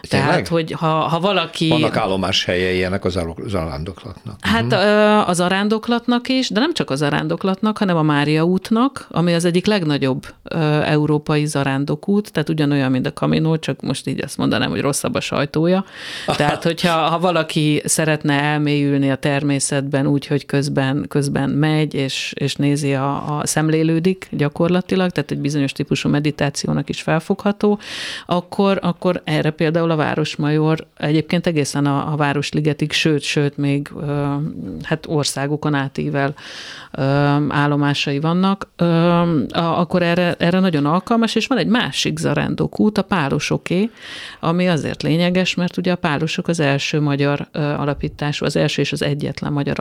Tényleg? 0.00 0.28
Tehát, 0.28 0.48
hogy 0.48 0.72
ha, 0.72 0.86
ha 0.86 1.20
valaki... 1.20 1.68
Vannak 1.68 1.96
állomás 1.96 2.44
helye 2.44 2.72
ilyenek 2.72 3.04
az 3.04 3.16
arándoklatnak. 3.54 4.36
Hát 4.40 4.64
uh-huh. 4.64 5.28
az 5.28 5.40
arándoklatnak 5.40 6.28
is, 6.28 6.50
de 6.50 6.60
nem 6.60 6.74
csak 6.74 6.90
az 6.90 7.02
arándoklatnak, 7.02 7.78
hanem 7.78 7.96
a 7.96 8.02
Mária 8.02 8.44
útnak, 8.44 9.06
ami 9.10 9.34
az 9.34 9.44
egyik 9.44 9.66
legnagyobb 9.66 10.26
európai 10.84 11.46
zarándokút, 11.46 12.32
tehát 12.32 12.48
ugyanolyan, 12.48 12.90
mint 12.90 13.06
a 13.06 13.12
kaminó, 13.12 13.56
csak 13.56 13.80
most 13.80 14.06
így 14.06 14.22
azt 14.22 14.36
mondanám, 14.36 14.70
hogy 14.70 14.80
rosszabb 14.80 15.14
a 15.14 15.20
sajtója. 15.20 15.84
Tehát, 16.26 16.62
hogyha 16.62 16.92
ha 16.92 17.18
valaki 17.18 17.82
szeretne 17.84 18.40
elmélyülni 18.40 19.10
a 19.10 19.16
természetben 19.16 20.06
úgy, 20.06 20.26
hogy 20.26 20.41
közben, 20.46 21.04
közben 21.08 21.50
megy, 21.50 21.94
és, 21.94 22.32
és 22.36 22.54
nézi 22.54 22.94
a, 22.94 23.38
a 23.38 23.46
szemlélődik 23.46 24.28
gyakorlatilag, 24.30 25.10
tehát 25.10 25.30
egy 25.30 25.38
bizonyos 25.38 25.72
típusú 25.72 26.08
meditációnak 26.08 26.88
is 26.88 27.02
felfogható, 27.02 27.78
akkor, 28.26 28.78
akkor 28.82 29.20
erre 29.24 29.50
például 29.50 29.90
a 29.90 29.96
Városmajor 29.96 30.86
egyébként 30.96 31.46
egészen 31.46 31.86
a, 31.86 32.12
a 32.12 32.16
Városligetig, 32.16 32.92
sőt, 32.92 33.22
sőt, 33.22 33.56
még 33.56 33.90
hát 34.82 35.06
országokon 35.06 35.74
átível 35.74 36.34
állomásai 37.48 38.20
vannak, 38.20 38.68
akkor 39.52 40.02
erre, 40.02 40.34
erre 40.38 40.60
nagyon 40.60 40.86
alkalmas, 40.86 41.34
és 41.34 41.46
van 41.46 41.58
egy 41.58 41.66
másik 41.66 42.18
zarándok 42.18 42.80
út, 42.80 42.98
a 42.98 43.02
Pálosoké, 43.02 43.90
ami 44.40 44.68
azért 44.68 45.02
lényeges, 45.02 45.54
mert 45.54 45.76
ugye 45.76 45.92
a 45.92 45.96
Pálosok 45.96 46.48
az 46.48 46.60
első 46.60 47.00
magyar 47.00 47.48
alapítású, 47.52 48.44
az 48.44 48.56
első 48.56 48.82
és 48.82 48.92
az 48.92 49.02
egyetlen 49.02 49.52
magyar 49.52 49.78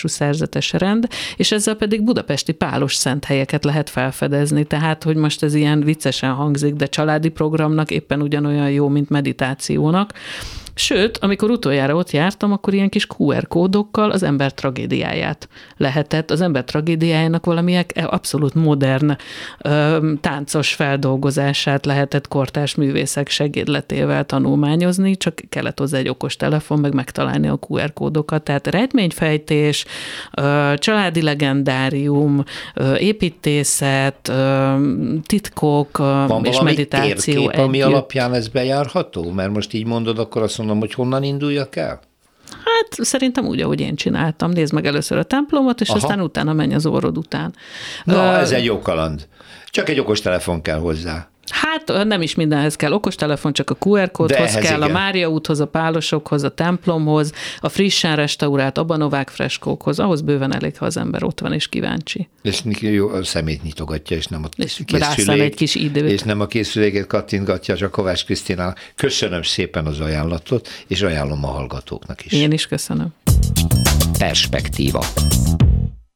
alapítású 0.00 0.08
szerzetes 0.08 0.72
rend, 0.72 1.08
és 1.36 1.52
ezzel 1.52 1.74
pedig 1.74 2.02
budapesti 2.02 2.52
pálos 2.52 2.94
szent 2.94 3.24
helyeket 3.24 3.64
lehet 3.64 3.90
felfedezni, 3.90 4.64
tehát, 4.64 5.02
hogy 5.02 5.16
most 5.16 5.42
ez 5.42 5.54
ilyen 5.54 5.80
viccesen 5.80 6.32
hangzik, 6.32 6.74
de 6.74 6.86
családi 6.86 7.28
programnak 7.28 7.90
éppen 7.90 8.22
ugyanolyan 8.22 8.70
jó, 8.70 8.88
mint 8.88 9.08
meditációnak, 9.08 10.12
Sőt, 10.80 11.18
amikor 11.18 11.50
utoljára 11.50 11.94
ott 11.94 12.10
jártam, 12.10 12.52
akkor 12.52 12.74
ilyen 12.74 12.88
kis 12.88 13.06
QR 13.16 13.48
kódokkal 13.48 14.10
az 14.10 14.22
ember 14.22 14.54
tragédiáját 14.54 15.48
lehetett, 15.76 16.30
az 16.30 16.40
ember 16.40 16.64
tragédiájának 16.64 17.44
valamilyen 17.44 17.84
abszolút 17.94 18.54
modern 18.54 19.16
ö, 19.58 19.98
táncos 20.20 20.74
feldolgozását 20.74 21.86
lehetett 21.86 22.28
kortárs 22.28 22.74
művészek 22.74 23.28
segédletével 23.28 24.24
tanulmányozni, 24.24 25.16
csak 25.16 25.40
kellett 25.48 25.78
hozzá 25.78 25.98
egy 25.98 26.08
okos 26.08 26.36
telefon, 26.36 26.78
meg 26.78 26.94
megtalálni 26.94 27.48
a 27.48 27.58
QR 27.68 27.92
kódokat. 27.92 28.42
Tehát 28.42 28.66
rejtményfejtés, 28.66 29.84
ö, 30.34 30.72
családi 30.76 31.22
legendárium, 31.22 32.44
ö, 32.74 32.94
építészet, 32.94 34.28
ö, 34.28 34.74
titkok 35.26 35.96
Van 35.98 36.44
és 36.44 36.60
meditáció. 36.60 37.34
Térkép, 37.34 37.50
együtt. 37.50 37.64
ami 37.64 37.82
alapján 37.82 38.34
ez 38.34 38.48
bejárható? 38.48 39.30
Mert 39.30 39.52
most 39.52 39.72
így 39.72 39.86
mondod, 39.86 40.18
akkor 40.18 40.42
azt 40.42 40.58
mondom, 40.58 40.68
hogy 40.78 40.94
honnan 40.94 41.22
induljak 41.22 41.76
el? 41.76 42.00
Hát 42.50 43.06
szerintem 43.06 43.46
úgy, 43.46 43.60
ahogy 43.60 43.80
én 43.80 43.94
csináltam. 43.94 44.50
Nézd 44.50 44.72
meg 44.72 44.86
először 44.86 45.18
a 45.18 45.22
templomot, 45.22 45.80
és 45.80 45.88
Aha. 45.88 45.98
aztán 45.98 46.20
utána 46.20 46.52
menj 46.52 46.74
az 46.74 46.86
orrod 46.86 47.18
után. 47.18 47.54
Na, 48.04 48.30
uh, 48.30 48.38
ez 48.38 48.50
egy 48.50 48.64
jó 48.64 48.78
kaland. 48.78 49.28
Csak 49.66 49.88
egy 49.88 49.98
okos 49.98 50.20
telefon 50.20 50.62
kell 50.62 50.78
hozzá. 50.78 51.28
Hát 51.50 52.04
nem 52.04 52.22
is 52.22 52.34
mindenhez 52.34 52.76
kell 52.76 52.92
okostelefon, 52.92 53.52
csak 53.52 53.70
a 53.70 53.76
QR 53.78 54.10
kódhoz 54.10 54.52
kell, 54.52 54.62
igen. 54.62 54.82
a 54.82 54.88
Mária 54.88 55.28
úthoz, 55.28 55.60
a 55.60 55.66
Pálosokhoz, 55.66 56.42
a 56.42 56.48
templomhoz, 56.48 57.32
a 57.60 57.68
frissen 57.68 58.16
restaurált 58.16 58.78
Abanovák 58.78 59.28
freskókhoz, 59.28 59.98
ahhoz 59.98 60.20
bőven 60.20 60.54
elég, 60.54 60.78
ha 60.78 60.86
az 60.86 60.96
ember 60.96 61.24
ott 61.24 61.40
van 61.40 61.52
és 61.52 61.68
kíváncsi. 61.68 62.28
És 62.42 62.62
jó, 62.80 63.08
a 63.08 63.24
szemét 63.24 63.62
nyitogatja, 63.62 64.16
és 64.16 64.26
nem 64.26 64.44
a 64.44 64.48
és 64.56 64.82
készülék, 64.86 65.40
egy 65.40 65.54
kis 65.54 65.74
időt. 65.74 66.10
És 66.10 66.22
nem 66.22 66.40
a 66.40 66.46
készüléket 66.46 67.06
kattintgatja, 67.06 67.76
csak 67.76 67.90
Kovács 67.90 68.24
Krisztina. 68.24 68.74
Köszönöm 68.94 69.42
szépen 69.42 69.86
az 69.86 70.00
ajánlatot, 70.00 70.68
és 70.86 71.02
ajánlom 71.02 71.44
a 71.44 71.48
hallgatóknak 71.48 72.24
is. 72.24 72.32
Én 72.32 72.52
is 72.52 72.66
köszönöm. 72.66 73.14
Perspektíva. 74.18 75.04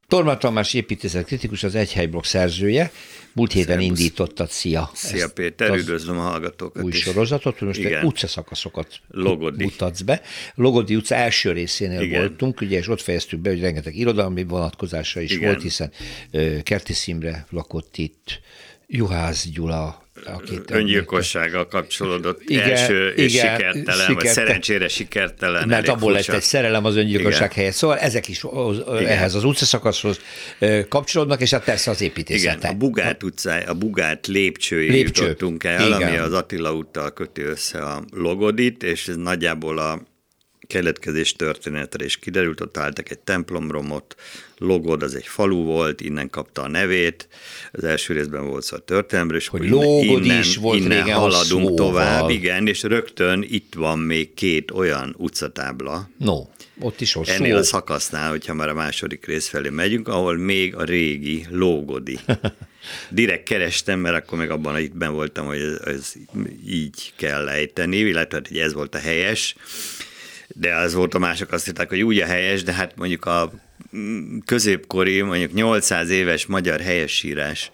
Torma 0.08 0.36
Tamás 0.36 0.74
építészet 0.74 1.24
kritikus, 1.24 1.62
az 1.62 1.74
Egyhelyblokk 1.74 2.24
szerzője. 2.24 2.90
Múlt 3.34 3.52
héten 3.52 3.78
Szervusz. 3.78 3.98
indítottad, 3.98 4.48
szia. 4.50 4.90
Szia 4.94 5.28
Péter, 5.30 5.76
üdvözlöm 5.76 6.18
a 6.18 6.22
hallgatókat 6.22 6.82
Új 6.82 6.90
is. 6.90 6.98
sorozatot, 7.00 7.60
most 7.60 7.78
Igen. 7.78 7.98
egy 7.98 8.04
utcaszakaszokat 8.04 9.00
Logodi. 9.08 9.64
mutatsz 9.64 10.00
be. 10.00 10.20
Logodi 10.54 10.96
utca 10.96 11.14
első 11.14 11.52
részénél 11.52 12.00
Igen. 12.00 12.20
voltunk, 12.20 12.60
ugye, 12.60 12.78
és 12.78 12.88
ott 12.88 13.00
fejeztük 13.00 13.40
be, 13.40 13.50
hogy 13.50 13.60
rengeteg 13.60 13.96
irodalmi 13.96 14.44
vonatkozása 14.44 15.20
is 15.20 15.30
Igen. 15.30 15.44
volt, 15.50 15.62
hiszen 15.62 15.92
Kerti 16.62 16.92
Imre 17.04 17.46
lakott 17.50 17.96
itt, 17.96 18.40
Juhász 18.86 19.48
Gyula, 19.48 20.03
akit 20.26 20.70
öngyilkossággal 20.70 21.66
kapcsolódott 21.66 22.42
igen, 22.46 22.70
első 22.70 23.08
és 23.08 23.34
igen, 23.34 23.56
sikertelen, 23.56 24.06
sikerte, 24.06 24.14
vagy 24.14 24.26
szerencsére 24.26 24.88
sikertelen. 24.88 25.68
Mert 25.68 25.88
abból 25.88 26.12
lett 26.12 26.28
egy 26.28 26.42
szerelem 26.42 26.84
az 26.84 26.96
öngyilkosság 26.96 27.42
igen. 27.42 27.54
helyett. 27.54 27.72
Szóval 27.72 27.98
ezek 27.98 28.28
is 28.28 28.44
igen. 28.44 29.06
ehhez 29.06 29.34
az 29.34 29.44
utcaszakaszhoz 29.44 30.20
kapcsolódnak, 30.88 31.40
és 31.40 31.50
hát 31.50 31.64
persze 31.64 31.90
az 31.90 32.00
építészet. 32.00 32.56
Igen, 32.56 32.70
a 32.70 32.74
Bugát 32.74 33.22
utcája, 33.22 33.70
a 33.70 33.74
Bugát 33.74 34.26
lépcsői 34.26 34.90
Lépcső. 34.90 35.22
jutottunk 35.22 35.64
el, 35.64 35.86
igen. 35.86 36.02
ami 36.02 36.16
az 36.16 36.32
Attila 36.32 36.74
úttal 36.74 37.12
köti 37.12 37.42
össze 37.42 37.78
a 37.78 38.02
Logodit, 38.10 38.82
és 38.82 39.08
ez 39.08 39.16
nagyjából 39.16 39.78
a 39.78 40.02
keletkezés 40.66 41.32
történetre 41.32 42.04
is 42.04 42.16
kiderült, 42.16 42.60
ott 42.60 42.76
álltak 42.76 43.10
egy 43.10 43.18
templomromot, 43.18 44.14
Logod 44.58 45.02
az 45.02 45.14
egy 45.14 45.26
falu 45.26 45.62
volt, 45.64 46.00
innen 46.00 46.30
kapta 46.30 46.62
a 46.62 46.68
nevét, 46.68 47.28
az 47.72 47.84
első 47.84 48.14
részben 48.14 48.46
volt 48.46 48.64
szó 48.64 48.76
a 48.76 48.80
történelemről, 48.80 49.38
és 49.38 49.48
hogy 49.48 49.68
Logod 49.68 50.24
innen, 50.24 50.38
is 50.38 50.56
volt 50.56 50.78
innen 50.78 51.02
régen 51.02 51.18
haladunk 51.18 51.68
szóval. 51.68 51.76
tovább, 51.76 52.28
igen, 52.28 52.66
és 52.66 52.82
rögtön 52.82 53.44
itt 53.48 53.74
van 53.74 53.98
még 53.98 54.34
két 54.34 54.70
olyan 54.70 55.14
utcatábla. 55.18 56.08
No, 56.18 56.46
ott 56.80 57.00
is 57.00 57.16
ott 57.16 57.28
Ennél 57.28 57.52
szó. 57.52 57.58
a 57.58 57.62
szakasznál, 57.62 58.30
hogyha 58.30 58.54
már 58.54 58.68
a 58.68 58.74
második 58.74 59.26
rész 59.26 59.48
felé 59.48 59.68
megyünk, 59.68 60.08
ahol 60.08 60.36
még 60.36 60.74
a 60.76 60.84
régi 60.84 61.46
Lógodi. 61.50 62.18
Direkt 63.10 63.48
kerestem, 63.48 63.98
mert 63.98 64.16
akkor 64.16 64.38
még 64.38 64.50
abban 64.50 64.78
itt 64.78 64.96
ben 64.96 65.12
voltam, 65.12 65.46
hogy 65.46 65.58
ez, 65.58 65.80
ez 65.84 66.12
így 66.68 67.12
kell 67.16 67.44
lejteni, 67.44 67.96
illetve 67.96 68.40
hogy 68.48 68.58
ez 68.58 68.72
volt 68.72 68.94
a 68.94 68.98
helyes 68.98 69.56
de 70.54 70.74
az 70.74 70.94
volt 70.94 71.14
a 71.14 71.18
mások 71.18 71.52
azt 71.52 71.64
hitták, 71.64 71.88
hogy 71.88 72.02
úgy 72.02 72.18
a 72.18 72.26
helyes, 72.26 72.62
de 72.62 72.72
hát 72.72 72.96
mondjuk 72.96 73.24
a 73.24 73.52
középkori, 74.44 75.20
mondjuk 75.20 75.52
800 75.52 76.10
éves 76.10 76.46
magyar 76.46 76.80
helyesírás 76.80 77.70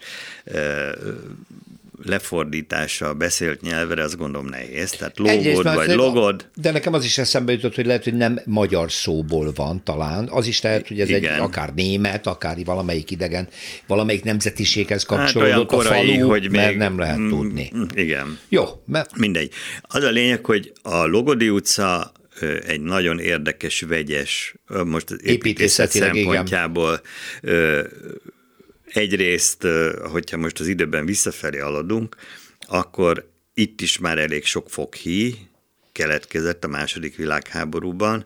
lefordítása 2.05 3.13
beszélt 3.13 3.61
nyelvre, 3.61 4.03
azt 4.03 4.17
gondolom 4.17 4.47
nehéz. 4.47 4.91
Tehát 4.91 5.17
logod 5.17 5.33
Egyrészt, 5.33 5.61
vagy 5.61 5.87
de, 5.87 5.95
logod. 5.95 6.49
De 6.55 6.71
nekem 6.71 6.93
az 6.93 7.03
is 7.05 7.17
eszembe 7.17 7.51
jutott, 7.51 7.75
hogy 7.75 7.85
lehet, 7.85 8.03
hogy 8.03 8.13
nem 8.13 8.39
magyar 8.45 8.91
szóból 8.91 9.51
van 9.55 9.83
talán. 9.83 10.27
Az 10.31 10.47
is 10.47 10.61
lehet, 10.61 10.87
hogy 10.87 10.99
ez 10.99 11.09
Igen. 11.09 11.33
egy 11.33 11.39
akár 11.39 11.73
német, 11.73 12.27
akár 12.27 12.57
valamelyik 12.65 13.11
idegen, 13.11 13.47
valamelyik 13.87 14.23
nemzetiséghez 14.23 15.05
hát 15.05 15.17
kapcsolódott 15.17 15.71
hát 15.71 15.79
a 15.79 15.83
falu, 15.83 16.27
hogy 16.27 16.41
még, 16.41 16.51
mert 16.51 16.77
nem 16.77 16.99
lehet 16.99 17.27
tudni. 17.29 17.71
Igen. 17.93 18.39
Jó. 18.49 18.65
Mert... 18.85 19.17
Mindegy. 19.17 19.51
Az 19.81 20.03
a 20.03 20.09
lényeg, 20.09 20.45
hogy 20.45 20.71
a 20.81 21.05
Logodi 21.05 21.49
utca 21.49 22.11
egy 22.41 22.81
nagyon 22.81 23.19
érdekes, 23.19 23.81
vegyes, 23.81 24.55
most 24.85 25.11
az 25.11 25.19
építészet 25.23 25.91
szempontjából 25.91 27.01
igen. 27.41 27.89
egyrészt, 28.85 29.67
hogyha 30.11 30.37
most 30.37 30.59
az 30.59 30.67
időben 30.67 31.05
visszafelé 31.05 31.59
aladunk, 31.59 32.15
akkor 32.67 33.29
itt 33.53 33.81
is 33.81 33.97
már 33.97 34.17
elég 34.17 34.45
sok 34.45 34.69
foghí 34.69 35.35
keletkezett 35.91 36.63
a 36.63 36.67
második 36.67 37.15
világháborúban, 37.15 38.25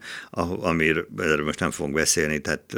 amiről 0.59 1.43
most 1.43 1.59
nem 1.59 1.71
fogunk 1.71 1.95
beszélni, 1.95 2.39
tehát 2.39 2.73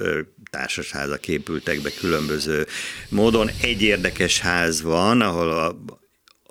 társasházak 0.49 1.27
épültek 1.27 1.81
be 1.81 1.89
különböző 1.99 2.65
módon. 3.09 3.49
Egy 3.61 3.81
érdekes 3.81 4.39
ház 4.39 4.81
van, 4.81 5.21
ahol 5.21 5.51
a, 5.51 5.77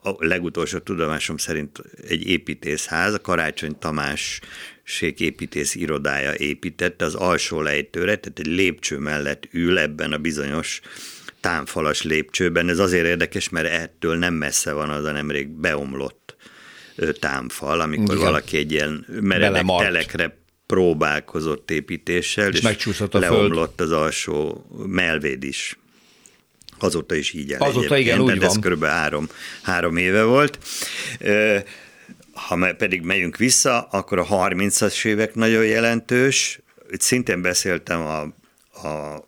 a 0.06 0.16
legutolsó 0.18 0.78
tudomásom 0.78 1.36
szerint 1.36 1.82
egy 2.08 2.26
építészház, 2.26 3.14
a 3.14 3.20
Karácsony 3.20 3.78
Tamás 3.78 4.40
építész 5.00 5.74
irodája 5.74 6.34
építette 6.34 7.04
az 7.04 7.14
alsó 7.14 7.62
lejtőre, 7.62 8.16
tehát 8.16 8.38
egy 8.38 8.46
lépcső 8.46 8.98
mellett 8.98 9.48
ül 9.50 9.78
ebben 9.78 10.12
a 10.12 10.18
bizonyos 10.18 10.80
támfalas 11.40 12.02
lépcsőben. 12.02 12.68
Ez 12.68 12.78
azért 12.78 13.06
érdekes, 13.06 13.48
mert 13.48 13.68
ettől 13.68 14.16
nem 14.16 14.34
messze 14.34 14.72
van 14.72 14.90
az 14.90 15.04
a 15.04 15.12
nemrég 15.12 15.48
beomlott 15.48 16.36
támfal, 17.20 17.80
amikor 17.80 18.14
Igen. 18.14 18.26
valaki 18.26 18.56
egy 18.56 18.72
ilyen 18.72 19.06
meredek 19.20 19.64
telekre 19.78 20.38
próbálkozott 20.66 21.70
építéssel, 21.70 22.52
és, 22.52 22.62
és 22.86 23.00
a 23.00 23.18
leomlott 23.18 23.74
föld. 23.76 23.90
az 23.90 23.98
alsó 23.98 24.66
melvéd 24.86 25.42
is. 25.42 25.78
Azóta 26.78 27.14
is 27.14 27.32
így 27.32 27.52
el 27.52 27.60
Azóta 27.60 27.96
igen, 27.96 28.20
úgy 28.20 28.38
van. 28.38 28.48
Ez 28.48 28.58
körülbelül 28.58 28.96
három, 28.96 29.28
három 29.62 29.96
éve 29.96 30.22
volt 30.22 30.58
ha 32.36 32.74
pedig 32.74 33.02
megyünk 33.02 33.36
vissza, 33.36 33.88
akkor 33.90 34.18
a 34.18 34.26
30-as 34.26 35.04
évek 35.04 35.34
nagyon 35.34 35.64
jelentős. 35.64 36.60
Itt 36.90 37.00
szintén 37.00 37.42
beszéltem 37.42 38.00
a, 38.00 38.22
a 38.82 39.24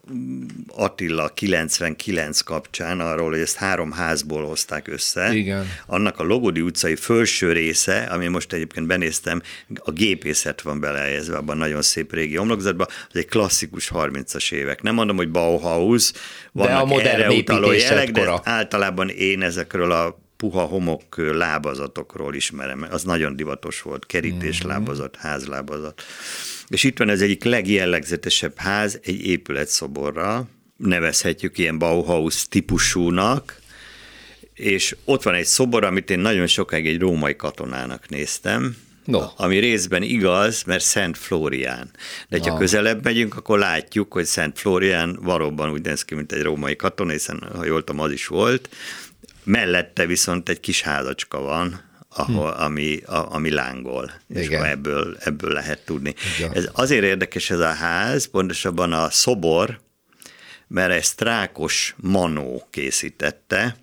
Attila 0.76 1.28
99 1.28 2.40
kapcsán 2.40 3.00
arról, 3.00 3.30
hogy 3.30 3.40
ezt 3.40 3.56
három 3.56 3.92
házból 3.92 4.46
hozták 4.46 4.88
össze. 4.88 5.34
Igen. 5.34 5.66
Annak 5.86 6.18
a 6.18 6.22
Logodi 6.22 6.60
utcai 6.60 6.96
felső 6.96 7.52
része, 7.52 7.98
ami 8.02 8.26
most 8.26 8.52
egyébként 8.52 8.86
benéztem, 8.86 9.42
a 9.74 9.90
gépészet 9.90 10.60
van 10.60 10.80
belejezve 10.80 11.36
abban 11.36 11.56
nagyon 11.56 11.82
szép 11.82 12.12
régi 12.12 12.36
homlokzatban, 12.36 12.86
az 13.08 13.16
egy 13.16 13.26
klasszikus 13.26 13.90
30-as 13.94 14.52
évek. 14.52 14.82
Nem 14.82 14.94
mondom, 14.94 15.16
hogy 15.16 15.30
Bauhaus, 15.30 16.12
vannak 16.52 16.72
de 16.72 16.76
a 16.76 16.84
modern 16.84 17.20
erre 17.20 17.30
utaló 17.30 17.72
jelek, 17.72 18.10
de 18.10 18.40
általában 18.42 19.08
én 19.08 19.42
ezekről 19.42 19.92
a 19.92 20.26
puha 20.38 20.64
homok 20.64 21.16
lábazatokról 21.16 22.34
ismerem. 22.34 22.86
Az 22.90 23.02
nagyon 23.02 23.36
divatos 23.36 23.82
volt, 23.82 24.06
kerítés 24.06 24.58
mm-hmm. 24.58 24.68
lábazat, 24.68 25.16
házlábazat. 25.16 26.02
És 26.68 26.84
itt 26.84 26.98
van 26.98 27.08
az 27.08 27.22
egyik 27.22 27.44
legjellegzetesebb 27.44 28.56
ház, 28.56 29.00
egy 29.02 29.26
épületszoborral, 29.26 30.48
nevezhetjük 30.76 31.58
ilyen 31.58 31.78
Bauhaus 31.78 32.48
típusúnak, 32.48 33.60
és 34.54 34.96
ott 35.04 35.22
van 35.22 35.34
egy 35.34 35.44
szobor, 35.44 35.84
amit 35.84 36.10
én 36.10 36.18
nagyon 36.18 36.46
sokáig 36.46 36.86
egy 36.86 36.98
római 36.98 37.36
katonának 37.36 38.08
néztem, 38.08 38.76
No. 39.08 39.22
Ami 39.36 39.58
részben 39.58 40.02
igaz, 40.02 40.62
mert 40.62 40.84
Szent 40.84 41.18
Flórián. 41.18 41.90
De 42.28 42.38
ha 42.42 42.56
közelebb 42.56 43.04
megyünk, 43.04 43.36
akkor 43.36 43.58
látjuk, 43.58 44.12
hogy 44.12 44.24
Szent 44.24 44.58
Flórián 44.58 45.18
valóban 45.22 45.70
úgy 45.70 45.82
néz 45.82 46.04
ki, 46.04 46.14
mint 46.14 46.32
egy 46.32 46.42
római 46.42 46.76
katona, 46.76 47.10
hiszen 47.10 47.48
ha 47.54 47.64
jól 47.64 47.84
tudom, 47.84 48.00
az 48.00 48.12
is 48.12 48.26
volt. 48.26 48.68
Mellette 49.48 50.06
viszont 50.06 50.48
egy 50.48 50.60
kis 50.60 50.82
házacska 50.82 51.40
van, 51.40 51.80
ahol, 52.08 52.52
hm. 52.52 52.62
ami, 52.62 53.00
a, 53.06 53.34
ami 53.34 53.50
lángol, 53.50 54.10
Igen. 54.30 54.42
és 54.42 54.70
ebből, 54.70 55.16
ebből 55.20 55.52
lehet 55.52 55.84
tudni. 55.84 56.14
Igen. 56.38 56.52
Ez 56.54 56.68
azért 56.72 57.04
érdekes 57.04 57.50
ez 57.50 57.58
a 57.58 57.72
ház, 57.72 58.26
pontosabban 58.30 58.92
a 58.92 59.10
szobor, 59.10 59.80
mert 60.66 60.92
ezt 60.92 61.20
Rákos 61.20 61.94
Manó 61.96 62.66
készítette, 62.70 63.76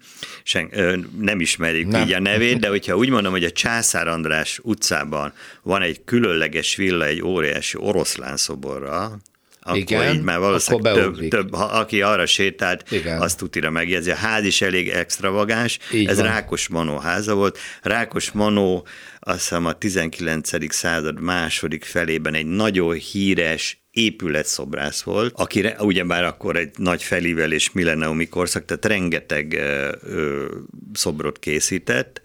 Sen, 0.43 0.69
ö, 0.71 0.97
nem 1.19 1.39
ismerjük 1.39 1.87
nem. 1.87 2.01
így 2.01 2.13
a 2.13 2.19
nevét, 2.19 2.59
de 2.59 2.67
hogyha 2.67 2.95
úgy 2.95 3.09
mondom, 3.09 3.31
hogy 3.31 3.43
a 3.43 3.51
Császár 3.51 4.07
András 4.07 4.59
utcában 4.63 5.33
van 5.61 5.81
egy 5.81 6.03
különleges 6.03 6.75
villa 6.75 7.05
egy 7.05 7.21
óriási 7.21 7.77
oroszlán 7.79 8.37
szoborra, 8.37 9.17
akkor 9.67 9.77
Igen, 9.77 10.15
így 10.15 10.21
már 10.21 10.39
valószínűleg 10.39 10.93
több, 10.93 11.27
több, 11.27 11.55
ha, 11.55 11.63
aki 11.63 12.01
arra 12.01 12.25
sétált, 12.25 12.91
Igen. 12.91 13.21
azt 13.21 13.37
tutira 13.37 13.69
megjegyzi. 13.69 14.11
A 14.11 14.15
ház 14.15 14.45
is 14.45 14.61
elég 14.61 14.89
extravagáns, 14.89 15.79
így 15.93 16.07
ez 16.07 16.17
van. 16.17 16.25
Rákos 16.25 16.67
Manó 16.67 16.97
háza 16.97 17.33
volt. 17.33 17.57
Rákos 17.81 18.31
Manó 18.31 18.87
azt 19.19 19.39
hiszem 19.39 19.65
a 19.65 19.73
19. 19.73 20.73
század 20.73 21.21
második 21.21 21.83
felében 21.83 22.33
egy 22.33 22.45
nagyon 22.45 22.93
híres 22.93 23.83
épületszobrász 23.91 25.01
volt, 25.01 25.33
aki 25.37 25.65
ugyebár 25.79 26.23
akkor 26.23 26.55
egy 26.55 26.69
nagy 26.77 27.03
felívelés 27.03 27.71
milleniumi 27.71 28.27
korszak, 28.27 28.65
tehát 28.65 28.85
rengeteg 28.85 29.53
ö, 29.53 29.91
ö, 30.03 30.45
szobrot 30.93 31.39
készített, 31.39 32.21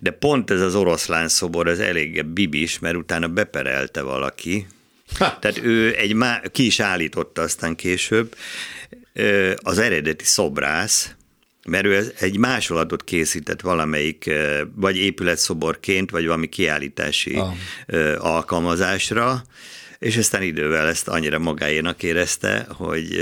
de 0.00 0.10
pont 0.10 0.50
ez 0.50 0.60
az 0.60 0.74
oroszlán 0.74 1.28
szobor, 1.28 1.68
ez 1.68 1.78
elég 1.78 2.24
bibis, 2.24 2.78
mert 2.78 2.96
utána 2.96 3.28
beperelte 3.28 4.02
valaki, 4.02 4.66
ha. 5.18 5.38
tehát 5.40 5.58
ő 5.62 5.96
egy 5.96 6.14
má, 6.14 6.40
ki 6.52 6.66
is 6.66 6.80
állította 6.80 7.42
aztán 7.42 7.74
később, 7.74 8.34
az 9.56 9.78
eredeti 9.78 10.24
szobrász, 10.24 11.14
mert 11.66 11.84
ő 11.84 12.12
egy 12.18 12.36
másolatot 12.36 13.04
készített 13.04 13.60
valamelyik, 13.60 14.30
vagy 14.74 14.96
épületszoborként, 14.96 16.10
vagy 16.10 16.24
valami 16.24 16.48
kiállítási 16.48 17.34
ah. 17.34 17.54
alkalmazásra, 18.18 19.42
és 19.98 20.16
aztán 20.16 20.42
idővel 20.42 20.88
ezt 20.88 21.08
annyira 21.08 21.38
magáénak 21.38 22.02
érezte, 22.02 22.66
hogy 22.68 23.14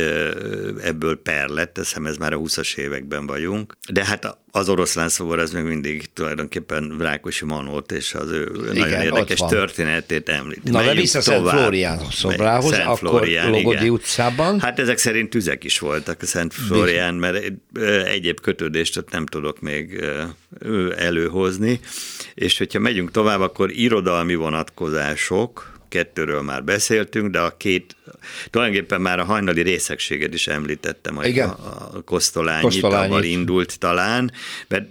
ebből 0.82 1.22
per 1.22 1.48
lett, 1.48 1.76
hiszem 1.76 2.06
ez 2.06 2.16
már 2.16 2.32
a 2.32 2.38
20-as 2.38 2.76
években 2.76 3.26
vagyunk, 3.26 3.76
de 3.88 4.04
hát 4.04 4.38
az 4.58 4.68
oroszlán 4.68 5.08
szobor 5.08 5.38
az 5.38 5.50
még 5.50 5.62
mindig 5.62 6.12
tulajdonképpen 6.12 6.96
Rákosi 6.98 7.44
Manót 7.44 7.92
és 7.92 8.14
az 8.14 8.30
ő 8.30 8.50
igen, 8.72 8.88
nagyon 8.88 9.00
érdekes 9.00 9.38
történetét 9.38 10.28
említ. 10.28 10.62
Na, 10.64 10.82
de 10.82 10.94
vissza 10.94 11.20
Szent 11.20 11.48
Flórián 11.48 12.00
szobrához, 12.10 12.70
Szent 12.70 12.86
akkor 12.86 12.98
Flórián, 12.98 13.50
Logodi 13.50 13.76
igen. 13.76 13.88
utcában. 13.88 14.60
Hát 14.60 14.78
ezek 14.78 14.98
szerint 14.98 15.30
tüzek 15.30 15.64
is 15.64 15.78
voltak 15.78 16.22
a 16.22 16.26
Szent 16.26 16.54
Flórián, 16.54 17.14
mert 17.14 17.52
egyéb 18.04 18.40
kötődést 18.40 18.96
ott 18.96 19.10
nem 19.10 19.26
tudok 19.26 19.60
még 19.60 20.04
előhozni, 20.96 21.80
és 22.34 22.58
hogyha 22.58 22.78
megyünk 22.78 23.10
tovább, 23.10 23.40
akkor 23.40 23.70
irodalmi 23.70 24.34
vonatkozások, 24.34 25.77
kettőről 25.88 26.42
már 26.42 26.64
beszéltünk, 26.64 27.30
de 27.30 27.40
a 27.40 27.56
két, 27.56 27.96
tulajdonképpen 28.50 29.00
már 29.00 29.18
a 29.18 29.24
hajnali 29.24 29.62
részegséget 29.62 30.34
is 30.34 30.46
említettem, 30.46 31.14
hogy 31.14 31.26
Igen. 31.26 31.48
a, 31.48 31.90
a 31.94 32.02
Kosztolányi 32.04 32.80
avval 32.80 33.22
indult 33.22 33.78
talán, 33.78 34.32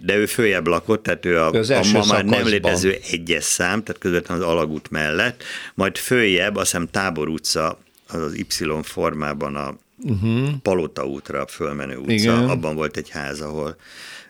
de 0.01 0.15
ő 0.15 0.25
följebb 0.25 0.67
lakott, 0.67 1.03
tehát 1.03 1.25
ő 1.25 1.39
a, 1.39 1.47
a 1.51 1.83
ma 1.93 2.05
már 2.05 2.25
nem 2.25 2.45
létező 2.45 2.97
egyes 3.11 3.43
szám, 3.43 3.83
tehát 3.83 4.01
közvetlenül 4.01 4.43
az 4.43 4.49
alagút 4.49 4.89
mellett, 4.89 5.43
majd 5.73 5.97
följebb, 5.97 6.55
azt 6.55 6.71
hiszem 6.71 6.87
Tábor 6.91 7.27
utca, 7.27 7.79
az 8.07 8.21
az 8.21 8.33
Y 8.33 8.45
formában 8.81 9.55
a 9.55 9.77
uh-huh. 9.97 10.49
Palota 10.61 11.05
útra 11.05 11.47
fölmenő 11.47 11.97
utca, 11.97 12.13
Igen. 12.13 12.49
abban 12.49 12.75
volt 12.75 12.97
egy 12.97 13.09
ház, 13.09 13.41
ahol 13.41 13.75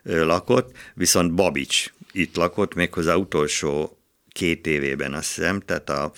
lakott, 0.03 0.71
viszont 0.93 1.33
Babics 1.33 1.93
itt 2.11 2.35
lakott, 2.35 2.73
méghozzá 2.73 3.15
utolsó 3.15 3.97
két 4.31 4.67
évében, 4.67 5.13
azt 5.13 5.35
hiszem, 5.35 5.59
tehát 5.59 5.89
a 5.89 6.11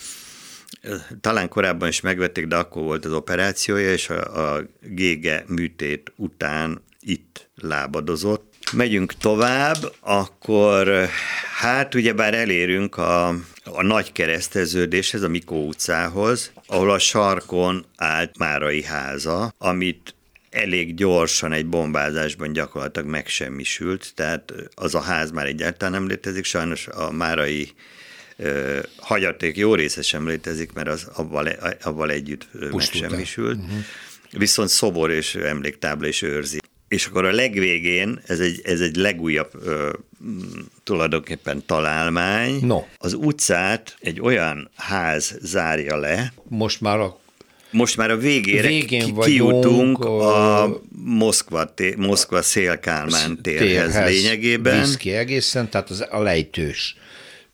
talán 1.21 1.49
korábban 1.49 1.87
is 1.87 2.01
megvették, 2.01 2.47
de 2.47 2.55
akkor 2.55 2.83
volt 2.83 3.05
az 3.05 3.13
operációja, 3.13 3.91
és 3.91 4.09
a, 4.09 4.55
a 4.55 4.63
gége 4.81 5.43
műtét 5.47 6.11
után 6.15 6.81
itt 6.99 7.49
lábadozott. 7.55 8.53
Megyünk 8.71 9.13
tovább, 9.13 9.77
akkor 9.99 11.09
hát 11.59 11.95
ugyebár 11.95 12.33
elérünk 12.33 12.97
a, 12.97 13.27
a 13.63 13.81
nagy 13.81 14.11
kereszteződéshez, 14.11 15.21
a 15.21 15.27
Mikó 15.27 15.67
utcához, 15.67 16.51
ahol 16.65 16.91
a 16.91 16.99
sarkon 16.99 17.85
állt 17.95 18.37
Márai 18.37 18.83
háza, 18.83 19.53
amit 19.57 20.15
elég 20.49 20.95
gyorsan 20.95 21.51
egy 21.51 21.65
bombázásban 21.65 22.53
gyakorlatilag 22.53 23.09
megsemmisült, 23.09 24.11
tehát 24.15 24.53
az 24.75 24.95
a 24.95 25.01
ház 25.01 25.31
már 25.31 25.45
egyáltalán 25.45 25.93
nem 25.93 26.07
létezik, 26.07 26.45
sajnos 26.45 26.87
a 26.87 27.11
Márai 27.11 27.73
hagyaték 28.97 29.57
jó 29.57 29.75
része 29.75 30.01
sem 30.01 30.27
létezik, 30.27 30.73
mert 30.73 30.87
az 30.87 31.07
avval, 31.13 31.47
avval 31.83 32.11
együtt 32.11 32.47
megsemmisült. 32.71 33.57
Uh-huh. 33.57 33.77
Viszont 34.31 34.69
szobor 34.69 35.11
és 35.11 35.35
emléktábla 35.35 36.07
is 36.07 36.21
őrzi. 36.21 36.59
És 36.87 37.05
akkor 37.05 37.25
a 37.25 37.31
legvégén, 37.31 38.21
ez 38.25 38.39
egy, 38.39 38.61
ez 38.63 38.79
egy 38.79 38.95
legújabb 38.95 39.51
ö, 39.63 39.93
tulajdonképpen 40.83 41.65
találmány, 41.65 42.59
no. 42.61 42.83
az 42.97 43.13
utcát 43.13 43.97
egy 43.99 44.21
olyan 44.21 44.69
ház 44.75 45.37
zárja 45.41 45.97
le. 45.97 46.33
Most 46.47 46.81
már 46.81 46.99
a 46.99 47.19
most 47.71 47.97
már 47.97 48.11
a 48.11 48.17
végére 48.17 48.67
Végén 48.67 49.15
ki, 49.15 49.21
kijutunk 49.21 49.99
a, 49.99 50.63
a 50.63 50.81
Moszkva, 51.05 51.73
té, 51.73 51.93
Moszkva 51.97 52.41
Szélkálmán 52.41 53.41
térhez, 53.41 53.67
térhez 53.67 54.11
lényegében. 54.11 54.79
Visz 54.79 54.97
ki 54.97 55.11
egészen, 55.11 55.69
tehát 55.69 55.89
az 55.89 56.05
a 56.09 56.21
lejtős 56.21 56.95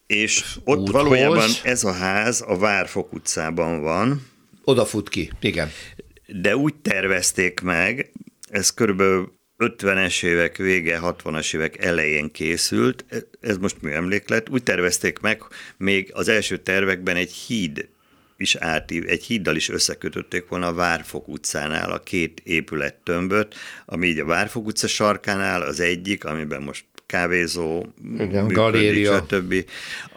és 0.07 0.43
ott 0.63 0.77
úthoz. 0.79 0.93
valójában 0.93 1.49
ez 1.63 1.83
a 1.83 1.91
ház 1.91 2.43
a 2.47 2.57
Várfok 2.57 3.13
utcában 3.13 3.81
van. 3.81 4.27
Oda 4.63 4.85
fut 4.85 5.09
ki, 5.09 5.31
igen. 5.39 5.69
De 6.27 6.55
úgy 6.55 6.75
tervezték 6.75 7.59
meg, 7.59 8.11
ez 8.49 8.69
körülbelül 8.69 9.33
50-es 9.57 10.23
évek 10.23 10.57
vége, 10.57 10.99
60-as 11.01 11.55
évek 11.55 11.83
elején 11.83 12.31
készült, 12.31 13.05
ez 13.41 13.57
most 13.57 13.81
műemléklet, 13.81 14.49
úgy 14.49 14.63
tervezték 14.63 15.19
meg, 15.19 15.41
még 15.77 16.11
az 16.13 16.27
első 16.27 16.57
tervekben 16.57 17.15
egy 17.15 17.31
híd 17.31 17.89
is 18.37 18.55
átív, 18.55 19.03
egy 19.07 19.23
híddal 19.23 19.55
is 19.55 19.69
összekötötték 19.69 20.47
volna 20.47 20.67
a 20.67 20.73
Várfok 20.73 21.27
utcánál 21.27 21.91
a 21.91 21.99
két 21.99 22.41
épület 22.43 22.95
tömböt, 22.95 23.55
ami 23.85 24.07
így 24.07 24.19
a 24.19 24.25
Várfok 24.25 24.65
utca 24.65 24.87
sarkánál 24.87 25.61
az 25.61 25.79
egyik, 25.79 26.25
amiben 26.25 26.61
most 26.61 26.85
kávézó, 27.05 27.85
Igen, 28.17 28.47
galéria. 28.47 29.17
stb. 29.27 29.65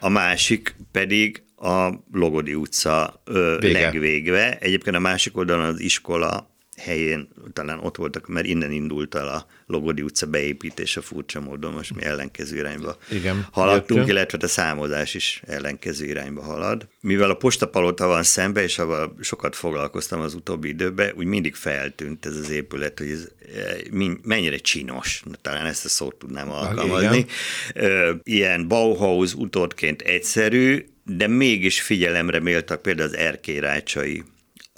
A 0.00 0.08
másik 0.08 0.76
pedig 0.92 1.42
a 1.56 1.88
Logodi 2.12 2.54
utca 2.54 3.22
Vége. 3.60 3.72
legvégve. 3.80 4.58
Egyébként 4.58 4.96
a 4.96 5.00
másik 5.00 5.36
oldalon 5.36 5.64
az 5.64 5.80
iskola 5.80 6.56
helyén, 6.78 7.28
talán 7.52 7.78
ott 7.78 7.96
voltak, 7.96 8.28
mert 8.28 8.46
innen 8.46 8.72
indult 8.72 9.14
el 9.14 9.28
a 9.28 9.46
Logodi 9.66 10.02
utca 10.02 10.26
beépítése 10.26 11.00
furcsa 11.00 11.40
módon, 11.40 11.72
most 11.72 11.94
mi 11.94 12.02
ellenkező 12.02 12.56
irányba 12.56 12.96
Igen, 13.10 13.46
haladtunk, 13.52 13.88
jöttünk. 13.88 14.08
illetve 14.08 14.38
a 14.40 14.48
számozás 14.48 15.14
is 15.14 15.42
ellenkező 15.46 16.04
irányba 16.06 16.42
halad. 16.42 16.88
Mivel 17.00 17.30
a 17.30 17.34
postapalota 17.34 18.06
van 18.06 18.22
szembe, 18.22 18.62
és 18.62 18.78
avval 18.78 19.16
sokat 19.20 19.56
foglalkoztam 19.56 20.20
az 20.20 20.34
utóbbi 20.34 20.68
időben, 20.68 21.12
úgy 21.16 21.26
mindig 21.26 21.54
feltűnt 21.54 22.26
ez 22.26 22.36
az 22.36 22.50
épület, 22.50 22.98
hogy 22.98 23.10
ez 23.10 23.28
eh, 23.54 23.78
mennyire 24.22 24.56
csinos, 24.56 25.22
talán 25.42 25.66
ezt 25.66 25.84
a 25.84 25.88
szót 25.88 26.14
tudnám 26.14 26.50
alkalmazni. 26.50 27.26
Igen. 27.74 28.20
Ilyen 28.24 28.68
Bauhaus 28.68 29.34
utódként 29.34 30.02
egyszerű, 30.02 30.86
de 31.04 31.26
mégis 31.26 31.80
figyelemre 31.80 32.40
méltak 32.40 32.82
például 32.82 33.08
az 33.08 33.16
erkélyrácsai 33.16 34.24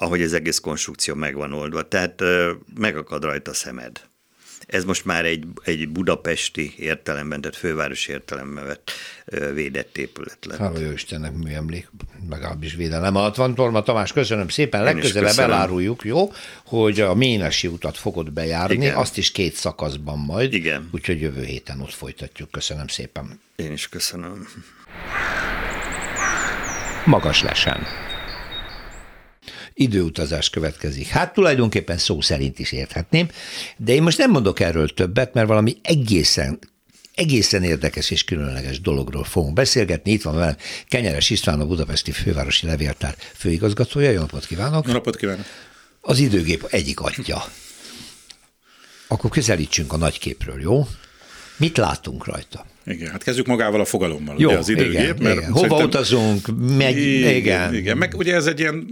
ahogy 0.00 0.22
az 0.22 0.32
egész 0.32 0.58
konstrukció 0.58 1.14
meg 1.14 1.34
van 1.34 1.52
oldva. 1.52 1.88
Tehát 1.88 2.22
megakad 2.74 3.24
rajta 3.24 3.50
a 3.50 3.54
szemed. 3.54 4.00
ez 4.66 4.84
most 4.84 5.04
már 5.04 5.24
egy, 5.24 5.44
egy 5.64 5.88
budapesti 5.88 6.74
értelemben, 6.76 7.40
tehát 7.40 7.56
fővárosi 7.56 8.12
értelemben 8.12 8.66
vett 8.66 8.90
védett 9.54 9.98
épület 9.98 10.44
lett. 10.44 10.58
Hála 10.58 10.78
jó 10.78 10.90
Istennek 10.90 11.32
műemlék, 11.32 11.90
legalábbis 12.30 12.74
védelem 12.74 13.16
alatt 13.16 13.34
van. 13.34 13.54
Torma 13.54 13.82
Tamás, 13.82 14.12
köszönöm 14.12 14.48
szépen. 14.48 14.82
Legközelebb 14.82 15.38
eláruljuk, 15.38 16.04
jó, 16.04 16.32
hogy 16.64 17.00
a 17.00 17.14
Ménesi 17.14 17.66
utat 17.66 17.96
fogod 17.96 18.32
bejárni, 18.32 18.74
Igen. 18.74 18.96
azt 18.96 19.18
is 19.18 19.32
két 19.32 19.54
szakaszban 19.54 20.18
majd. 20.18 20.52
Igen. 20.52 20.88
Úgyhogy 20.92 21.20
jövő 21.20 21.44
héten 21.44 21.80
ott 21.80 21.92
folytatjuk. 21.92 22.50
Köszönöm 22.50 22.86
szépen. 22.86 23.40
Én 23.56 23.72
is 23.72 23.88
köszönöm. 23.88 24.48
Magas 27.04 27.42
lesen 27.42 28.08
időutazás 29.80 30.50
következik. 30.50 31.06
Hát 31.06 31.32
tulajdonképpen 31.32 31.98
szó 31.98 32.20
szerint 32.20 32.58
is 32.58 32.72
érthetném, 32.72 33.28
de 33.76 33.92
én 33.92 34.02
most 34.02 34.18
nem 34.18 34.30
mondok 34.30 34.60
erről 34.60 34.88
többet, 34.88 35.34
mert 35.34 35.48
valami 35.48 35.76
egészen 35.82 36.58
egészen 37.14 37.62
érdekes 37.62 38.10
és 38.10 38.24
különleges 38.24 38.80
dologról 38.80 39.24
fogunk 39.24 39.54
beszélgetni. 39.54 40.10
Itt 40.10 40.22
van 40.22 40.34
velem 40.34 40.56
Kenyeres 40.88 41.30
István, 41.30 41.60
a 41.60 41.66
Budapesti 41.66 42.10
Fővárosi 42.10 42.66
Levéltár 42.66 43.14
főigazgatója. 43.34 44.10
Jó 44.10 44.20
napot 44.20 44.46
kívánok! 44.46 44.86
Jó 44.86 44.92
napot 44.92 45.16
kívánok! 45.16 45.44
Az 46.00 46.18
időgép 46.18 46.66
egyik 46.70 47.00
atya. 47.00 47.44
Akkor 49.08 49.30
közelítsünk 49.30 49.92
a 49.92 49.96
nagyképről, 49.96 50.60
jó? 50.60 50.86
Mit 51.60 51.76
látunk 51.76 52.26
rajta? 52.26 52.66
Igen, 52.86 53.10
hát 53.10 53.22
kezdjük 53.22 53.46
magával 53.46 53.80
a 53.80 53.84
fogalommal, 53.84 54.34
Jó, 54.38 54.48
ugye 54.48 54.58
az 54.58 54.68
időgép. 54.68 54.92
Igen, 54.92 55.16
mert 55.20 55.36
igen. 55.36 55.52
Hova 55.52 55.84
utazunk, 55.84 56.46
megy, 56.76 56.96
igen, 56.96 57.34
igen. 57.34 57.74
Igen, 57.74 57.96
meg 57.96 58.14
ugye 58.16 58.34
ez 58.34 58.46
egy 58.46 58.60
ilyen, 58.60 58.86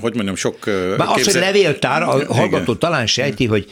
hogy 0.00 0.14
mondjam, 0.14 0.36
sok... 0.36 0.66
Már 0.96 1.08
az, 1.08 1.24
hogy 1.24 1.34
levéltár, 1.34 2.02
a 2.02 2.06
hallgató 2.06 2.62
igen. 2.62 2.78
talán 2.78 3.06
sejti, 3.06 3.46
hogy 3.46 3.70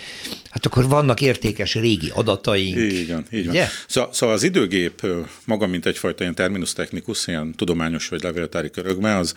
hát 0.56 0.66
akkor 0.66 0.88
vannak 0.88 1.20
értékes 1.20 1.74
régi 1.74 2.10
adataink. 2.14 2.76
Így 2.76 3.08
van, 3.12 3.26
így 3.32 3.46
van. 3.46 3.54
Yeah. 3.54 3.68
Szóval, 3.88 4.12
szóval 4.12 4.34
az 4.34 4.42
időgép 4.42 5.06
maga, 5.44 5.66
mint 5.66 5.86
egyfajta 5.86 6.22
ilyen 6.22 6.34
terminus 6.34 6.72
technicus, 6.72 7.26
ilyen 7.26 7.54
tudományos 7.56 8.08
vagy 8.08 8.22
levéltári 8.22 8.70
körökben, 8.70 9.16
az, 9.16 9.34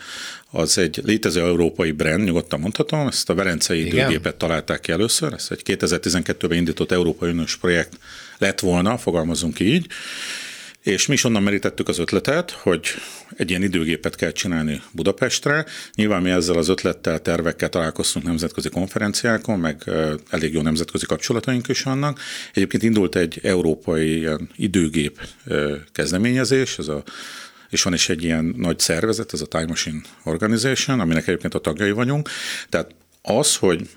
az 0.50 0.78
egy 0.78 1.00
létező 1.04 1.40
európai 1.40 1.90
brand, 1.90 2.24
nyugodtan 2.24 2.60
mondhatom, 2.60 3.06
ezt 3.06 3.30
a 3.30 3.34
Verencei 3.34 3.80
Igen. 3.80 3.96
időgépet 3.96 4.36
találták 4.36 4.80
ki 4.80 4.92
először, 4.92 5.32
ez 5.32 5.46
egy 5.50 5.62
2012-ben 5.64 6.58
indított 6.58 6.92
Európai 6.92 7.30
Uniós 7.30 7.56
projekt 7.56 7.98
lett 8.38 8.60
volna, 8.60 8.98
fogalmazunk 8.98 9.60
így, 9.60 9.86
és 10.82 11.06
mi 11.06 11.14
is 11.14 11.24
onnan 11.24 11.42
merítettük 11.42 11.88
az 11.88 11.98
ötletet, 11.98 12.50
hogy 12.50 12.86
egy 13.36 13.50
ilyen 13.50 13.62
időgépet 13.62 14.14
kell 14.14 14.32
csinálni 14.32 14.82
Budapestre. 14.92 15.64
Nyilván 15.94 16.22
mi 16.22 16.30
ezzel 16.30 16.56
az 16.56 16.68
ötlettel, 16.68 17.18
tervekkel 17.18 17.68
találkoztunk 17.68 18.24
nemzetközi 18.24 18.68
konferenciákon, 18.68 19.58
meg 19.58 19.90
elég 20.30 20.52
jó 20.52 20.62
nemzetközi 20.62 21.06
kapcsolataink 21.06 21.68
is 21.68 21.82
vannak. 21.82 22.20
Egyébként 22.54 22.82
indult 22.82 23.16
egy 23.16 23.40
európai 23.42 24.16
ilyen 24.16 24.50
időgép 24.56 25.20
kezdeményezés, 25.92 26.78
ez 26.78 26.88
a 26.88 27.02
és 27.70 27.82
van 27.82 27.92
is 27.92 28.08
egy 28.08 28.24
ilyen 28.24 28.54
nagy 28.56 28.78
szervezet, 28.78 29.32
ez 29.32 29.40
a 29.40 29.46
Time 29.46 29.66
Machine 29.66 30.00
Organization, 30.24 31.00
aminek 31.00 31.26
egyébként 31.26 31.54
a 31.54 31.58
tagjai 31.58 31.90
vagyunk. 31.90 32.28
Tehát 32.68 32.94
az, 33.22 33.56
hogy 33.56 33.88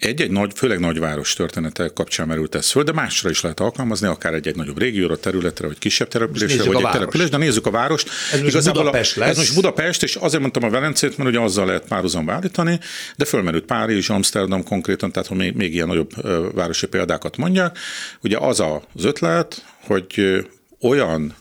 egy-egy 0.00 0.30
nagy, 0.30 0.52
főleg 0.54 0.78
nagyváros 0.80 1.32
története 1.32 1.88
kapcsán 1.94 2.26
merült 2.26 2.54
ez 2.54 2.70
föl, 2.70 2.82
de 2.82 2.92
másra 2.92 3.30
is 3.30 3.40
lehet 3.40 3.60
alkalmazni, 3.60 4.06
akár 4.06 4.34
egy-egy 4.34 4.56
nagyobb 4.56 4.78
régióra, 4.78 5.16
területre, 5.16 5.66
vagy 5.66 5.78
kisebb 5.78 6.08
településre, 6.08 6.64
vagy 6.64 6.84
egy 6.84 6.90
település, 6.90 7.28
de 7.28 7.36
nézzük 7.36 7.66
a 7.66 7.70
várost. 7.70 8.08
Ez 8.32 8.40
most 8.40 8.52
Igazából 8.52 8.82
Budapest 8.82 9.16
a, 9.16 9.20
lesz. 9.20 9.30
Ez 9.30 9.36
most 9.36 9.54
Budapest, 9.54 10.02
és 10.02 10.14
azért 10.14 10.40
mondtam 10.40 10.64
a 10.64 10.70
Velencét, 10.70 11.16
mert 11.16 11.30
ugye 11.30 11.40
azzal 11.40 11.66
lehet 11.66 11.84
párhuzamba 11.88 12.32
állítani, 12.32 12.80
de 13.16 13.24
fölmerült 13.24 13.64
Párizs, 13.64 14.08
Amsterdam 14.08 14.64
konkrétan, 14.64 15.12
tehát 15.12 15.28
hogy 15.28 15.36
még, 15.36 15.54
még 15.54 15.74
ilyen 15.74 15.86
nagyobb 15.86 16.10
városi 16.54 16.86
példákat 16.86 17.36
mondják. 17.36 17.78
Ugye 18.22 18.38
az 18.38 18.60
az 18.60 19.04
ötlet, 19.04 19.64
hogy 19.86 20.44
olyan 20.80 21.34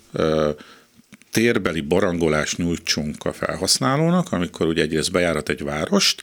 térbeli 1.31 1.81
barangolást 1.81 2.57
nyújtsunk 2.57 3.25
a 3.25 3.33
felhasználónak, 3.33 4.31
amikor 4.31 4.67
ugye 4.67 4.81
egyrészt 4.81 5.11
bejárat 5.11 5.49
egy 5.49 5.63
várost, 5.63 6.21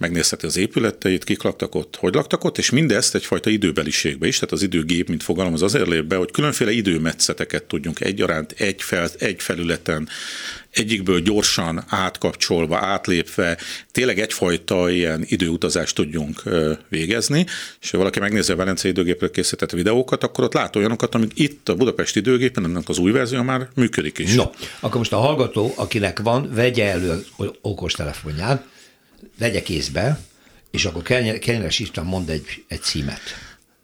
megnézheti 0.00 0.46
az 0.46 0.56
épületeit, 0.56 1.24
kik 1.24 1.42
laktak 1.42 1.74
ott, 1.74 1.96
hogy 1.96 2.14
laktak 2.14 2.44
ott, 2.44 2.58
és 2.58 2.70
mindezt 2.70 3.14
egyfajta 3.14 3.50
időbeliségbe 3.50 4.26
is, 4.26 4.34
tehát 4.34 4.52
az 4.52 4.62
időgép, 4.62 5.08
mint 5.08 5.22
fogalom, 5.22 5.52
az 5.52 5.62
azért 5.62 5.86
lép 5.86 6.04
be, 6.04 6.16
hogy 6.16 6.30
különféle 6.30 6.70
időmetszeteket 6.70 7.64
tudjunk 7.64 8.00
egyaránt 8.00 8.52
egy, 8.52 8.82
fel, 8.82 9.08
egy 9.18 9.42
felületen, 9.42 10.08
egyikből 10.70 11.20
gyorsan 11.20 11.84
átkapcsolva, 11.88 12.78
átlépve, 12.78 13.58
tényleg 13.92 14.18
egyfajta 14.18 14.90
ilyen 14.90 15.24
időutazást 15.26 15.94
tudjunk 15.94 16.42
végezni, 16.88 17.46
és 17.80 17.90
ha 17.90 17.98
valaki 17.98 18.20
megnézi 18.20 18.52
a 18.52 18.56
Velence 18.56 18.88
időgépről 18.88 19.30
készített 19.30 19.70
videókat, 19.70 20.24
akkor 20.24 20.44
ott 20.44 20.54
lát 20.54 20.76
olyanokat, 20.76 21.14
amik 21.14 21.32
itt 21.34 21.68
a 21.68 21.74
Budapest 21.74 22.16
időgépen, 22.16 22.64
ennek 22.64 22.88
az 22.88 22.98
új 22.98 23.10
verzió 23.10 23.42
már 23.42 23.68
működik 23.74 24.18
is. 24.18 24.34
No, 24.34 24.44
akkor 24.80 24.96
most 24.96 25.12
a 25.12 25.18
hallgató, 25.18 25.72
akinek 25.76 26.20
van, 26.20 26.50
vegye 26.54 26.90
elő 26.90 27.10
az 27.10 27.50
okostelefonját, 27.60 28.64
vegye 29.40 29.62
kézbe, 29.62 30.20
és 30.70 30.84
akkor 30.84 31.02
Kenyeres 31.38 31.78
István 31.78 32.06
mond 32.06 32.28
egy, 32.28 32.64
egy 32.68 32.82
címet. 32.82 33.20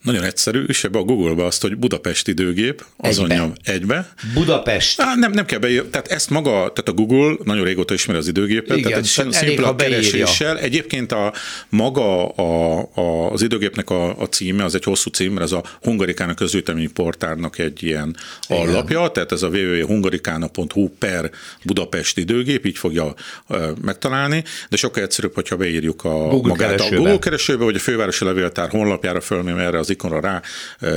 Nagyon 0.06 0.24
egyszerű, 0.24 0.62
és 0.62 0.84
ebbe 0.84 0.98
a 0.98 1.02
Google-be 1.02 1.44
azt, 1.44 1.62
hogy 1.62 1.76
Budapest 1.76 2.28
időgép, 2.28 2.84
azon 2.96 3.24
egybe. 3.24 3.36
nyom 3.42 3.52
egybe. 3.64 4.08
Budapest. 4.34 5.00
Á, 5.00 5.14
nem, 5.14 5.32
nem 5.32 5.44
kell 5.44 5.58
beírni, 5.58 5.88
tehát 5.88 6.08
ezt 6.08 6.30
maga, 6.30 6.50
tehát 6.50 6.88
a 6.88 6.92
Google 6.92 7.36
nagyon 7.44 7.64
régóta 7.64 7.94
ismeri 7.94 8.18
az 8.18 8.28
időgépet, 8.28 8.76
Igen, 8.76 8.90
tehát 8.90 9.04
egy 9.04 9.32
szimpla 9.32 9.74
kereséssel. 9.76 10.58
Egyébként 10.58 11.12
a 11.12 11.32
maga 11.68 12.28
a, 12.28 12.78
a, 12.94 13.30
az 13.32 13.42
időgépnek 13.42 13.90
a, 13.90 14.20
a 14.20 14.24
címe, 14.24 14.64
az 14.64 14.74
egy 14.74 14.84
hosszú 14.84 15.10
cím, 15.10 15.32
mert 15.32 15.44
ez 15.44 15.52
a 15.52 15.62
Hungarikának 15.82 16.36
közgyűjtemény 16.36 16.92
portárnak 16.92 17.58
egy 17.58 17.82
ilyen 17.82 18.16
Igen. 18.48 18.62
allapja, 18.62 19.08
tehát 19.08 19.32
ez 19.32 19.42
a 19.42 19.48
www.hungarikana.hu 19.48 20.88
per 20.98 21.30
Budapest 21.64 22.18
időgép, 22.18 22.66
így 22.66 22.78
fogja 22.78 23.14
uh, 23.48 23.62
megtalálni, 23.82 24.44
de 24.68 24.76
sokkal 24.76 25.02
egyszerűbb, 25.02 25.34
hogyha 25.34 25.56
beírjuk 25.56 26.04
a 26.04 26.28
Google 26.28 26.48
magát 26.48 26.68
keresőbe. 26.68 26.96
a 26.96 26.98
Google 26.98 27.18
keresőbe, 27.18 27.64
vagy 27.64 27.74
a 27.74 27.78
fővárosi 27.78 28.24
levéltár 28.24 28.70
honlapjára 28.70 29.20
fölmém 29.20 29.58
erre 29.58 29.78
az 29.78 29.90
ikonra 29.96 30.20
rá 30.20 30.42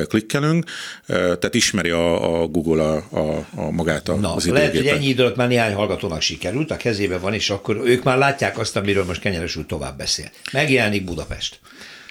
klikkelünk, 0.06 0.66
tehát 1.08 1.54
ismeri 1.54 1.90
a, 1.90 2.42
a 2.42 2.48
Google 2.48 2.84
a, 2.84 3.18
a, 3.18 3.46
a 3.56 3.72
magát 3.72 4.10
a, 4.10 4.16
Na, 4.16 4.36
az 4.36 4.48
Lehet, 4.48 4.76
hogy 4.76 4.88
ennyi 4.88 5.08
idő 5.08 5.24
alatt 5.24 5.36
már 5.36 5.48
néhány 5.48 5.74
hallgatónak 5.74 6.22
sikerült, 6.22 6.72
a 6.72 6.78
kezébe 6.78 7.18
van, 7.18 7.34
és 7.34 7.50
akkor 7.50 7.82
ők 7.86 8.04
már 8.04 8.18
látják 8.18 8.58
azt, 8.58 8.76
amiről 8.76 9.06
most 9.06 9.22
Kenyeres 9.22 9.56
úr 9.56 9.66
tovább 9.66 9.98
beszél. 9.98 10.30
Megjelenik 10.52 11.04
Budapest. 11.04 11.60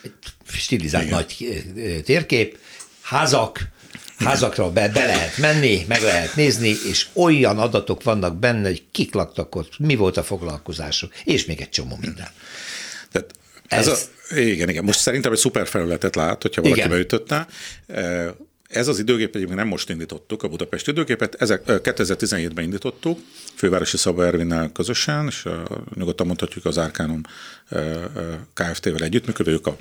Egy 0.02 0.12
stilizált 0.46 1.04
Igen. 1.04 1.16
nagy 1.16 1.64
térkép, 2.04 2.58
házak, 3.02 3.68
házakra 4.18 4.70
be, 4.70 4.88
be 4.88 5.06
lehet 5.06 5.38
menni, 5.38 5.84
meg 5.88 6.02
lehet 6.02 6.36
nézni, 6.36 6.76
és 6.88 7.06
olyan 7.12 7.58
adatok 7.58 8.02
vannak 8.02 8.36
benne, 8.36 8.68
hogy 8.68 8.82
kik 8.90 9.14
laktak 9.14 9.54
ott, 9.54 9.78
mi 9.78 9.94
volt 9.94 10.16
a 10.16 10.22
foglalkozásuk, 10.22 11.12
és 11.24 11.44
még 11.44 11.60
egy 11.60 11.70
csomó 11.70 11.96
minden. 12.00 12.28
Tehát 13.12 13.30
ez, 13.68 13.86
ez 13.86 14.10
a, 14.30 14.34
igen, 14.36 14.68
igen. 14.68 14.84
Most 14.84 14.98
szerintem 14.98 15.32
egy 15.32 15.38
szuper 15.38 15.66
felületet 15.66 16.16
lát, 16.16 16.42
hogyha 16.42 16.62
valaki 16.62 16.80
igen. 16.80 16.90
beütötte. 16.90 17.46
Ez 18.68 18.88
az 18.88 18.98
időgép 18.98 19.34
egyébként 19.34 19.58
nem 19.58 19.66
most 19.66 19.90
indítottuk, 19.90 20.42
a 20.42 20.48
Budapest 20.48 20.88
időgépet, 20.88 21.34
ezek 21.34 21.62
2017-ben 21.66 22.64
indítottuk, 22.64 23.18
fővárosi 23.54 23.96
Szaba 23.96 24.26
Ervinnel 24.26 24.70
közösen, 24.72 25.26
és 25.26 25.48
nyugodtan 25.94 26.26
mondhatjuk 26.26 26.64
az 26.64 26.78
Árkánum 26.78 27.20
Kft-vel 28.54 29.02
együttműködő, 29.02 29.52
ők 29.52 29.66
a, 29.66 29.76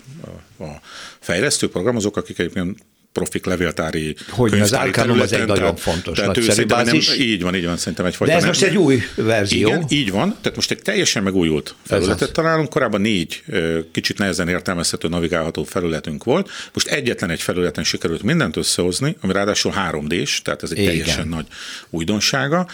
a, 0.57 0.63
a 0.63 0.81
fejlesztő 1.19 1.69
programozók, 1.69 2.17
akik 2.17 2.39
egyébként 2.39 2.79
profik 3.17 3.45
levéltári 3.45 4.15
Hogy 4.29 4.59
az 4.59 4.73
Arcanum 4.73 5.19
az 5.19 5.33
egy 5.33 5.45
nagyon 5.45 5.75
fontos, 5.75 6.17
tehát 6.17 6.35
nagyszerű 6.35 6.65
bázis. 6.65 7.07
Nem, 7.07 7.19
így 7.19 7.41
van, 7.41 7.55
így 7.55 7.65
van, 7.65 7.77
szerintem 7.77 8.05
egyfajta. 8.05 8.33
De 8.33 8.39
ez 8.39 8.43
nem, 8.45 8.51
most 8.51 8.63
egy 8.63 8.77
új 8.77 9.01
verzió. 9.15 9.67
Igen, 9.67 9.85
így 9.89 10.11
van, 10.11 10.35
tehát 10.41 10.55
most 10.55 10.71
egy 10.71 10.81
teljesen 10.81 11.23
megújult 11.23 11.75
felületet 11.85 12.31
találunk, 12.31 12.69
korábban 12.69 13.01
négy 13.01 13.43
kicsit 13.91 14.17
nehezen 14.17 14.47
értelmezhető, 14.47 15.07
navigálható 15.07 15.63
felületünk 15.63 16.23
volt, 16.23 16.49
most 16.73 16.87
egyetlen 16.87 17.29
egy 17.29 17.41
felületen 17.41 17.83
sikerült 17.83 18.23
mindent 18.23 18.55
összehozni, 18.55 19.17
ami 19.21 19.33
ráadásul 19.33 19.73
3D-s, 19.91 20.41
tehát 20.41 20.63
ez 20.63 20.71
egy 20.71 20.77
Igen. 20.77 20.89
teljesen 20.89 21.27
nagy 21.27 21.45
újdonsága, 21.89 22.67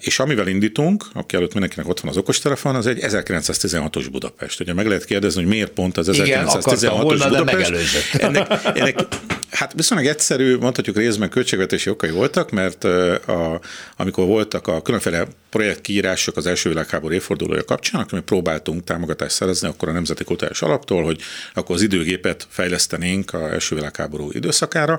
és 0.00 0.18
amivel 0.18 0.46
indítunk, 0.46 1.04
aki 1.12 1.36
előtt 1.36 1.52
mindenkinek 1.52 1.88
ott 1.88 2.00
van 2.00 2.10
az 2.10 2.16
okostelefon, 2.16 2.74
az 2.74 2.86
egy 2.86 2.98
1916-os 3.00 4.06
Budapest. 4.10 4.60
Ugye 4.60 4.74
meg 4.74 4.86
lehet 4.86 5.04
kérdezni, 5.04 5.40
hogy 5.40 5.50
miért 5.50 5.70
pont 5.70 5.96
az 5.96 6.08
1916-os 6.12 7.24
Budapest. 7.28 7.74
Ennek, 8.12 8.50
ennek, 8.74 8.98
hát 9.50 9.72
viszonylag 9.72 10.06
egyszerű, 10.06 10.56
mondhatjuk 10.56 10.96
részben 10.96 11.28
költségvetési 11.28 11.90
okai 11.90 12.10
voltak, 12.10 12.50
mert 12.50 12.84
a, 12.84 13.60
amikor 13.96 14.26
voltak 14.26 14.66
a 14.66 14.82
különféle 14.82 15.26
projektkiírások 15.50 16.36
az 16.36 16.46
első 16.46 16.68
világháború 16.68 17.14
évfordulója 17.14 17.64
kapcsán, 17.64 18.00
akkor 18.00 18.18
mi 18.18 18.24
próbáltunk 18.24 18.84
támogatást 18.84 19.34
szerezni 19.34 19.68
akkor 19.68 19.88
a 19.88 19.92
Nemzeti 19.92 20.24
Kultúrás 20.24 20.62
Alaptól, 20.62 21.04
hogy 21.04 21.20
akkor 21.54 21.74
az 21.74 21.82
időgépet 21.82 22.46
fejlesztenénk 22.50 23.32
a 23.32 23.52
első 23.52 23.74
világháború 23.74 24.30
időszakára, 24.32 24.98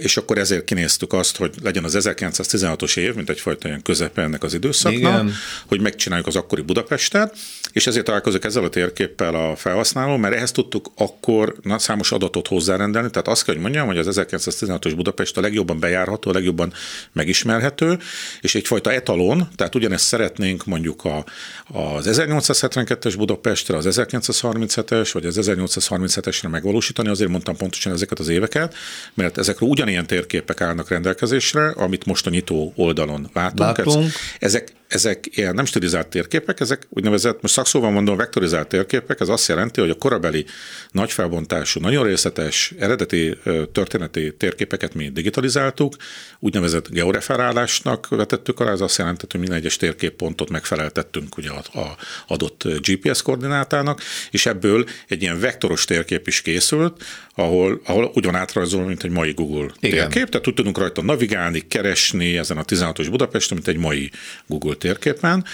és 0.00 0.16
akkor 0.16 0.38
ezért 0.38 0.64
kinéztük 0.64 1.12
azt, 1.12 1.36
hogy 1.36 1.54
legyen 1.62 1.84
az 1.84 1.96
1916-os 1.98 2.96
év, 2.96 3.14
mint 3.14 3.30
egyfajta 3.30 3.68
ilyen 3.68 3.82
közepe 3.82 4.22
ennek 4.22 4.42
az 4.42 4.54
időszaknak, 4.54 5.00
Igen. 5.00 5.32
hogy 5.66 5.80
megcsináljuk 5.80 6.26
az 6.26 6.36
akkori 6.36 6.62
Budapestet, 6.62 7.36
és 7.72 7.86
ezért 7.86 8.04
találkozok 8.04 8.44
ezzel 8.44 8.64
a 8.64 8.68
térképpel 8.68 9.34
a 9.34 9.56
felhasználó, 9.56 10.16
mert 10.16 10.34
ehhez 10.34 10.52
tudtuk 10.52 10.90
akkor 10.96 11.54
számos 11.76 12.12
adatot 12.12 12.46
hozzárendelni, 12.46 13.10
tehát 13.10 13.28
azt 13.28 13.44
kell, 13.44 13.54
hogy 13.54 13.62
mondjam, 13.62 13.86
hogy 13.86 13.98
az 13.98 14.20
1916-os 14.20 14.92
Budapest 14.96 15.36
a 15.36 15.40
legjobban 15.40 15.80
bejárható, 15.80 16.30
a 16.30 16.32
legjobban 16.32 16.72
megismerhető, 17.12 17.98
és 18.40 18.54
egyfajta 18.54 18.92
etalon, 18.92 19.48
tehát 19.56 19.74
ugyanezt 19.74 20.04
szeretnénk 20.04 20.64
mondjuk 20.64 21.04
a, 21.04 21.24
az 21.66 22.08
1872-es 22.10 23.14
Budapestre, 23.16 23.76
az 23.76 23.86
1937-es, 23.90 25.10
vagy 25.12 25.26
az 25.26 25.38
1837-esre 25.40 26.50
megvalósítani, 26.50 27.08
azért 27.08 27.30
mondtam 27.30 27.56
pontosan 27.56 27.92
ezeket 27.92 28.18
az 28.18 28.28
éveket, 28.28 28.74
mert 29.14 29.38
ezekről 29.50 29.68
ugyanilyen 29.68 30.06
térképek 30.06 30.60
állnak 30.60 30.88
rendelkezésre, 30.88 31.70
amit 31.70 32.06
most 32.06 32.26
a 32.26 32.30
nyitó 32.30 32.72
oldalon 32.76 33.30
látunk. 33.32 33.58
látunk. 33.58 34.12
Ezek 34.38 34.72
ezek 34.90 35.26
ilyen 35.36 35.54
nem 35.54 35.64
stilizált 35.64 36.08
térképek, 36.08 36.60
ezek 36.60 36.86
úgynevezett, 36.88 37.42
most 37.42 37.54
szakszóval 37.54 37.90
mondom, 37.90 38.16
vektorizált 38.16 38.68
térképek, 38.68 39.20
ez 39.20 39.28
azt 39.28 39.48
jelenti, 39.48 39.80
hogy 39.80 39.90
a 39.90 39.94
korabeli 39.94 40.46
nagy 40.90 41.12
felbontású, 41.12 41.80
nagyon 41.80 42.04
részletes, 42.04 42.74
eredeti 42.78 43.38
történeti 43.72 44.34
térképeket 44.36 44.94
mi 44.94 45.08
digitalizáltuk, 45.08 45.96
úgynevezett 46.38 46.88
georeferálásnak 46.88 48.08
vetettük 48.08 48.60
alá, 48.60 48.70
ez 48.70 48.80
azt 48.80 48.98
jelenti, 48.98 49.26
hogy 49.30 49.40
minden 49.40 49.58
egyes 49.58 49.76
térképpontot 49.76 50.50
megfeleltettünk 50.50 51.36
ugye 51.36 51.50
a, 51.50 51.78
a 51.78 51.96
adott 52.26 52.62
GPS 52.80 53.22
koordinátának, 53.22 54.00
és 54.30 54.46
ebből 54.46 54.84
egy 55.08 55.22
ilyen 55.22 55.40
vektoros 55.40 55.84
térkép 55.84 56.26
is 56.26 56.42
készült, 56.42 57.02
ahol, 57.34 57.80
ahol 57.84 58.10
ugyan 58.14 58.34
átrajzol, 58.34 58.84
mint 58.84 59.04
egy 59.04 59.10
mai 59.10 59.32
Google 59.40 59.70
Igen. 59.80 60.10
térkép, 60.10 60.28
tehát 60.28 60.48
úgy 60.48 60.54
tudunk 60.54 60.78
rajta 60.78 61.02
navigálni, 61.02 61.60
keresni 61.68 62.38
ezen 62.38 62.56
a 62.56 62.64
16-os 62.64 63.06
Budapesten, 63.10 63.56
mint 63.56 63.68
egy 63.68 63.82
mai 63.82 64.10
Google 64.46 64.74
térképen, 64.74 65.44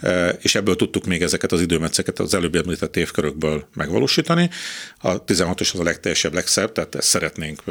e, 0.00 0.28
és 0.28 0.54
ebből 0.54 0.76
tudtuk 0.76 1.06
még 1.06 1.22
ezeket 1.22 1.52
az 1.52 1.60
időmetszeket 1.60 2.18
az 2.18 2.34
előbb 2.34 2.54
említett 2.54 2.96
évkörökből 2.96 3.66
megvalósítani. 3.74 4.50
A 4.98 5.24
16-os 5.24 5.72
az 5.72 5.80
a 5.80 5.82
legteljesebb, 5.82 6.34
legszebb, 6.34 6.72
tehát 6.72 6.94
ezt 6.94 7.08
szeretnénk 7.08 7.62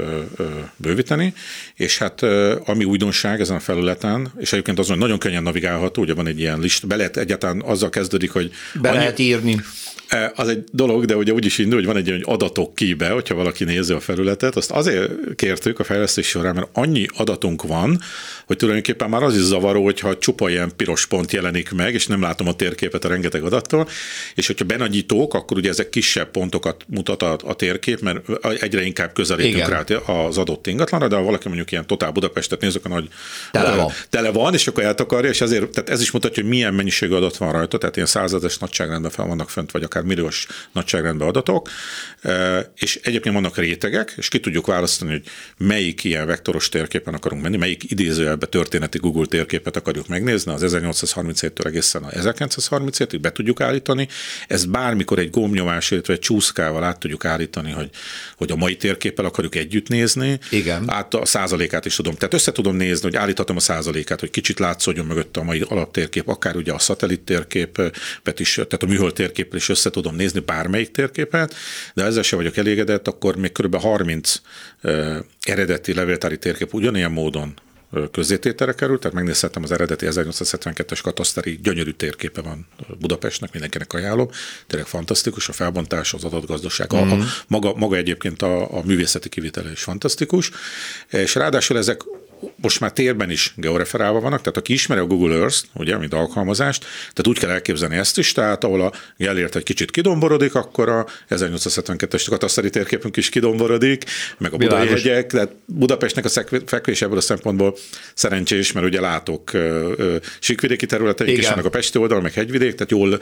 bővíteni, 0.75 1.33
és 1.75 1.97
hát 1.97 2.21
ami 2.65 2.83
újdonság 2.83 3.39
ezen 3.39 3.55
a 3.55 3.59
felületen, 3.59 4.31
és 4.37 4.51
egyébként 4.51 4.79
azon 4.79 4.97
nagyon 4.97 5.19
könnyen 5.19 5.43
navigálható, 5.43 6.01
ugye 6.01 6.13
van 6.13 6.27
egy 6.27 6.39
ilyen 6.39 6.59
list, 6.59 6.87
be 6.87 6.95
lehet 6.95 7.17
egyáltalán 7.17 7.61
azzal 7.61 7.89
kezdődik, 7.89 8.31
hogy... 8.31 8.51
Be 8.81 8.89
annyi, 8.89 8.97
lehet 8.97 9.19
írni. 9.19 9.61
Az 10.35 10.47
egy 10.47 10.63
dolog, 10.71 11.05
de 11.05 11.15
ugye 11.15 11.33
úgy 11.33 11.45
is 11.45 11.57
indul, 11.57 11.77
hogy 11.77 11.85
van 11.85 11.97
egy 11.97 12.09
olyan 12.09 12.23
adatok 12.23 12.75
kibe, 12.75 13.09
hogyha 13.09 13.35
valaki 13.35 13.63
nézi 13.63 13.93
a 13.93 13.99
felületet, 13.99 14.55
azt 14.55 14.71
azért 14.71 15.35
kértük 15.35 15.79
a 15.79 15.83
fejlesztés 15.83 16.27
során, 16.27 16.55
mert 16.55 16.67
annyi 16.73 17.05
adatunk 17.17 17.63
van, 17.63 17.99
hogy 18.45 18.57
tulajdonképpen 18.57 19.09
már 19.09 19.23
az 19.23 19.35
is 19.35 19.41
zavaró, 19.41 19.83
hogyha 19.83 20.17
csupa 20.17 20.49
ilyen 20.49 20.71
piros 20.75 21.05
pont 21.05 21.31
jelenik 21.31 21.71
meg, 21.71 21.93
és 21.93 22.07
nem 22.07 22.21
látom 22.21 22.47
a 22.47 22.55
térképet 22.55 23.05
a 23.05 23.07
rengeteg 23.07 23.43
adattól, 23.43 23.87
és 24.35 24.47
hogyha 24.47 24.65
benagyítók, 24.65 25.33
akkor 25.33 25.57
ugye 25.57 25.69
ezek 25.69 25.89
kisebb 25.89 26.31
pontokat 26.31 26.85
mutat 26.87 27.21
a, 27.21 27.37
a 27.43 27.53
térkép, 27.53 27.99
mert 27.99 28.45
egyre 28.61 28.83
inkább 28.83 29.13
közelítünk 29.13 29.55
Igen. 29.55 29.69
rá 29.69 30.13
az 30.13 30.37
adott 30.37 30.67
ingatlanra, 30.67 31.07
de 31.07 31.15
ha 31.15 31.21
valaki 31.21 31.47
mondjuk 31.47 31.71
ilyen 31.71 31.87
totál 31.87 32.11
Budapestet 32.11 32.61
néz, 32.61 32.75
akkor 32.75 32.91
nagy 32.91 33.09
tele 33.51 33.75
van. 33.75 33.91
tele 34.09 34.31
van, 34.31 34.53
és 34.53 34.67
akkor 34.67 34.83
eltakarja, 34.83 35.29
és 35.29 35.41
ezért, 35.41 35.69
tehát 35.69 35.89
ez 35.89 36.01
is 36.01 36.11
mutatja, 36.11 36.43
hogy 36.43 36.51
milyen 36.51 36.73
mennyiségű 36.73 37.13
adat 37.13 37.37
van 37.37 37.51
rajta, 37.51 37.77
tehát 37.77 37.95
ilyen 37.95 38.07
százezes 38.07 38.57
nagyságrendben 38.57 39.11
fel 39.11 39.25
vannak 39.25 39.49
fönt, 39.49 39.71
vagy 39.71 39.83
akár 39.83 40.00
milliós 40.05 40.47
nagyságrendben 40.71 41.27
adatok, 41.27 41.69
és 42.75 42.99
egyébként 43.03 43.35
vannak 43.35 43.57
rétegek, 43.57 44.13
és 44.17 44.27
ki 44.27 44.39
tudjuk 44.39 44.65
választani, 44.65 45.11
hogy 45.11 45.23
melyik 45.57 46.03
ilyen 46.03 46.25
vektoros 46.25 46.69
térképen 46.69 47.13
akarunk 47.13 47.41
menni, 47.41 47.57
melyik 47.57 47.91
idézőjelbe 47.91 48.45
történeti 48.45 48.97
Google 48.97 49.25
térképet 49.25 49.75
akarjuk 49.75 50.07
megnézni, 50.07 50.51
az 50.51 50.61
1837-től 50.65 51.65
egészen 51.65 52.03
a 52.03 52.09
1937-ig 52.09 53.17
be 53.21 53.31
tudjuk 53.31 53.61
állítani. 53.61 54.07
Ezt 54.47 54.69
bármikor 54.69 55.19
egy 55.19 55.29
gombnyomás, 55.29 55.91
illetve 55.91 56.13
egy 56.13 56.19
csúszkával 56.19 56.83
át 56.83 56.99
tudjuk 56.99 57.25
állítani, 57.25 57.71
hogy, 57.71 57.89
hogy 58.37 58.51
a 58.51 58.55
mai 58.55 58.75
térképpel 58.75 59.25
akarjuk 59.25 59.55
együtt 59.55 59.87
nézni. 59.87 60.39
Igen. 60.49 60.89
Át 60.89 61.13
a 61.13 61.25
százalékát 61.25 61.85
is 61.85 61.95
tudom. 61.95 62.13
Tehát 62.15 62.33
össze 62.33 62.51
tudom 62.51 62.75
nézni, 62.75 63.03
hogy 63.03 63.15
állíthatom 63.15 63.55
a 63.55 63.59
százalékát, 63.59 64.19
hogy 64.19 64.29
kicsit 64.29 64.59
látszódjon 64.59 65.05
mögött 65.05 65.37
a 65.37 65.43
mai 65.43 65.63
alaptérkép, 65.67 66.27
akár 66.27 66.55
ugye 66.55 66.73
a 66.73 66.79
szatellit 66.79 67.21
térképet 67.21 68.39
is, 68.39 68.53
tehát 68.53 68.83
a 68.83 68.85
műhold 68.85 69.13
térképről 69.13 69.59
is 69.59 69.69
össze 69.69 69.89
tudom 69.91 70.15
nézni 70.15 70.39
bármelyik 70.39 70.91
térképet, 70.91 71.55
de 71.93 72.03
ezzel 72.03 72.23
sem 72.23 72.37
vagyok 72.39 72.57
elégedett, 72.57 73.07
akkor 73.07 73.35
még 73.35 73.51
kb. 73.51 73.75
30 73.75 74.41
uh, 74.83 75.15
eredeti 75.41 75.93
levéltári 75.93 76.37
térkép 76.37 76.73
ugyanilyen 76.73 77.11
módon 77.11 77.53
közzétételre 78.11 78.73
került, 78.73 78.99
tehát 78.99 79.15
megnézhettem 79.15 79.63
az 79.63 79.71
eredeti 79.71 80.05
1872-es 80.09 80.99
kataszteri 81.03 81.59
gyönyörű 81.63 81.91
térképe 81.91 82.41
van 82.41 82.67
Budapestnek, 82.99 83.51
mindenkinek 83.51 83.93
ajánlom. 83.93 84.29
Tényleg 84.67 84.87
fantasztikus, 84.87 85.49
a 85.49 85.53
felbontás, 85.53 86.13
az 86.13 86.23
adatgazdaság, 86.23 86.93
mm-hmm. 86.95 87.09
a, 87.09 87.11
a, 87.11 87.15
mhm. 87.15 87.25
maga, 87.47 87.73
maga 87.75 87.95
egyébként 87.95 88.41
a, 88.41 88.77
a 88.77 88.81
művészeti 88.85 89.29
kivitele 89.29 89.71
is 89.71 89.83
fantasztikus, 89.83 90.51
és 91.09 91.35
ráadásul 91.35 91.77
ezek 91.77 92.01
most 92.55 92.79
már 92.79 92.91
térben 92.91 93.29
is 93.29 93.53
georeferálva 93.55 94.19
vannak, 94.19 94.39
tehát 94.39 94.57
aki 94.57 94.73
ismeri 94.73 95.01
a 95.01 95.05
Google 95.05 95.35
Earth, 95.35 95.57
ugye, 95.73 95.97
mint 95.97 96.13
alkalmazást, 96.13 96.81
tehát 96.81 97.27
úgy 97.27 97.39
kell 97.39 97.49
elképzelni 97.49 97.95
ezt 97.95 98.17
is, 98.17 98.31
tehát 98.31 98.63
ahol 98.63 98.81
a 98.81 98.93
Gellért 99.17 99.55
egy 99.55 99.63
kicsit 99.63 99.91
kidomborodik, 99.91 100.55
akkor 100.55 100.89
a 100.89 101.05
1872-es 101.29 102.25
kataszteri 102.29 102.69
térképünk 102.69 103.17
is 103.17 103.29
kidomborodik, 103.29 104.03
meg 104.37 104.53
a 104.53 104.57
budai 104.57 104.87
hegyek, 104.87 105.31
tehát 105.31 105.51
Budapestnek 105.65 106.25
a 106.25 106.29
fekvés 106.65 107.01
ebből 107.01 107.17
a 107.17 107.21
szempontból 107.21 107.77
szerencsés, 108.13 108.71
mert 108.71 108.85
ugye 108.85 108.99
látok 108.99 109.51
síkvidéki 110.39 110.85
területeik 110.85 111.37
is 111.37 111.49
vannak 111.49 111.65
a 111.65 111.69
Pesti 111.69 111.97
oldal, 111.97 112.21
meg 112.21 112.33
hegyvidék, 112.33 112.73
tehát 112.75 112.91
jól 112.91 113.19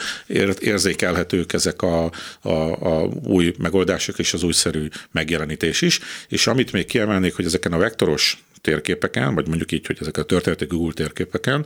érzékelhetők 0.59 1.53
ezek 1.53 1.81
a, 1.81 2.11
a, 2.41 2.49
a 2.49 3.09
új 3.25 3.53
megoldások 3.57 4.19
és 4.19 4.33
az 4.33 4.43
újszerű 4.43 4.87
megjelenítés 5.11 5.81
is. 5.81 5.99
És 6.27 6.47
amit 6.47 6.71
még 6.71 6.85
kiemelnék, 6.85 7.35
hogy 7.35 7.45
ezeken 7.45 7.73
a 7.73 7.77
vektoros 7.77 8.43
térképeken, 8.61 9.35
vagy 9.35 9.47
mondjuk 9.47 9.71
így, 9.71 9.85
hogy 9.85 9.97
ezek 9.99 10.17
a 10.17 10.23
történeti 10.23 10.65
Google 10.65 10.93
térképeken, 10.93 11.65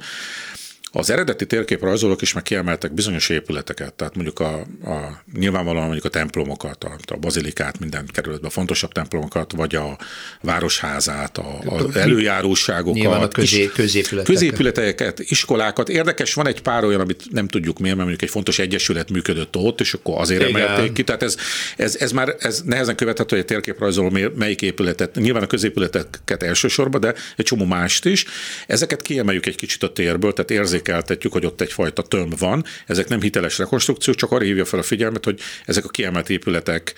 az 0.96 1.10
eredeti 1.10 1.46
térképrajzolók 1.46 2.22
is 2.22 2.34
meg 2.34 2.44
kiemeltek 2.44 2.94
bizonyos 2.94 3.30
épületeket, 3.30 3.94
tehát 3.94 4.16
mondjuk 4.16 4.40
a, 4.40 4.54
a 4.84 5.22
nyilvánvalóan 5.38 5.84
mondjuk 5.84 6.06
a 6.06 6.10
templomokat, 6.10 6.84
a, 6.84 6.96
a 7.06 7.18
bazilikát 7.18 7.80
minden 7.80 8.06
kerületben, 8.12 8.50
a 8.50 8.54
fontosabb 8.54 8.92
templomokat, 8.92 9.52
vagy 9.52 9.76
a 9.76 9.98
városházát, 10.42 11.38
a, 11.38 11.60
a 11.66 11.98
előjáróságokat, 11.98 12.94
Nyilván 12.94 13.22
a 13.22 13.28
közé, 13.28 13.66
középületeket. 13.74 14.26
középületeket, 14.26 15.20
iskolákat. 15.20 15.90
Érdekes, 15.90 16.34
van 16.34 16.48
egy 16.48 16.62
pár 16.62 16.84
olyan, 16.84 17.00
amit 17.00 17.24
nem 17.32 17.48
tudjuk 17.48 17.80
miért, 17.80 17.96
mert 17.96 18.08
mondjuk 18.10 18.30
egy 18.30 18.36
fontos 18.36 18.60
egyesület 18.60 19.10
működött 19.10 19.56
ott, 19.56 19.80
és 19.80 19.94
akkor 19.94 20.20
azért 20.20 20.50
Igen. 20.50 20.62
emelték 20.62 20.94
ki. 20.94 21.04
Tehát 21.04 21.24
ez, 21.24 21.36
ez, 21.78 21.96
ez 21.96 22.12
már 22.12 22.36
ez 22.40 22.62
nehezen 22.66 22.96
követhető, 22.96 23.36
hogy 23.36 23.46
a 23.46 23.48
térképrajzoló 23.48 24.18
melyik 24.36 24.62
épületet, 24.62 25.16
nyilván 25.16 25.44
a 25.44 25.48
középületeket 25.48 26.44
elsősorban, 26.44 27.02
de 27.02 27.14
egy 27.38 27.46
csomó 27.46 27.66
mást 27.66 28.06
is. 28.06 28.26
Ezeket 28.68 29.02
kiemeljük 29.02 29.46
egy 29.46 29.56
kicsit 29.56 29.84
a 29.84 29.92
térből, 29.92 30.34
tehát 30.34 30.52
érzék 30.52 30.82
érzékeltetjük, 30.88 31.34
hogy 31.34 31.46
ott 31.46 31.62
egyfajta 31.62 32.02
tömb 32.02 32.40
van. 32.40 32.64
Ezek 32.88 33.08
nem 33.08 33.22
hiteles 33.22 33.58
rekonstrukciók, 33.58 34.16
csak 34.16 34.32
arra 34.32 34.44
hívja 34.44 34.66
fel 34.66 34.80
a 34.80 34.84
figyelmet, 34.84 35.26
hogy 35.26 35.40
ezek 35.66 35.86
a 35.86 35.88
kiemelt 35.88 36.30
épületek 36.30 36.94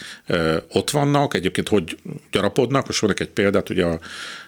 ott 0.69 0.89
vannak, 0.89 1.33
egyébként 1.33 1.67
hogy 1.67 1.97
gyarapodnak. 2.31 2.87
Most 2.87 3.01
mondok 3.01 3.19
egy 3.19 3.29
példát, 3.29 3.69
ugye 3.69 3.85
a 3.85 3.99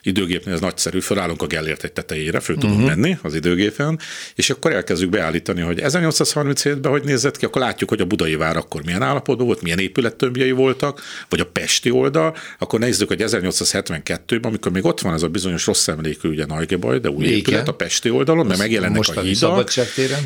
időgépnél 0.01 0.53
ez 0.53 0.59
nagyszerű, 0.59 0.99
felállunk 0.99 1.41
a 1.41 1.47
Gellért 1.47 1.83
egy 1.83 1.91
tetejére, 1.91 2.39
föl 2.39 2.55
tudunk 2.55 2.79
uh-huh. 2.79 2.95
menni 2.95 3.17
az 3.21 3.35
időgépen, 3.35 3.99
és 4.35 4.49
akkor 4.49 4.71
elkezdjük 4.71 5.09
beállítani, 5.09 5.61
hogy 5.61 5.79
1837-ben 5.83 6.91
hogy 6.91 7.03
nézett 7.03 7.37
ki, 7.37 7.45
akkor 7.45 7.61
látjuk, 7.61 7.89
hogy 7.89 8.01
a 8.01 8.05
budai 8.05 8.35
vár 8.35 8.57
akkor 8.57 8.83
milyen 8.85 9.01
állapotban 9.01 9.45
volt, 9.45 9.61
milyen 9.61 9.79
épülettömbjei 9.79 10.51
voltak, 10.51 11.01
vagy 11.29 11.39
a 11.39 11.45
pesti 11.45 11.89
oldal, 11.89 12.35
akkor 12.59 12.79
nézzük, 12.79 13.07
hogy 13.07 13.23
1872-ben, 13.25 14.39
amikor 14.41 14.71
még 14.71 14.85
ott 14.85 15.01
van 15.01 15.13
ez 15.13 15.23
a 15.23 15.27
bizonyos 15.27 15.65
rossz 15.65 15.87
emlékű, 15.87 16.29
ugye 16.29 16.45
Nagygebaj, 16.45 16.99
de 16.99 17.09
új 17.09 17.25
Igen. 17.25 17.37
épület 17.37 17.67
a 17.67 17.73
pesti 17.73 18.09
oldalon, 18.09 18.45
mert 18.45 18.59
megjelennek 18.59 19.03
a 19.15 19.21
hídak, 19.27 19.71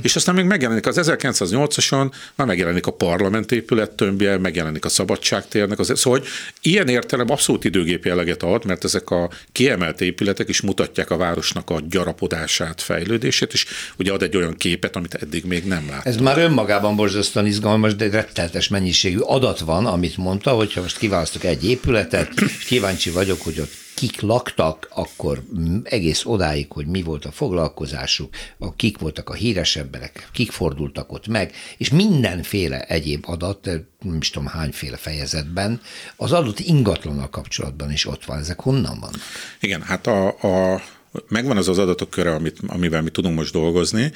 és 0.02 0.16
aztán 0.16 0.36
még 0.36 0.46
megjelenik 0.46 0.88
az 0.88 1.00
1908-ason, 1.02 2.12
már 2.36 2.48
megjelenik 2.48 2.88
a 2.88 2.92
parlament 2.92 3.52
épület 3.52 3.92
tömbje, 3.92 4.38
megjelenik 4.38 4.86
a 4.86 4.90
szabadságtérnek, 4.90 5.80
az, 5.80 5.92
szóval 5.96 6.20
hogy 6.20 6.28
ilyen 6.62 6.88
értelem 6.88 7.30
abszolút 7.30 7.64
időgép 7.64 8.06
jelleget 8.06 8.44
ad, 8.44 8.66
mert 8.66 8.84
ezek 8.84 9.10
a 9.10 9.30
kiemelt 9.52 10.02
épületek 10.02 10.50
is 10.50 10.62
mutatják 10.62 11.10
a 11.10 11.18
városnak 11.18 11.70
a 11.70 11.82
gyarapodását, 11.90 12.82
fejlődését, 12.82 13.54
és 13.54 13.66
ugye 13.98 14.12
ad 14.12 14.24
egy 14.24 14.36
olyan 14.36 14.56
képet, 14.56 14.96
amit 14.96 15.14
eddig 15.14 15.46
még 15.46 15.64
nem 15.64 15.88
lát. 15.90 16.06
Ez 16.06 16.18
már 16.18 16.38
önmagában 16.38 16.96
borzasztóan 16.96 17.46
izgalmas, 17.46 17.96
de 17.96 18.10
retteltes 18.10 18.68
mennyiségű 18.68 19.20
adat 19.20 19.60
van, 19.60 19.86
amit 19.86 20.18
mondta, 20.18 20.52
hogyha 20.52 20.82
most 20.82 20.98
kiválasztok 20.98 21.44
egy 21.44 21.70
épületet, 21.70 22.34
kíváncsi 22.68 23.10
vagyok, 23.10 23.42
hogy 23.42 23.60
ott 23.60 23.81
kik 24.02 24.22
laktak, 24.22 24.90
akkor 24.94 25.44
egész 25.84 26.26
odáig, 26.26 26.72
hogy 26.72 26.88
mi 26.88 27.02
volt 27.02 27.26
a 27.26 27.32
foglalkozásuk, 27.32 28.34
a 28.58 28.76
kik 28.76 28.98
voltak 28.98 29.30
a 29.30 29.34
híres 29.34 29.76
emberek, 29.76 30.30
kik 30.32 30.52
fordultak 30.52 31.12
ott 31.12 31.28
meg, 31.28 31.54
és 31.78 31.90
mindenféle 31.90 32.82
egyéb 32.82 33.24
adat, 33.28 33.66
nem 34.00 34.18
is 34.20 34.30
tudom 34.30 34.48
hányféle 34.48 34.98
fejezetben, 34.98 35.82
az 36.16 36.32
adott 36.32 36.60
ingatlannal 36.60 37.30
kapcsolatban 37.30 37.92
is 37.92 38.06
ott 38.06 38.26
van. 38.26 38.38
Ezek 38.40 38.60
honnan 38.60 39.00
van? 39.00 39.12
Igen, 39.60 39.82
hát 39.82 40.08
a, 40.08 40.28
a 40.28 40.82
megvan 41.28 41.58
az 41.58 41.68
az 41.68 41.78
adatok 41.78 42.10
köre, 42.10 42.34
amit, 42.34 42.58
amivel 42.68 43.02
mi 43.02 43.10
tudunk 43.10 43.36
most 43.36 43.52
dolgozni, 43.52 44.12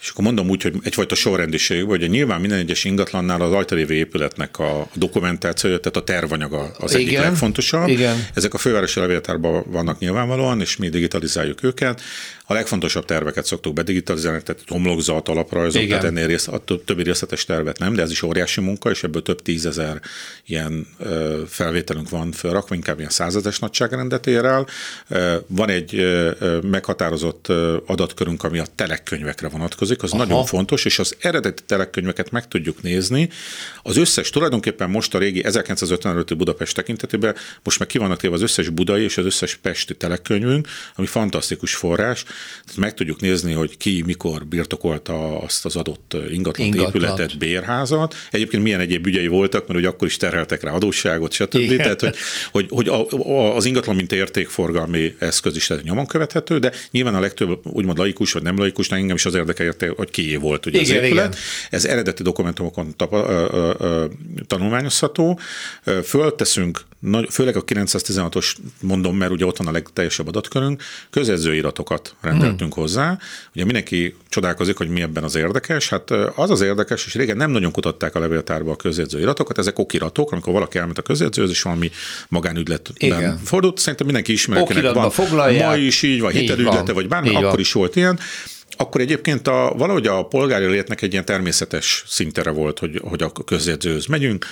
és 0.00 0.08
akkor 0.08 0.24
mondom 0.24 0.48
úgy, 0.48 0.62
hogy 0.62 0.74
egyfajta 0.82 1.14
sorrendiség, 1.14 1.84
hogy 1.84 2.10
nyilván 2.10 2.40
minden 2.40 2.58
egyes 2.58 2.84
ingatlannál 2.84 3.40
az 3.40 3.52
ajtalévő 3.52 3.94
épületnek 3.94 4.58
a 4.58 4.88
dokumentációja, 4.94 5.78
tehát 5.78 5.96
a 5.96 6.04
tervanyaga 6.04 6.70
az 6.78 6.94
Igen. 6.94 7.06
egyik 7.06 7.18
legfontosabb. 7.18 7.88
Igen. 7.88 8.26
Ezek 8.34 8.54
a 8.54 8.58
fővárosi 8.58 9.00
levéltárban 9.00 9.64
vannak 9.66 9.98
nyilvánvalóan, 9.98 10.60
és 10.60 10.76
mi 10.76 10.88
digitalizáljuk 10.88 11.62
őket. 11.62 12.00
A 12.52 12.54
legfontosabb 12.54 13.04
terveket 13.04 13.44
szoktuk 13.44 13.74
bedigitalizálni, 13.74 14.42
tehát 14.42 14.62
homlokzat, 14.66 15.28
alaprajzok, 15.28 15.86
tehát 15.86 16.04
ennél 16.04 16.26
rész, 16.26 16.48
a 16.48 16.64
többi 16.84 17.02
részletes 17.02 17.44
tervet 17.44 17.78
nem, 17.78 17.94
de 17.94 18.02
ez 18.02 18.10
is 18.10 18.22
óriási 18.22 18.60
munka, 18.60 18.90
és 18.90 19.02
ebből 19.02 19.22
több 19.22 19.42
tízezer 19.42 20.00
ilyen 20.46 20.86
felvételünk 21.48 22.08
van 22.08 22.32
fölrakva, 22.32 22.74
inkább 22.74 22.98
ilyen 22.98 23.10
százezes 23.10 23.58
nagyságrendet 23.58 24.26
ér 24.26 24.44
el. 24.44 24.66
Van 25.46 25.68
egy 25.68 26.06
meghatározott 26.62 27.48
adatkörünk, 27.86 28.42
ami 28.44 28.58
a 28.58 28.64
telekkönyvekre 28.74 29.48
vonatkozik, 29.48 30.02
az 30.02 30.12
Aha. 30.12 30.24
nagyon 30.24 30.44
fontos, 30.44 30.84
és 30.84 30.98
az 30.98 31.16
eredeti 31.20 31.62
telekkönyveket 31.66 32.30
meg 32.30 32.48
tudjuk 32.48 32.82
nézni. 32.82 33.28
Az 33.82 33.96
összes, 33.96 34.30
tulajdonképpen 34.30 34.90
most 34.90 35.14
a 35.14 35.18
régi 35.18 35.44
1955 35.44 36.36
Budapest 36.36 36.74
tekintetében, 36.74 37.34
most 37.62 37.78
meg 37.78 37.88
ki 37.88 37.98
vannak 37.98 38.20
téve 38.20 38.34
az 38.34 38.42
összes 38.42 38.68
budai 38.68 39.02
és 39.02 39.16
az 39.18 39.24
összes 39.24 39.56
pesti 39.56 39.94
telekkönyvünk, 39.94 40.68
ami 40.94 41.06
fantasztikus 41.06 41.74
forrás, 41.74 42.24
tehát 42.64 42.76
meg 42.76 42.94
tudjuk 42.94 43.20
nézni, 43.20 43.52
hogy 43.52 43.76
ki 43.76 44.02
mikor 44.06 44.46
birtokolta 44.46 45.40
azt 45.40 45.64
az 45.64 45.76
adott 45.76 46.16
ingatlan, 46.30 46.66
ingatlan. 46.66 47.02
épületet, 47.02 47.38
bérházat. 47.38 48.14
Egyébként 48.30 48.62
milyen 48.62 48.80
egyéb 48.80 49.06
ügyei 49.06 49.26
voltak, 49.26 49.60
mert 49.60 49.74
hogy 49.80 49.84
akkor 49.84 50.08
is 50.08 50.16
terheltek 50.16 50.62
rá 50.62 50.72
adósságot, 50.72 51.32
stb. 51.32 51.54
Igen. 51.54 51.76
Tehát, 51.76 52.00
hogy, 52.00 52.16
hogy, 52.50 52.66
hogy 52.70 52.88
a, 52.88 53.06
a, 53.10 53.56
az 53.56 53.64
ingatlan, 53.64 53.96
mint 53.96 54.12
értékforgalmi 54.12 55.14
eszköz 55.18 55.56
is 55.56 55.66
tehát 55.66 55.82
nyomon 55.82 56.06
követhető, 56.06 56.58
de 56.58 56.72
nyilván 56.90 57.14
a 57.14 57.20
legtöbb 57.20 57.66
úgymond 57.66 57.98
laikus 57.98 58.32
vagy 58.32 58.42
nem 58.42 58.58
laikus, 58.58 58.90
engem 58.90 59.16
is 59.16 59.24
az 59.24 59.34
érdekel, 59.34 59.74
hogy 59.96 60.10
kié 60.10 60.36
volt 60.36 60.66
ugye 60.66 60.80
igen, 60.80 60.96
az 60.96 61.02
épület. 61.02 61.26
Igen. 61.26 61.38
Ez 61.70 61.84
eredeti 61.84 62.22
dokumentumokon 62.22 62.96
tapa, 62.96 63.26
ö, 63.28 63.72
ö, 63.78 64.04
tanulmányozható. 64.46 65.38
Fölteszünk, 66.04 66.80
főleg 67.30 67.56
a 67.56 67.64
916-os 67.64 68.54
mondom, 68.80 69.16
mert 69.16 69.30
ugye 69.30 69.46
ott 69.46 69.56
van 69.56 69.66
a 69.66 69.70
legteljesebb 69.72 70.28
adatkörünk, 70.28 70.82
közedzőiratokat 71.10 72.14
rendeltünk 72.32 72.74
hmm. 72.74 72.82
hozzá. 72.82 73.18
Ugye 73.54 73.64
mindenki 73.64 74.16
csodálkozik, 74.28 74.76
hogy 74.76 74.88
mi 74.88 75.02
ebben 75.02 75.24
az 75.24 75.34
érdekes. 75.34 75.88
Hát 75.88 76.10
az 76.10 76.50
az 76.50 76.60
érdekes, 76.60 77.06
és 77.06 77.14
régen 77.14 77.36
nem 77.36 77.50
nagyon 77.50 77.72
kutatták 77.72 78.14
a 78.14 78.18
levéltárba 78.18 78.70
a 78.70 78.76
közjegyzőiratokat, 78.76 79.58
ezek 79.58 79.78
okiratok, 79.78 80.32
amikor 80.32 80.52
valaki 80.52 80.78
elment 80.78 80.98
a 80.98 81.02
közjegyzőhöz, 81.02 81.50
és 81.50 81.62
valami 81.62 81.90
magánügyletben 82.28 83.38
fordult. 83.44 83.78
Szerintem 83.78 84.06
mindenki 84.06 84.32
ismer, 84.32 84.58
van. 84.92 85.10
Ma 85.68 85.76
is 85.76 86.02
így 86.02 86.20
van, 86.20 86.32
hitelügylete, 86.32 86.92
vagy 86.92 87.08
bármi, 87.08 87.34
akkor 87.34 87.60
is 87.60 87.72
volt 87.72 87.96
ilyen 87.96 88.18
akkor 88.76 89.00
egyébként 89.00 89.48
a, 89.48 89.72
valahogy 89.76 90.06
a 90.06 90.26
polgári 90.26 90.66
létnek 90.66 91.02
egy 91.02 91.12
ilyen 91.12 91.24
természetes 91.24 92.04
szintere 92.06 92.50
volt, 92.50 92.78
hogy, 92.78 93.00
hogy 93.04 93.22
a 93.22 93.32
közjegyzőhöz 93.44 94.06
megyünk, 94.06 94.46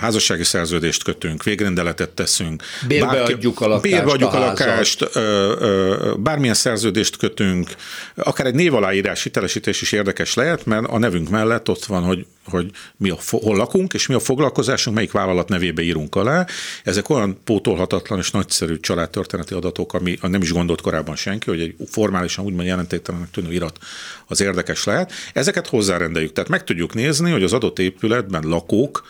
házassági 0.00 0.44
szerződést 0.44 1.02
kötünk, 1.02 1.42
végrendeletet 1.42 2.10
teszünk. 2.10 2.62
Bérbe 2.88 3.06
bárki, 3.06 3.32
adjuk 3.32 3.60
a 3.60 3.66
lakást. 3.66 3.92
Bérbe 3.92 4.10
adjuk 4.10 4.32
a, 4.32 4.36
a 4.36 4.46
lakást, 4.46 5.08
bármilyen 6.20 6.54
szerződést 6.54 7.16
kötünk, 7.16 7.68
akár 8.14 8.46
egy 8.46 8.54
névaláírás 8.54 9.22
hitelesítés 9.22 9.82
is 9.82 9.92
érdekes 9.92 10.34
lehet, 10.34 10.66
mert 10.66 10.86
a 10.86 10.98
nevünk 10.98 11.28
mellett 11.28 11.68
ott 11.68 11.84
van, 11.84 12.02
hogy 12.02 12.26
hogy 12.44 12.70
mi 12.96 13.10
a, 13.10 13.16
hol 13.30 13.56
lakunk, 13.56 13.94
és 13.94 14.06
mi 14.06 14.14
a 14.14 14.18
foglalkozásunk, 14.18 14.96
melyik 14.96 15.12
vállalat 15.12 15.48
nevébe 15.48 15.82
írunk 15.82 16.14
alá. 16.14 16.46
Ezek 16.84 17.08
olyan 17.08 17.38
pótolhatatlan 17.44 18.18
és 18.18 18.30
nagyszerű 18.30 18.78
családtörténeti 18.80 19.54
adatok, 19.54 19.94
ami 19.94 20.18
nem 20.22 20.42
is 20.42 20.52
gondolt 20.52 20.80
korábban 20.80 21.16
senki, 21.16 21.50
hogy 21.50 21.60
egy 21.60 21.74
formálisan 21.90 22.44
úgymond 22.44 22.66
jelentéktelenek 22.66 23.30
tűnő 23.30 23.52
irat 23.52 23.78
az 24.26 24.40
érdekes 24.40 24.84
lehet. 24.84 25.12
Ezeket 25.32 25.66
hozzárendeljük, 25.66 26.32
tehát 26.32 26.50
meg 26.50 26.64
tudjuk 26.64 26.94
nézni, 26.94 27.30
hogy 27.30 27.42
az 27.42 27.52
adott 27.52 27.78
épületben 27.78 28.42
lakók 28.46 29.04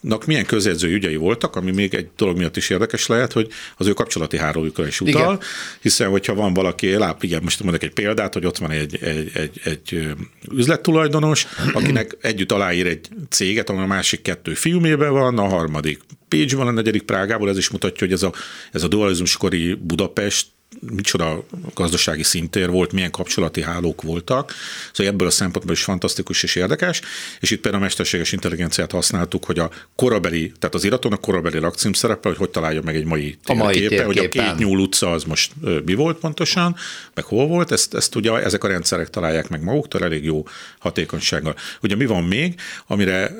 nak 0.00 0.26
milyen 0.26 0.46
közjegyző 0.46 0.88
ügyei 0.88 1.16
voltak, 1.16 1.56
ami 1.56 1.70
még 1.70 1.94
egy 1.94 2.08
dolog 2.16 2.36
miatt 2.36 2.56
is 2.56 2.70
érdekes 2.70 3.06
lehet, 3.06 3.32
hogy 3.32 3.48
az 3.76 3.86
ő 3.86 3.92
kapcsolati 3.92 4.38
hálójukra 4.38 4.86
is 4.86 5.00
utal, 5.00 5.22
igen. 5.22 5.40
hiszen 5.80 6.08
hogyha 6.08 6.34
van 6.34 6.54
valaki, 6.54 6.94
láp, 6.94 7.22
igen, 7.22 7.42
most 7.42 7.62
mondok 7.62 7.82
egy 7.82 7.92
példát, 7.92 8.32
hogy 8.32 8.46
ott 8.46 8.58
van 8.58 8.70
egy, 8.70 8.98
egy, 9.02 9.30
egy, 9.34 9.60
egy 9.64 10.08
üzlettulajdonos, 10.52 11.46
akinek 11.72 12.16
együtt 12.20 12.52
aláír 12.52 12.86
egy 12.86 13.08
céget, 13.28 13.70
ahol 13.70 13.82
a 13.82 13.86
másik 13.86 14.22
kettő 14.22 14.54
filmében 14.54 15.12
van, 15.12 15.38
a 15.38 15.48
harmadik 15.48 16.00
Pécsban, 16.28 16.66
a 16.66 16.70
negyedik 16.70 17.02
Prágából, 17.02 17.48
ez 17.48 17.58
is 17.58 17.70
mutatja, 17.70 18.06
hogy 18.06 18.12
ez 18.12 18.22
a, 18.22 18.32
ez 18.72 18.82
a 18.82 18.88
dualizmuskori 18.88 19.74
Budapest 19.74 20.46
micsoda 20.80 21.44
gazdasági 21.74 22.22
szintér 22.22 22.70
volt, 22.70 22.92
milyen 22.92 23.10
kapcsolati 23.10 23.62
hálók 23.62 24.02
voltak. 24.02 24.54
Szóval 24.92 25.12
ebből 25.12 25.26
a 25.26 25.30
szempontból 25.30 25.74
is 25.74 25.82
fantasztikus 25.82 26.42
és 26.42 26.54
érdekes. 26.54 27.00
És 27.40 27.50
itt 27.50 27.60
például 27.60 27.82
a 27.82 27.86
mesterséges 27.86 28.32
intelligenciát 28.32 28.90
használtuk, 28.90 29.44
hogy 29.44 29.58
a 29.58 29.70
korabeli, 29.96 30.52
tehát 30.58 30.74
az 30.74 30.84
iraton 30.84 31.12
a 31.12 31.16
korabeli 31.16 31.58
lakcím 31.58 31.92
szerepel, 31.92 32.30
hogy 32.30 32.40
hogy 32.40 32.50
találja 32.50 32.82
meg 32.82 32.96
egy 32.96 33.04
mai 33.04 33.38
térképe, 33.42 34.04
hogy 34.04 34.18
a 34.18 34.28
két 34.28 34.56
nyúl 34.56 34.78
utca 34.78 35.12
az 35.12 35.24
most 35.24 35.52
mi 35.84 35.94
volt 35.94 36.18
pontosan, 36.18 36.76
meg 37.14 37.24
hol 37.24 37.46
volt, 37.46 37.72
ezt, 37.72 37.94
ezt 37.94 38.14
ugye 38.14 38.42
ezek 38.42 38.64
a 38.64 38.68
rendszerek 38.68 39.10
találják 39.10 39.48
meg 39.48 39.62
maguktól 39.62 40.04
elég 40.04 40.24
jó 40.24 40.46
hatékonysággal. 40.78 41.54
Ugye 41.82 41.96
mi 41.96 42.06
van 42.06 42.24
még, 42.24 42.60
amire, 42.86 43.32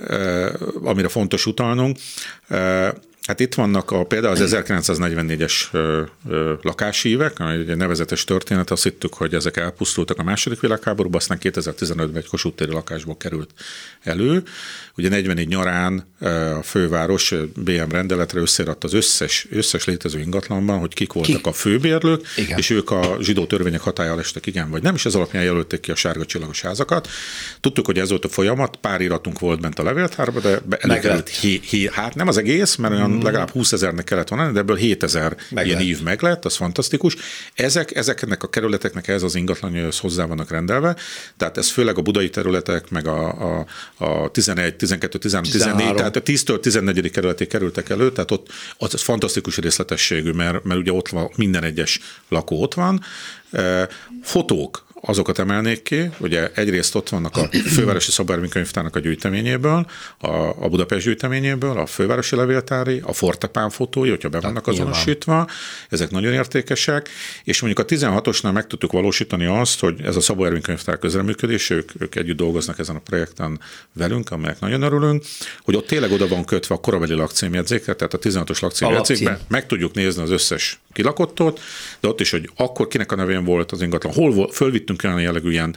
amire 0.83 1.09
fontos 1.09 1.47
utalnunk, 1.47 1.99
Hát 3.31 3.41
itt 3.41 3.55
vannak 3.55 3.91
a, 3.91 4.05
például 4.05 4.43
az 4.43 4.57
1944-es 4.67 5.53
lakási 6.63 7.09
évek, 7.09 7.41
egy 7.41 7.77
nevezetes 7.77 8.25
történet, 8.25 8.71
azt 8.71 8.83
hittük, 8.83 9.15
hogy 9.15 9.35
ezek 9.35 9.57
elpusztultak 9.57 10.19
a 10.19 10.23
második 10.23 10.61
világháborúban, 10.61 11.21
aztán 11.21 11.39
2015-ben 11.43 12.17
egy 12.17 12.29
Kossuth 12.29 12.57
téri 12.57 12.73
lakásból 12.73 13.17
került 13.17 13.51
elő. 14.03 14.43
Ugye 14.97 15.09
44 15.09 15.49
nyarán 15.49 16.07
a 16.59 16.63
főváros 16.63 17.35
BM 17.55 17.91
rendeletre 17.91 18.41
összeadta 18.41 18.87
az 18.87 18.93
összes, 18.93 19.47
összes 19.51 19.85
létező 19.85 20.19
ingatlanban, 20.19 20.79
hogy 20.79 20.95
kik 20.95 21.13
voltak 21.13 21.43
Ki? 21.43 21.49
a 21.49 21.53
főbérlők, 21.53 22.27
igen. 22.37 22.59
és 22.59 22.71
ők 22.71 22.91
a 22.91 23.17
zsidó 23.21 23.47
törvények 23.47 23.81
hatája 23.81 24.19
estek, 24.19 24.47
igen 24.47 24.71
vagy 24.71 24.83
nem, 24.83 24.95
és 24.95 25.05
ez 25.05 25.15
alapján 25.15 25.43
jelölték 25.43 25.81
ki 25.81 25.91
a 25.91 25.95
sárga 25.95 26.25
csillagos 26.25 26.61
házakat. 26.61 27.09
Tudtuk, 27.61 27.87
hogy 27.87 27.99
ez 27.99 28.09
volt 28.09 28.25
a 28.25 28.29
folyamat, 28.29 28.77
pár 28.77 29.01
iratunk 29.01 29.39
volt 29.39 29.61
bent 29.61 29.79
a 29.79 29.83
levéltárba, 29.83 30.41
de 30.41 30.61
előkerült, 30.79 31.29
hi, 31.29 31.91
hát 31.93 32.15
nem 32.15 32.29
az 32.29 32.37
egész, 32.37 32.77
mert 32.77 32.95
olyan 32.95 33.20
mm. 33.21 33.25
legalább 33.25 33.51
20 33.51 33.73
ezernek 33.73 34.05
kellett 34.05 34.29
volna, 34.29 34.53
de 34.53 34.59
ebből 34.59 34.77
7 34.77 35.03
ezer 35.03 35.37
ilyen 35.51 35.81
ív 35.81 36.03
meg 36.03 36.23
lett, 36.23 36.45
az 36.45 36.57
fantasztikus. 36.57 37.17
Ezek, 37.55 37.97
ezeknek 37.97 38.43
a 38.43 38.49
kerületeknek 38.49 39.09
ez 39.09 39.23
az 39.23 39.35
ingatlanjához 39.35 39.99
hozzá 39.99 40.25
vannak 40.25 40.51
rendelve, 40.51 40.97
tehát 41.37 41.57
ez 41.57 41.71
főleg 41.71 41.99
a 41.99 42.03
budai 42.03 42.31
területek, 42.31 42.91
meg 42.91 43.07
a, 43.07 43.59
a, 43.59 43.67
a 43.97 44.31
11, 44.31 44.77
12, 44.77 45.19
13, 45.19 45.51
14, 45.51 45.95
tehát 45.95 46.17
a 46.17 46.23
10-től 46.23 46.61
14. 46.61 47.11
kerületé 47.11 47.47
kerültek 47.47 47.89
elő, 47.89 48.13
tehát 48.13 48.31
ott 48.31 48.49
az 48.79 49.03
fantasztikus 49.03 49.57
részletességű, 49.57 50.31
mert, 50.31 50.65
mert 50.65 50.81
ugye 50.81 50.93
ott 50.93 51.09
van 51.09 51.31
minden 51.37 51.65
egyes 51.65 52.01
lakó 52.29 52.63
ott 52.63 52.75
van. 52.75 53.03
Fotók, 54.23 54.87
azokat 55.01 55.39
emelnék 55.39 55.83
ki, 55.83 56.11
ugye 56.19 56.51
egyrészt 56.55 56.95
ott 56.95 57.09
vannak 57.09 57.37
a 57.37 57.49
Fővárosi 57.75 58.13
Könyvtárnak 58.49 58.97
a 58.97 58.99
gyűjteményéből, 58.99 59.87
a, 60.19 60.29
a 60.65 60.69
Budapest 60.69 61.05
gyűjteményéből, 61.05 61.79
a 61.79 61.87
Fővárosi 61.87 62.37
Levéltári, 62.37 63.01
a 63.05 63.13
Fortepán 63.13 63.71
fotói, 63.71 64.09
hogyha 64.09 64.29
be 64.29 64.41
vannak 64.41 64.67
azonosítva, 64.67 65.47
ezek 65.89 66.11
nagyon 66.11 66.33
értékesek, 66.33 67.09
és 67.45 67.61
mondjuk 67.61 67.87
a 67.87 67.95
16-osnál 67.95 68.53
meg 68.53 68.67
tudtuk 68.67 68.93
valósítani 68.93 69.47
azt, 69.47 69.81
hogy 69.81 70.01
ez 70.03 70.17
a 70.17 70.21
Szabó 70.21 70.45
Ervin 70.45 70.63
Könyvtár 70.63 70.99
közreműködés, 70.99 71.71
ők, 71.71 71.91
ők 71.99 72.15
együtt 72.15 72.37
dolgoznak 72.37 72.79
ezen 72.79 72.97
a 72.97 73.01
projekten 73.01 73.61
velünk, 73.93 74.31
amelyek 74.31 74.61
nagyon 74.61 74.83
örülünk, 74.83 75.25
hogy 75.63 75.77
ott 75.77 75.87
tényleg 75.87 76.13
oda 76.13 76.29
van 76.29 76.45
kötve 76.45 76.75
a 76.75 76.79
korabeli 76.79 77.15
lakcímjegyzékre, 77.15 77.95
tehát 77.95 78.15
a 78.15 78.19
16-os 78.19 78.61
lakcímjegyzékben 78.61 79.39
meg 79.49 79.67
tudjuk 79.67 79.95
nézni 79.95 80.23
az 80.23 80.31
összes 80.31 80.81
kilakottot, 80.93 81.61
de 82.01 82.09
ott 82.09 82.21
is, 82.21 82.31
hogy 82.31 82.51
akkor 82.57 82.89
kinek 82.89 83.13
a 83.13 83.17
nevén 83.17 83.45
volt 83.45 83.73
az 83.73 83.83
ingatlan, 83.83 84.13
hol 84.13 84.31
volt, 84.31 84.55
fölvittünk 84.91 85.03
olyan 85.03 85.21
jellegű 85.21 85.51
ilyen 85.51 85.75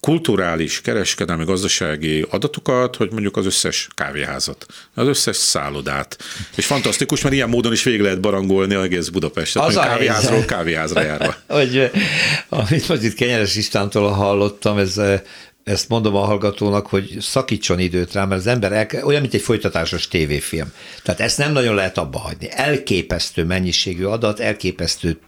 kulturális, 0.00 0.80
kereskedelmi, 0.80 1.44
gazdasági 1.44 2.26
adatokat, 2.30 2.96
hogy 2.96 3.10
mondjuk 3.10 3.36
az 3.36 3.46
összes 3.46 3.88
kávéházat, 3.94 4.66
az 4.94 5.06
összes 5.06 5.36
szállodát. 5.36 6.16
És 6.56 6.66
fantasztikus, 6.66 7.22
mert 7.22 7.34
ilyen 7.34 7.48
módon 7.48 7.72
is 7.72 7.82
végig 7.82 8.00
lehet 8.00 8.20
barangolni 8.20 8.74
egész 8.74 9.08
Budapestet, 9.08 9.62
az 9.62 9.74
kávéházról 9.74 10.44
kávéházra 10.44 11.02
járva. 11.02 11.34
hogy 11.58 11.90
amit 12.48 12.88
most 12.88 13.02
itt 13.02 13.14
Kenyeres 13.14 13.56
Istvántól 13.56 14.10
hallottam, 14.10 14.78
ez 14.78 15.00
ezt 15.64 15.88
mondom 15.88 16.14
a 16.14 16.24
hallgatónak, 16.24 16.86
hogy 16.86 17.16
szakítson 17.20 17.78
időt 17.78 18.12
rá, 18.12 18.24
mert 18.24 18.40
az 18.40 18.46
ember 18.46 18.72
el, 18.72 19.04
olyan, 19.04 19.20
mint 19.20 19.34
egy 19.34 19.40
folytatásos 19.40 20.08
tévéfilm. 20.08 20.72
Tehát 21.02 21.20
ezt 21.20 21.38
nem 21.38 21.52
nagyon 21.52 21.74
lehet 21.74 21.98
abba 21.98 22.18
hagyni. 22.18 22.48
Elképesztő 22.50 23.44
mennyiségű 23.44 24.04
adat, 24.04 24.40
elképesztő 24.40 25.18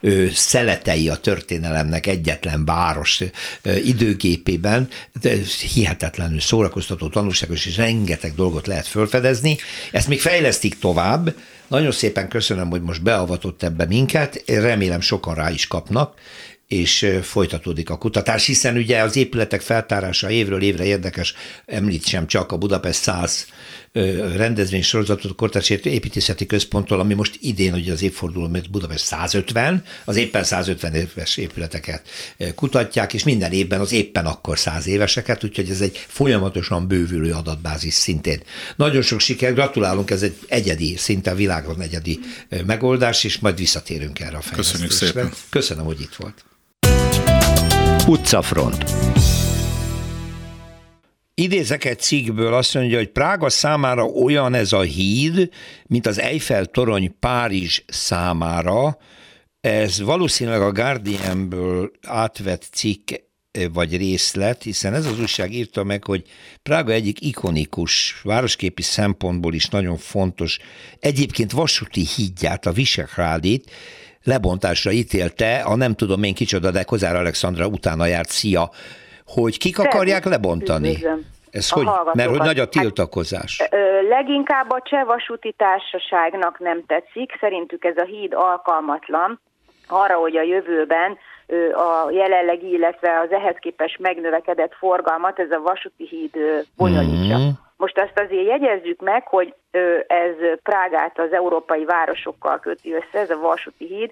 ö, 0.00 0.26
szeletei 0.32 1.08
a 1.08 1.16
történelemnek 1.16 2.06
egyetlen 2.06 2.64
város 2.64 3.20
ö, 3.62 3.76
időgépében, 3.76 4.88
de 5.20 5.34
hihetetlenül 5.72 6.40
szórakoztató, 6.40 7.08
tanulságos, 7.08 7.66
és 7.66 7.76
rengeteg 7.76 8.34
dolgot 8.34 8.66
lehet 8.66 8.86
felfedezni. 8.86 9.56
Ezt 9.92 10.08
még 10.08 10.20
fejlesztik 10.20 10.78
tovább, 10.78 11.34
nagyon 11.70 11.92
szépen 11.92 12.28
köszönöm, 12.28 12.70
hogy 12.70 12.82
most 12.82 13.02
beavatott 13.02 13.62
ebbe 13.62 13.86
minket, 13.86 14.42
remélem 14.46 15.00
sokan 15.00 15.34
rá 15.34 15.50
is 15.50 15.66
kapnak, 15.66 16.14
és 16.70 17.06
folytatódik 17.22 17.90
a 17.90 17.98
kutatás, 17.98 18.46
hiszen 18.46 18.76
ugye 18.76 19.02
az 19.02 19.16
épületek 19.16 19.60
feltárása 19.60 20.30
évről 20.30 20.62
évre 20.62 20.84
érdekes, 20.84 21.34
említsem 21.66 22.26
csak 22.26 22.52
a 22.52 22.56
Budapest 22.56 23.00
100 23.00 23.46
rendezvény 24.36 24.82
sorozatot 24.82 25.34
Kortárs 25.34 25.70
Építészeti 25.70 26.46
Központtól, 26.46 27.00
ami 27.00 27.14
most 27.14 27.38
idén 27.40 27.74
ugye 27.74 27.92
az 27.92 28.02
évforduló, 28.02 28.48
mert 28.48 28.70
Budapest 28.70 29.04
150, 29.04 29.84
az 30.04 30.16
éppen 30.16 30.44
150 30.44 30.94
éves 30.94 31.36
épületeket 31.36 32.08
kutatják, 32.54 33.14
és 33.14 33.22
minden 33.22 33.52
évben 33.52 33.80
az 33.80 33.92
éppen 33.92 34.26
akkor 34.26 34.58
100 34.58 34.86
éveseket, 34.86 35.44
úgyhogy 35.44 35.70
ez 35.70 35.80
egy 35.80 36.04
folyamatosan 36.08 36.88
bővülő 36.88 37.32
adatbázis 37.32 37.94
szintén. 37.94 38.42
Nagyon 38.76 39.02
sok 39.02 39.20
siker, 39.20 39.54
gratulálunk, 39.54 40.10
ez 40.10 40.22
egy 40.22 40.36
egyedi, 40.48 40.96
szinte 40.96 41.30
a 41.30 41.34
világon 41.34 41.80
egyedi 41.80 42.20
megoldás, 42.66 43.24
és 43.24 43.38
majd 43.38 43.56
visszatérünk 43.56 44.20
erre 44.20 44.36
a 44.36 44.40
fejlesztésre. 44.40 44.86
Köszönjük 44.86 45.14
szépen. 45.14 45.32
Köszönöm, 45.48 45.84
hogy 45.84 46.00
itt 46.00 46.14
volt. 46.14 46.44
Utcafront. 48.10 48.84
Idézek 51.34 51.84
egy 51.84 51.98
cikkből, 51.98 52.54
azt 52.54 52.74
mondja, 52.74 52.96
hogy 52.96 53.08
Prága 53.08 53.50
számára 53.50 54.04
olyan 54.04 54.54
ez 54.54 54.72
a 54.72 54.80
híd, 54.80 55.48
mint 55.86 56.06
az 56.06 56.20
Eiffel 56.20 56.66
torony 56.66 57.14
Párizs 57.20 57.82
számára. 57.86 58.98
Ez 59.60 60.00
valószínűleg 60.00 60.60
a 60.60 60.72
Guardianből 60.72 61.90
átvett 62.06 62.66
cikk 62.72 63.10
eh, 63.10 63.66
vagy 63.72 63.96
részlet, 63.96 64.62
hiszen 64.62 64.94
ez 64.94 65.06
az 65.06 65.20
újság 65.20 65.52
írta 65.52 65.84
meg, 65.84 66.04
hogy 66.04 66.22
Prága 66.62 66.92
egyik 66.92 67.20
ikonikus, 67.20 68.20
városképi 68.22 68.82
szempontból 68.82 69.54
is 69.54 69.68
nagyon 69.68 69.96
fontos, 69.96 70.58
egyébként 71.00 71.52
vasúti 71.52 72.06
hídját, 72.16 72.66
a 72.66 72.72
Visegrádit, 72.72 73.70
lebontásra 74.24 74.90
ítélte, 74.90 75.62
a 75.64 75.76
nem 75.76 75.94
tudom 75.94 76.22
én 76.22 76.34
kicsoda, 76.34 76.70
de 76.70 76.82
Kozár 76.82 77.16
Alexandra 77.16 77.66
utána 77.66 78.06
járt, 78.06 78.28
szia, 78.28 78.70
hogy 79.26 79.58
kik 79.58 79.78
akarják 79.78 80.24
lebontani? 80.24 80.98
Ez 81.50 81.70
hogy? 81.70 81.86
Mert 82.12 82.28
hogy 82.28 82.38
nagy 82.38 82.58
a 82.58 82.60
hát, 82.60 82.70
tiltakozás. 82.70 83.58
Hát, 83.58 83.74
leginkább 84.08 84.70
a 84.70 84.82
Cseh 84.84 85.04
Vasúti 85.04 85.54
Társaságnak 85.56 86.58
nem 86.58 86.82
tetszik, 86.86 87.36
szerintük 87.40 87.84
ez 87.84 87.96
a 87.96 88.04
híd 88.04 88.32
alkalmatlan 88.34 89.40
arra, 89.86 90.14
hogy 90.14 90.36
a 90.36 90.42
jövőben 90.42 91.18
a 91.74 92.10
jelenlegi, 92.10 92.70
illetve 92.72 93.20
az 93.20 93.32
ehhez 93.32 93.56
képest 93.60 93.98
megnövekedett 93.98 94.74
forgalmat 94.74 95.38
ez 95.38 95.50
a 95.50 95.60
vasúti 95.60 96.06
híd 96.06 96.36
bonyolítja. 96.76 97.38
Mm-hmm. 97.38 97.48
Most 97.80 97.98
azt 97.98 98.18
azért 98.18 98.46
jegyezzük 98.46 99.00
meg, 99.00 99.28
hogy 99.28 99.54
ez 100.06 100.34
Prágát 100.62 101.18
az 101.18 101.32
európai 101.32 101.84
városokkal 101.84 102.58
köti 102.58 102.92
össze, 102.92 103.18
ez 103.18 103.30
a 103.30 103.38
vasúti 103.38 103.86
híd, 103.86 104.10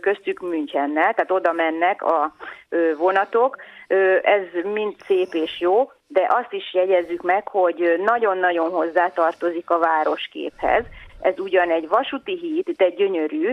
köztük 0.00 0.40
Münchennel, 0.40 1.14
tehát 1.14 1.30
oda 1.30 1.52
mennek 1.52 2.02
a 2.02 2.34
vonatok. 2.98 3.56
Ez 4.22 4.42
mind 4.62 4.94
szép 5.06 5.28
és 5.32 5.60
jó, 5.60 5.92
de 6.06 6.26
azt 6.28 6.52
is 6.52 6.74
jegyezzük 6.74 7.22
meg, 7.22 7.48
hogy 7.48 8.00
nagyon-nagyon 8.04 8.70
hozzátartozik 8.70 9.70
a 9.70 9.78
városképhez, 9.78 10.84
ez 11.22 11.38
ugyan 11.38 11.70
egy 11.70 11.88
vasúti 11.88 12.38
híd, 12.38 12.76
de 12.76 12.88
gyönyörű, 12.88 13.52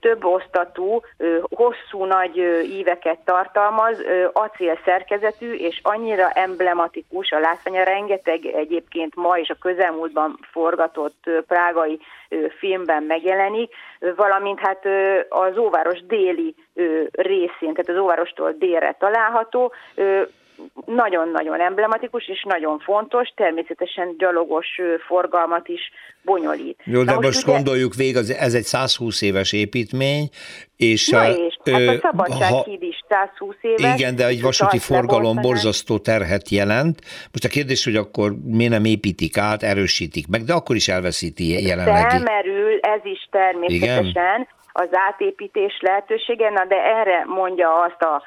több 0.00 0.24
osztatú, 0.24 1.00
hosszú 1.42 2.04
nagy 2.04 2.36
íveket 2.78 3.18
tartalmaz, 3.24 3.98
acél 4.32 4.78
szerkezetű, 4.84 5.52
és 5.52 5.80
annyira 5.82 6.30
emblematikus 6.30 7.30
a 7.30 7.38
látványa, 7.38 7.82
rengeteg 7.82 8.46
egyébként 8.46 9.14
ma 9.14 9.38
és 9.38 9.48
a 9.48 9.58
közelmúltban 9.60 10.38
forgatott 10.50 11.30
prágai 11.46 12.00
filmben 12.58 13.02
megjelenik, 13.02 13.72
valamint 14.16 14.58
hát 14.58 14.86
az 15.28 15.58
óváros 15.58 16.06
déli 16.06 16.54
részén, 17.10 17.74
tehát 17.74 17.88
az 17.88 17.96
óvárostól 17.96 18.54
délre 18.58 18.96
található, 18.98 19.72
nagyon-nagyon 20.86 21.60
emblematikus 21.60 22.28
és 22.28 22.44
nagyon 22.48 22.78
fontos, 22.78 23.32
természetesen 23.36 24.14
gyalogos 24.18 24.66
forgalmat 25.06 25.68
is 25.68 25.80
bonyolít. 26.22 26.80
Jó, 26.84 27.02
de 27.02 27.10
Na 27.10 27.14
most, 27.14 27.26
most 27.26 27.46
ugye... 27.46 27.52
gondoljuk 27.52 27.94
végig, 27.94 28.16
ez 28.16 28.54
egy 28.54 28.64
120 28.64 29.22
éves 29.22 29.52
építmény, 29.52 30.28
és, 30.76 31.08
Na 31.08 31.18
a, 31.18 31.30
és 31.30 31.56
hát 31.64 31.88
a 31.88 31.98
Szabadsághíd 32.00 32.82
is 32.82 33.04
120 33.08 33.54
éves. 33.60 33.98
Igen, 33.98 34.16
de 34.16 34.26
egy 34.26 34.42
vasúti 34.42 34.78
forgalom 34.78 35.36
borzasztó 35.40 35.98
terhet 35.98 36.48
jelent. 36.48 37.00
Most 37.04 37.44
a 37.44 37.48
kérdés, 37.48 37.84
hogy 37.84 37.96
akkor 37.96 38.34
miért 38.44 38.72
nem 38.72 38.84
építik 38.84 39.36
át, 39.36 39.62
erősítik 39.62 40.26
meg, 40.28 40.42
de 40.42 40.52
akkor 40.52 40.76
is 40.76 40.88
elveszíti 40.88 41.66
jelenlegi. 41.66 42.08
Felmerül 42.08 42.78
ez 42.80 43.00
is 43.04 43.28
természetesen. 43.30 44.04
Igen? 44.04 44.48
Az 44.76 44.88
átépítés 44.92 45.78
lehetősége, 45.80 46.50
na 46.50 46.64
de 46.64 46.84
erre 46.84 47.24
mondja 47.24 47.82
azt 47.82 48.02
a 48.02 48.22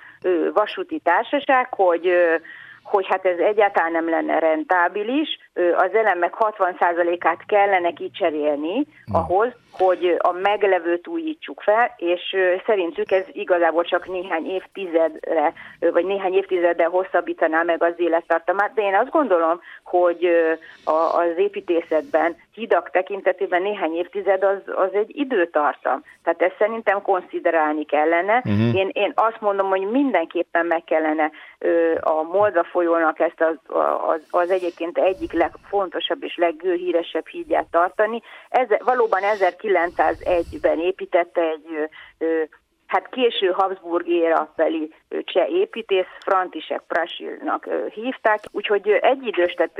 vasúti 0.54 1.00
társaság, 1.00 1.74
hogy 1.74 2.12
hogy 2.84 3.08
hát 3.08 3.26
ez 3.26 3.38
egyáltalán 3.38 3.91
nem 3.91 4.10
lenne 4.10 4.39
rentábilis, 4.39 5.39
az 5.76 5.93
elemek 5.93 6.34
60%-át 6.39 7.45
kellene 7.45 7.91
kicserélni 7.91 8.86
ahhoz, 9.12 9.51
hogy 9.72 10.16
a 10.18 10.32
meglevőt 10.32 11.08
újítsuk 11.08 11.62
fel, 11.62 11.93
és 11.97 12.36
szerintük 12.66 13.12
ez 13.12 13.24
igazából 13.32 13.84
csak 13.84 14.08
néhány 14.08 14.45
évtizedre, 14.45 15.53
vagy 15.80 16.05
néhány 16.05 16.34
évtizeddel 16.34 16.89
hosszabbítaná 16.89 17.64
meg 17.64 17.84
az 17.84 17.93
élettartamát, 17.97 18.74
de 18.74 18.82
én 18.82 18.95
azt 18.95 19.10
gondolom, 19.10 19.62
hogy 19.84 20.30
az 20.86 21.38
építészetben, 21.38 22.36
hidak 22.53 22.89
tekintetében 22.89 23.62
néhány 23.62 23.95
évtized 23.95 24.43
az, 24.43 24.58
az 24.66 24.93
egy 24.93 25.16
időtartam. 25.16 26.03
Tehát 26.24 26.41
ezt 26.41 26.55
szerintem 26.58 27.01
konsiderálni 27.01 27.86
kellene. 27.86 28.36
Uh-huh. 28.38 28.76
Én, 28.76 28.89
én 28.93 29.12
azt 29.16 29.41
mondom, 29.41 29.70
hogy 29.70 29.89
mindenképpen 29.89 30.66
meg 30.66 30.84
kellene 30.84 31.32
a 31.99 32.22
Moldva 32.22 32.64
folyónak 32.64 33.20
ezt 33.20 33.41
az, 33.41 33.76
az, 34.08 34.22
az 34.30 34.49
egyébként 34.49 34.97
egyik 34.97 35.34
legfontosabb 35.52 36.24
és 36.24 36.36
leghíresebb 36.36 37.28
hídját 37.28 37.68
tartani. 37.72 38.22
Ez, 38.50 38.68
valóban 38.80 39.22
1901-ben 39.24 40.80
építette 40.80 41.41
egy 41.41 41.89
hát 42.88 43.10
késő 43.10 43.48
Habsburg 43.48 44.08
éra 44.08 44.54
beli 44.56 44.93
cseh 45.24 45.49
építész, 45.49 46.05
František 46.20 46.82
Prasilnak 46.88 47.68
hívták, 47.93 48.39
úgyhogy 48.51 48.89
egyidős, 49.01 49.53
tehát 49.53 49.80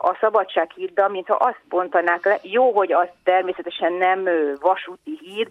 a 0.00 0.16
szabadság 0.20 0.70
hídda, 0.74 1.08
mintha 1.08 1.34
azt 1.34 1.60
bontanák 1.68 2.24
le, 2.24 2.38
jó, 2.42 2.72
hogy 2.72 2.92
az 2.92 3.06
természetesen 3.24 3.92
nem 3.92 4.28
vasúti 4.60 5.18
híd, 5.20 5.48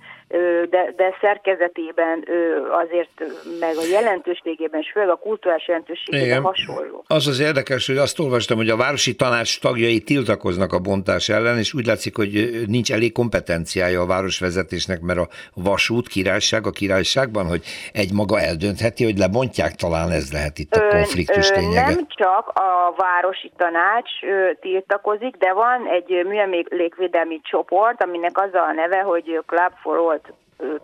de, 0.70 0.94
de 0.96 1.16
szerkezetében 1.22 2.26
azért, 2.84 3.24
meg 3.60 3.76
a 3.76 3.86
jelentőségében, 3.92 4.80
és 4.82 4.92
főleg 4.92 5.10
a 5.10 5.16
kulturális 5.16 5.68
jelentőségében 5.68 6.42
hasonló. 6.42 7.04
Az 7.08 7.28
az 7.28 7.40
érdekes, 7.40 7.88
hogy 7.88 7.98
azt 7.98 8.20
olvastam, 8.20 8.58
hogy 8.58 8.70
a 8.70 8.78
városi 8.78 9.16
tanács 9.16 9.60
tagjai 9.60 10.00
tiltakoznak 10.02 10.74
a 10.74 10.80
bontás 10.80 11.30
ellen, 11.30 11.58
és 11.58 11.74
úgy 11.74 11.86
látszik, 11.86 12.16
hogy 12.16 12.64
nincs 12.68 12.92
elég 12.92 13.12
kompetenciája 13.12 14.02
a 14.02 14.06
városvezetésnek, 14.06 15.02
mert 15.02 15.20
a 15.20 15.28
vasút 15.54 16.08
királyság 16.08 16.66
a 16.66 16.72
királyságban, 16.72 17.48
hogy 17.48 17.64
egy 17.94 18.14
maga 18.14 18.40
eldöntheti, 18.40 18.99
hogy 19.04 19.18
lebontják, 19.18 19.72
talán 19.76 20.12
ez 20.12 20.32
lehet 20.32 20.58
itt 20.60 20.76
a 20.76 20.88
konfliktus 20.88 21.50
lényege. 21.50 21.82
Nem 21.82 22.08
csak 22.08 22.48
a 22.48 22.94
városi 22.98 23.52
tanács 23.58 24.12
tiltakozik, 24.60 25.36
de 25.36 25.54
van 25.54 25.88
egy 25.88 26.26
műemlékvédelmi 26.26 27.40
csoport, 27.44 28.04
aminek 28.04 28.38
az 28.38 28.54
a 28.54 28.72
neve, 28.72 29.02
hogy 29.02 29.42
Club 29.46 29.74
for 29.82 29.98
Old 29.98 30.22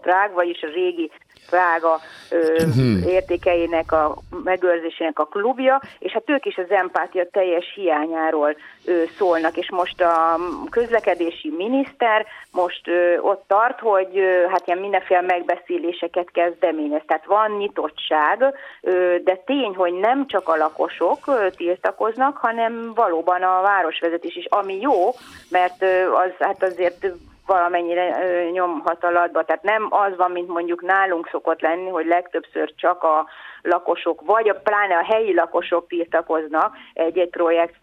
Prague, 0.02 0.34
vagyis 0.34 0.62
a 0.62 0.68
régi 0.68 1.12
Prága 1.50 2.00
ö, 2.30 2.64
hmm. 2.74 3.04
értékeinek 3.08 3.92
a 3.92 4.16
megőrzésének 4.44 5.20
a 5.20 5.26
klubja, 5.26 5.82
és 6.00 6.12
hát 6.12 6.30
ők 6.30 6.46
is 6.46 6.58
az 6.58 6.70
empátia 6.70 7.30
teljes 7.32 7.74
hiányáról 7.76 8.56
ö, 8.86 9.04
szólnak, 9.18 9.58
és 9.58 9.72
most 9.72 10.02
a 10.02 10.40
közlekedési 10.70 11.54
miniszter 11.58 12.26
most 12.52 12.88
ö, 12.88 13.18
ott 13.18 13.44
tart, 13.48 13.80
hogy 13.80 14.18
ö, 14.18 14.46
hát 14.50 14.68
ilyen 14.68 14.80
mindenféle 14.80 15.22
megbeszéléseket 15.22 16.32
kezdeményez. 16.32 17.02
Tehát 17.08 17.26
van 17.26 17.52
nyitottság, 17.52 18.54
ö, 18.82 19.16
de 19.24 19.36
tény, 19.46 19.76
hogy 19.76 19.94
nem 19.94 20.28
csak 20.28 20.50
a 20.50 20.56
lakosok 20.56 21.28
ö, 21.28 21.48
tiltakoznak, 21.56 22.38
hanem 22.38 22.94
valóban 22.94 23.42
a 23.42 23.62
városvezetés 23.62 24.36
is, 24.36 24.46
ami 24.46 24.80
jó, 24.80 25.10
mert 25.50 25.82
ö, 25.82 26.14
az 26.14 26.32
hát 26.40 26.64
azért 26.64 27.08
valamennyire 27.46 28.16
nyomhat 28.52 29.04
alatba. 29.04 29.44
Tehát 29.44 29.64
nem 29.64 29.88
az 29.90 30.16
van, 30.16 30.32
mint 30.32 30.48
mondjuk 30.48 30.82
nálunk 30.82 31.28
szokott 31.32 31.62
lenni, 31.62 31.90
hogy 31.90 32.06
legtöbbször 32.06 32.74
csak 32.76 33.04
a 33.04 33.26
lakosok, 33.62 34.22
vagy 34.26 34.50
a, 34.50 34.54
pláne 34.54 34.98
a 34.98 35.14
helyi 35.14 35.34
lakosok 35.34 35.88
tiltakoznak 35.88 36.76
egy-egy 36.94 37.30
projekt 37.30 37.76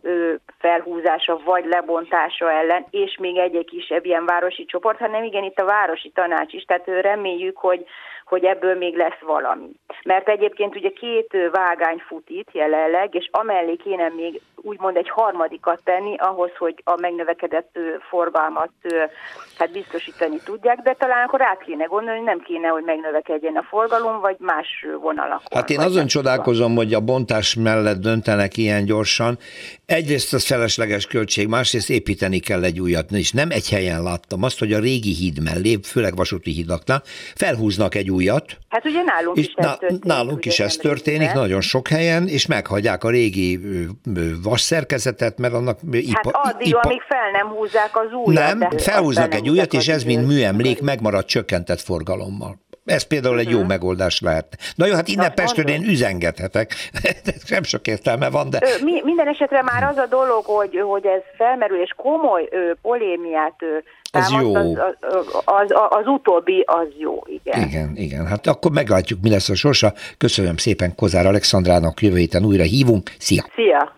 felhúzása 0.59 1.41
vagy 1.45 1.65
lebontása 1.65 2.53
ellen, 2.53 2.87
és 2.91 3.17
még 3.21 3.37
egy-egy 3.37 3.65
kisebb 3.65 4.05
ilyen 4.05 4.25
városi 4.25 4.65
csoport, 4.65 4.99
hanem 4.99 5.25
igen, 5.25 5.45
itt 5.45 5.59
a 5.59 5.65
városi 5.65 6.11
tanács 6.11 6.53
is, 6.53 6.65
tehát 6.65 6.87
reméljük, 6.87 7.57
hogy 7.57 7.87
hogy 8.33 8.45
ebből 8.45 8.75
még 8.75 8.97
lesz 8.97 9.21
valami. 9.21 9.71
Mert 10.05 10.29
egyébként 10.29 10.77
ugye 10.77 10.89
két 10.89 11.37
vágány 11.51 12.03
fut 12.07 12.29
itt 12.29 12.49
jelenleg, 12.53 13.15
és 13.15 13.29
amellé 13.31 13.77
kéne 13.77 14.09
még 14.17 14.41
úgymond 14.63 14.97
egy 14.97 15.09
harmadikat 15.09 15.81
tenni 15.85 16.17
ahhoz, 16.17 16.51
hogy 16.59 16.75
a 16.85 17.01
megnövekedett 17.01 17.79
forgalmat 18.09 18.71
hát 19.59 19.73
biztosítani 19.73 20.37
tudják, 20.45 20.79
de 20.79 20.97
talán 20.99 21.27
akkor 21.27 21.43
át 21.43 21.63
kéne 21.63 21.85
gondolni, 21.85 22.19
hogy 22.19 22.27
nem 22.27 22.41
kéne, 22.41 22.69
hogy 22.69 22.83
megnövekedjen 22.85 23.57
a 23.57 23.63
forgalom, 23.63 24.21
vagy 24.21 24.37
más 24.39 24.87
vonalak. 25.01 25.43
Hát 25.55 25.71
én 25.71 25.81
azon 25.81 26.07
csodálkozom, 26.07 26.75
hogy 26.75 26.95
a 26.95 27.01
bontás 27.01 27.55
mellett 27.55 28.01
döntenek 28.01 28.57
ilyen 28.57 28.85
gyorsan. 28.85 29.39
Egyrészt 29.87 30.33
az 30.33 30.47
felesleges 30.47 31.07
költség, 31.07 31.49
másrészt 31.49 31.91
építeni 31.91 32.39
kell 32.39 32.63
egy 32.63 32.81
újat, 32.81 33.11
és 33.11 33.33
nem 33.33 33.51
egy 33.51 33.69
helyen 33.71 34.03
láttam 34.03 34.43
azt, 34.43 34.59
hogy 34.59 34.73
a 34.73 34.79
régi 34.79 35.15
híd 35.15 35.43
mellé, 35.43 35.79
főleg 35.83 36.17
vasúti 36.17 36.51
hídaknál, 36.51 37.03
felhúznak 37.35 37.95
egy 37.95 38.11
újat. 38.23 38.59
Hát 38.69 38.85
ugye 38.85 39.03
nálunk 39.03 39.37
is 39.37 39.53
ez 39.55 39.77
történik. 39.77 40.05
Nálunk 40.05 40.45
is 40.45 40.61
ez 40.61 40.77
történik, 40.77 41.33
nagyon 41.33 41.61
sok 41.61 41.89
helyen, 41.89 42.29
és 42.29 42.47
meghagyják 42.47 43.05
a 43.05 43.11
régi 43.11 43.61
vasszerkezetet, 44.43 45.39
mert 45.39 45.55
annak 45.55 45.79
ipa, 45.91 46.31
Hát 46.33 46.55
addig, 46.55 46.67
ipa, 46.67 46.81
amíg 46.81 47.01
fel 47.01 47.31
nem 47.33 47.47
húzzák 47.49 47.91
az 47.93 48.13
újat. 48.13 48.59
Nem, 48.59 48.71
felhúznak 48.79 49.35
egy 49.35 49.49
újat, 49.49 49.73
és 49.73 49.89
ez 49.89 50.05
mint 50.05 50.27
műemlék 50.27 50.83
megmarad 50.83 51.25
csökkentett 51.25 51.81
forgalommal. 51.81 52.59
Ez 52.85 53.03
például 53.03 53.39
egy 53.39 53.49
jó 53.49 53.55
uh-huh. 53.55 53.69
megoldás 53.69 54.21
lehet. 54.21 54.47
Na 54.75 54.87
jó, 54.87 54.95
hát 54.95 55.09
innen 55.09 55.27
Na, 55.27 55.43
Pestről 55.43 55.69
én 55.69 55.83
üzengethetek, 55.83 56.75
nem 57.49 57.63
sok 57.63 57.87
értelme 57.87 58.31
van, 58.31 58.51
de... 58.51 58.59
Mi, 58.85 59.01
minden 59.05 59.29
esetre 59.29 59.63
már 59.63 59.83
az 59.83 59.97
a 59.97 60.07
dolog, 60.07 60.45
hogy, 60.45 60.81
hogy 60.81 61.07
ez 61.07 61.21
felmerül, 61.37 61.81
és 61.83 61.95
komoly 61.97 62.49
ö, 62.51 62.73
polémiát 62.83 63.55
ö, 63.59 63.77
az 64.13 64.31
jó. 64.41 64.55
Az, 64.55 64.67
az, 64.77 65.45
az, 65.45 65.73
az 65.89 66.07
utóbbi 66.07 66.65
az 66.67 66.87
jó, 66.99 67.23
igen. 67.27 67.61
Igen, 67.69 67.93
igen. 67.95 68.27
Hát 68.27 68.47
akkor 68.47 68.71
meglátjuk, 68.71 69.21
mi 69.23 69.31
lesz 69.31 69.49
a 69.49 69.55
sorsa. 69.55 69.93
Köszönöm 70.19 70.57
szépen 70.57 70.95
Kozár 70.95 71.27
Alexandrának, 71.27 72.01
jövő 72.01 72.17
héten 72.17 72.45
újra 72.45 72.63
hívunk. 72.63 73.11
Szia! 73.19 73.45
Szia! 73.55 73.93